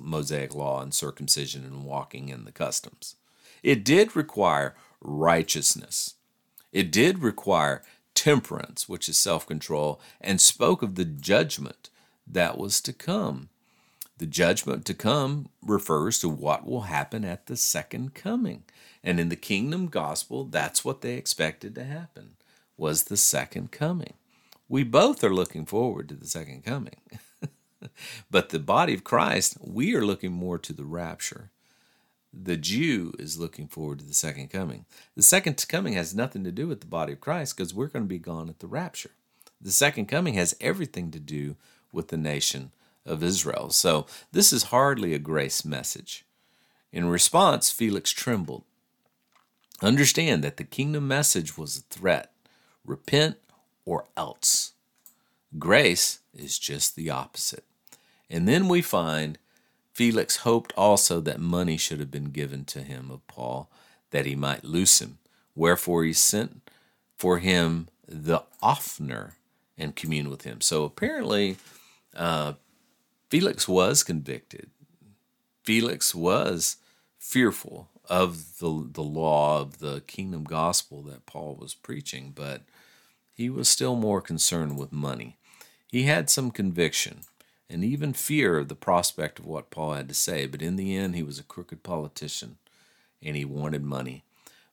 Mosaic 0.00 0.54
law 0.54 0.80
and 0.80 0.94
circumcision 0.94 1.64
and 1.64 1.84
walking 1.84 2.30
in 2.30 2.44
the 2.44 2.52
customs. 2.52 3.16
It 3.62 3.84
did 3.84 4.16
require 4.16 4.74
righteousness. 5.02 6.14
It 6.72 6.90
did 6.90 7.18
require 7.18 7.82
temperance, 8.14 8.88
which 8.88 9.08
is 9.08 9.18
self 9.18 9.46
control, 9.46 10.00
and 10.20 10.40
spoke 10.40 10.82
of 10.82 10.94
the 10.94 11.04
judgment 11.04 11.90
that 12.26 12.58
was 12.58 12.80
to 12.82 12.92
come. 12.92 13.48
The 14.18 14.26
judgment 14.26 14.84
to 14.86 14.94
come 14.94 15.48
refers 15.62 16.20
to 16.20 16.28
what 16.28 16.64
will 16.64 16.82
happen 16.82 17.24
at 17.24 17.46
the 17.46 17.56
second 17.56 18.14
coming. 18.14 18.64
And 19.02 19.18
in 19.18 19.28
the 19.28 19.36
kingdom 19.36 19.88
gospel, 19.88 20.44
that's 20.44 20.84
what 20.84 21.00
they 21.00 21.14
expected 21.14 21.74
to 21.74 21.84
happen 21.84 22.36
was 22.76 23.04
the 23.04 23.16
second 23.16 23.72
coming. 23.72 24.14
We 24.68 24.84
both 24.84 25.24
are 25.24 25.34
looking 25.34 25.66
forward 25.66 26.08
to 26.08 26.14
the 26.14 26.26
second 26.26 26.64
coming. 26.64 27.00
but 28.30 28.50
the 28.50 28.58
body 28.58 28.94
of 28.94 29.04
Christ, 29.04 29.56
we 29.60 29.94
are 29.94 30.04
looking 30.04 30.32
more 30.32 30.58
to 30.58 30.72
the 30.72 30.84
rapture. 30.84 31.50
The 32.32 32.56
Jew 32.56 33.12
is 33.18 33.38
looking 33.38 33.68
forward 33.68 33.98
to 33.98 34.04
the 34.04 34.14
second 34.14 34.48
coming. 34.48 34.86
The 35.16 35.22
second 35.22 35.64
coming 35.68 35.92
has 35.94 36.14
nothing 36.14 36.44
to 36.44 36.52
do 36.52 36.66
with 36.66 36.80
the 36.80 36.86
body 36.86 37.12
of 37.12 37.20
Christ 37.20 37.56
because 37.56 37.74
we're 37.74 37.88
going 37.88 38.04
to 38.04 38.08
be 38.08 38.18
gone 38.18 38.48
at 38.48 38.60
the 38.60 38.66
rapture. 38.66 39.10
The 39.60 39.72
second 39.72 40.06
coming 40.06 40.34
has 40.34 40.56
everything 40.60 41.10
to 41.10 41.20
do 41.20 41.56
with 41.92 42.08
the 42.08 42.16
nation 42.16 42.72
of 43.04 43.22
Israel. 43.22 43.70
So 43.70 44.06
this 44.32 44.52
is 44.52 44.64
hardly 44.64 45.12
a 45.12 45.18
grace 45.18 45.64
message. 45.64 46.24
In 46.92 47.08
response, 47.08 47.70
Felix 47.70 48.10
trembled. 48.10 48.64
Understand 49.82 50.42
that 50.44 50.56
the 50.56 50.64
kingdom 50.64 51.08
message 51.08 51.58
was 51.58 51.76
a 51.76 51.82
threat 51.82 52.32
repent 52.84 53.36
or 53.84 54.06
else. 54.16 54.72
Grace 55.58 56.20
is 56.34 56.58
just 56.58 56.96
the 56.96 57.10
opposite. 57.10 57.64
And 58.30 58.48
then 58.48 58.68
we 58.68 58.82
find 58.82 59.38
Felix 59.92 60.36
hoped 60.36 60.72
also 60.76 61.20
that 61.20 61.40
money 61.40 61.76
should 61.76 62.00
have 62.00 62.10
been 62.10 62.30
given 62.30 62.64
to 62.66 62.82
him 62.82 63.10
of 63.10 63.26
Paul, 63.26 63.70
that 64.10 64.26
he 64.26 64.34
might 64.34 64.64
loose 64.64 65.00
him. 65.00 65.18
Wherefore 65.54 66.04
he 66.04 66.12
sent 66.12 66.68
for 67.16 67.38
him 67.38 67.88
the 68.06 68.40
oftener 68.62 69.36
and 69.76 69.96
commune 69.96 70.30
with 70.30 70.42
him. 70.42 70.60
So 70.60 70.84
apparently, 70.84 71.56
uh, 72.14 72.54
Felix 73.28 73.68
was 73.68 74.02
convicted. 74.02 74.70
Felix 75.64 76.14
was 76.14 76.76
fearful 77.18 77.88
of 78.08 78.58
the, 78.58 78.88
the 78.92 79.02
law 79.02 79.60
of 79.60 79.78
the 79.78 80.02
kingdom 80.06 80.44
gospel 80.44 81.02
that 81.02 81.26
Paul 81.26 81.56
was 81.58 81.74
preaching, 81.74 82.32
but 82.34 82.62
he 83.32 83.48
was 83.48 83.68
still 83.68 83.96
more 83.96 84.20
concerned 84.20 84.76
with 84.76 84.92
money. 84.92 85.38
He 85.86 86.04
had 86.04 86.28
some 86.28 86.50
conviction 86.50 87.20
and 87.72 87.82
even 87.82 88.12
fear 88.12 88.58
of 88.58 88.68
the 88.68 88.74
prospect 88.74 89.38
of 89.38 89.46
what 89.46 89.70
Paul 89.70 89.94
had 89.94 90.08
to 90.08 90.14
say, 90.14 90.46
but 90.46 90.62
in 90.62 90.76
the 90.76 90.94
end, 90.94 91.16
he 91.16 91.22
was 91.22 91.38
a 91.38 91.44
crooked 91.44 91.82
politician 91.82 92.58
and 93.22 93.36
he 93.36 93.44
wanted 93.44 93.82
money. 93.82 94.24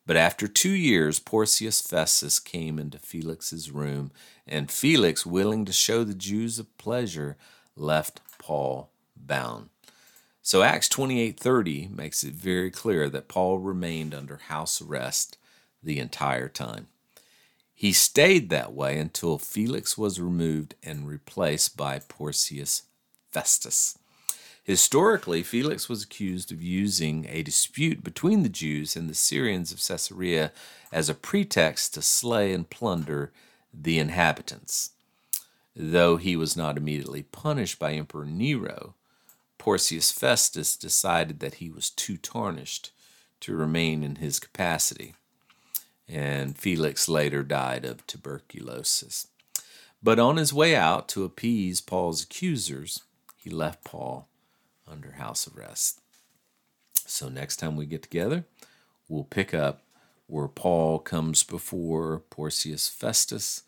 But 0.05 0.17
after 0.17 0.47
two 0.47 0.71
years, 0.71 1.19
Porcius 1.19 1.81
Festus 1.81 2.39
came 2.39 2.79
into 2.79 2.97
Felix's 2.97 3.69
room, 3.69 4.11
and 4.47 4.71
Felix, 4.71 5.23
willing 5.23 5.65
to 5.65 5.71
show 5.71 6.03
the 6.03 6.15
Jews 6.15 6.57
a 6.57 6.63
pleasure, 6.63 7.37
left 7.75 8.21
Paul 8.39 8.89
bound. 9.15 9.69
So 10.41 10.63
Acts 10.63 10.89
28:30 10.89 11.87
makes 11.89 12.23
it 12.23 12.33
very 12.33 12.71
clear 12.71 13.07
that 13.09 13.27
Paul 13.27 13.59
remained 13.59 14.15
under 14.15 14.37
house 14.37 14.81
arrest 14.81 15.37
the 15.83 15.99
entire 15.99 16.49
time. 16.49 16.87
He 17.75 17.93
stayed 17.93 18.49
that 18.49 18.73
way 18.73 18.97
until 18.97 19.37
Felix 19.37 19.95
was 19.95 20.19
removed 20.19 20.73
and 20.81 21.07
replaced 21.07 21.77
by 21.77 21.99
Porcius 21.99 22.81
Festus. 23.31 23.97
Historically, 24.63 25.41
Felix 25.41 25.89
was 25.89 26.03
accused 26.03 26.51
of 26.51 26.61
using 26.61 27.25
a 27.29 27.41
dispute 27.41 28.03
between 28.03 28.43
the 28.43 28.49
Jews 28.49 28.95
and 28.95 29.09
the 29.09 29.15
Syrians 29.15 29.71
of 29.71 29.83
Caesarea 29.83 30.51
as 30.91 31.09
a 31.09 31.15
pretext 31.15 31.93
to 31.95 32.01
slay 32.01 32.53
and 32.53 32.69
plunder 32.69 33.31
the 33.73 33.97
inhabitants. 33.97 34.91
Though 35.75 36.17
he 36.17 36.35
was 36.35 36.57
not 36.57 36.77
immediately 36.77 37.23
punished 37.23 37.79
by 37.79 37.93
Emperor 37.93 38.25
Nero, 38.25 38.95
Porcius 39.57 40.11
Festus 40.11 40.75
decided 40.75 41.39
that 41.39 41.55
he 41.55 41.69
was 41.69 41.89
too 41.89 42.17
tarnished 42.17 42.91
to 43.41 43.55
remain 43.55 44.03
in 44.03 44.15
his 44.15 44.39
capacity, 44.39 45.15
and 46.07 46.57
Felix 46.57 47.07
later 47.07 47.43
died 47.43 47.85
of 47.85 48.05
tuberculosis. 48.05 49.27
But 50.01 50.19
on 50.19 50.37
his 50.37 50.53
way 50.53 50.75
out 50.75 51.07
to 51.09 51.23
appease 51.23 51.81
Paul's 51.81 52.23
accusers, 52.23 53.01
he 53.39 53.49
left 53.49 53.83
Paul 53.83 54.27
under 54.87 55.13
house 55.13 55.47
arrest. 55.47 56.01
So 56.93 57.29
next 57.29 57.57
time 57.57 57.75
we 57.75 57.85
get 57.85 58.03
together, 58.03 58.45
we'll 59.07 59.23
pick 59.23 59.53
up 59.53 59.81
where 60.27 60.47
Paul 60.47 60.99
comes 60.99 61.43
before 61.43 62.21
Porcius 62.29 62.87
Festus 62.87 63.63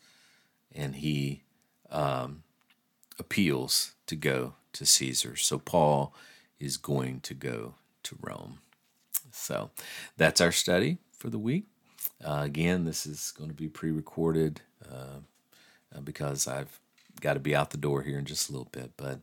and 0.74 0.96
he 0.96 1.42
um, 1.90 2.44
appeals 3.18 3.92
to 4.06 4.16
go 4.16 4.54
to 4.74 4.86
Caesar. 4.86 5.36
So 5.36 5.58
Paul 5.58 6.14
is 6.60 6.76
going 6.76 7.20
to 7.20 7.34
go 7.34 7.74
to 8.04 8.16
Rome. 8.20 8.60
So 9.32 9.70
that's 10.16 10.40
our 10.40 10.52
study 10.52 10.98
for 11.10 11.30
the 11.30 11.38
week. 11.38 11.64
Uh, 12.24 12.42
again, 12.44 12.84
this 12.84 13.06
is 13.06 13.32
going 13.36 13.50
to 13.50 13.56
be 13.56 13.68
pre 13.68 13.90
recorded 13.90 14.60
uh, 14.90 15.20
uh, 15.94 16.00
because 16.00 16.46
I've 16.46 16.78
got 17.20 17.34
to 17.34 17.40
be 17.40 17.54
out 17.54 17.70
the 17.70 17.76
door 17.76 18.02
here 18.02 18.18
in 18.18 18.24
just 18.24 18.48
a 18.48 18.52
little 18.52 18.68
bit. 18.70 18.92
But 18.96 19.20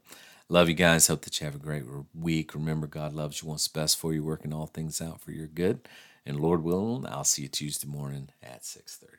love 0.49 0.69
you 0.69 0.75
guys. 0.75 1.07
Hope 1.07 1.21
that 1.23 1.39
you 1.39 1.45
have 1.45 1.55
a 1.55 1.59
great 1.59 1.83
week. 2.13 2.53
Remember, 2.53 2.87
God 2.87 3.13
loves 3.13 3.41
you, 3.41 3.47
wants 3.47 3.67
the 3.67 3.79
best 3.79 3.97
for 3.97 4.13
you, 4.13 4.23
working 4.23 4.53
all 4.53 4.67
things 4.67 5.01
out 5.01 5.21
for 5.21 5.31
your 5.31 5.47
good. 5.47 5.87
And 6.25 6.39
Lord 6.39 6.63
willing, 6.63 7.05
I'll 7.07 7.23
see 7.23 7.43
you 7.43 7.47
Tuesday 7.47 7.87
morning 7.87 8.29
at 8.43 8.65
6:30. 8.65 9.18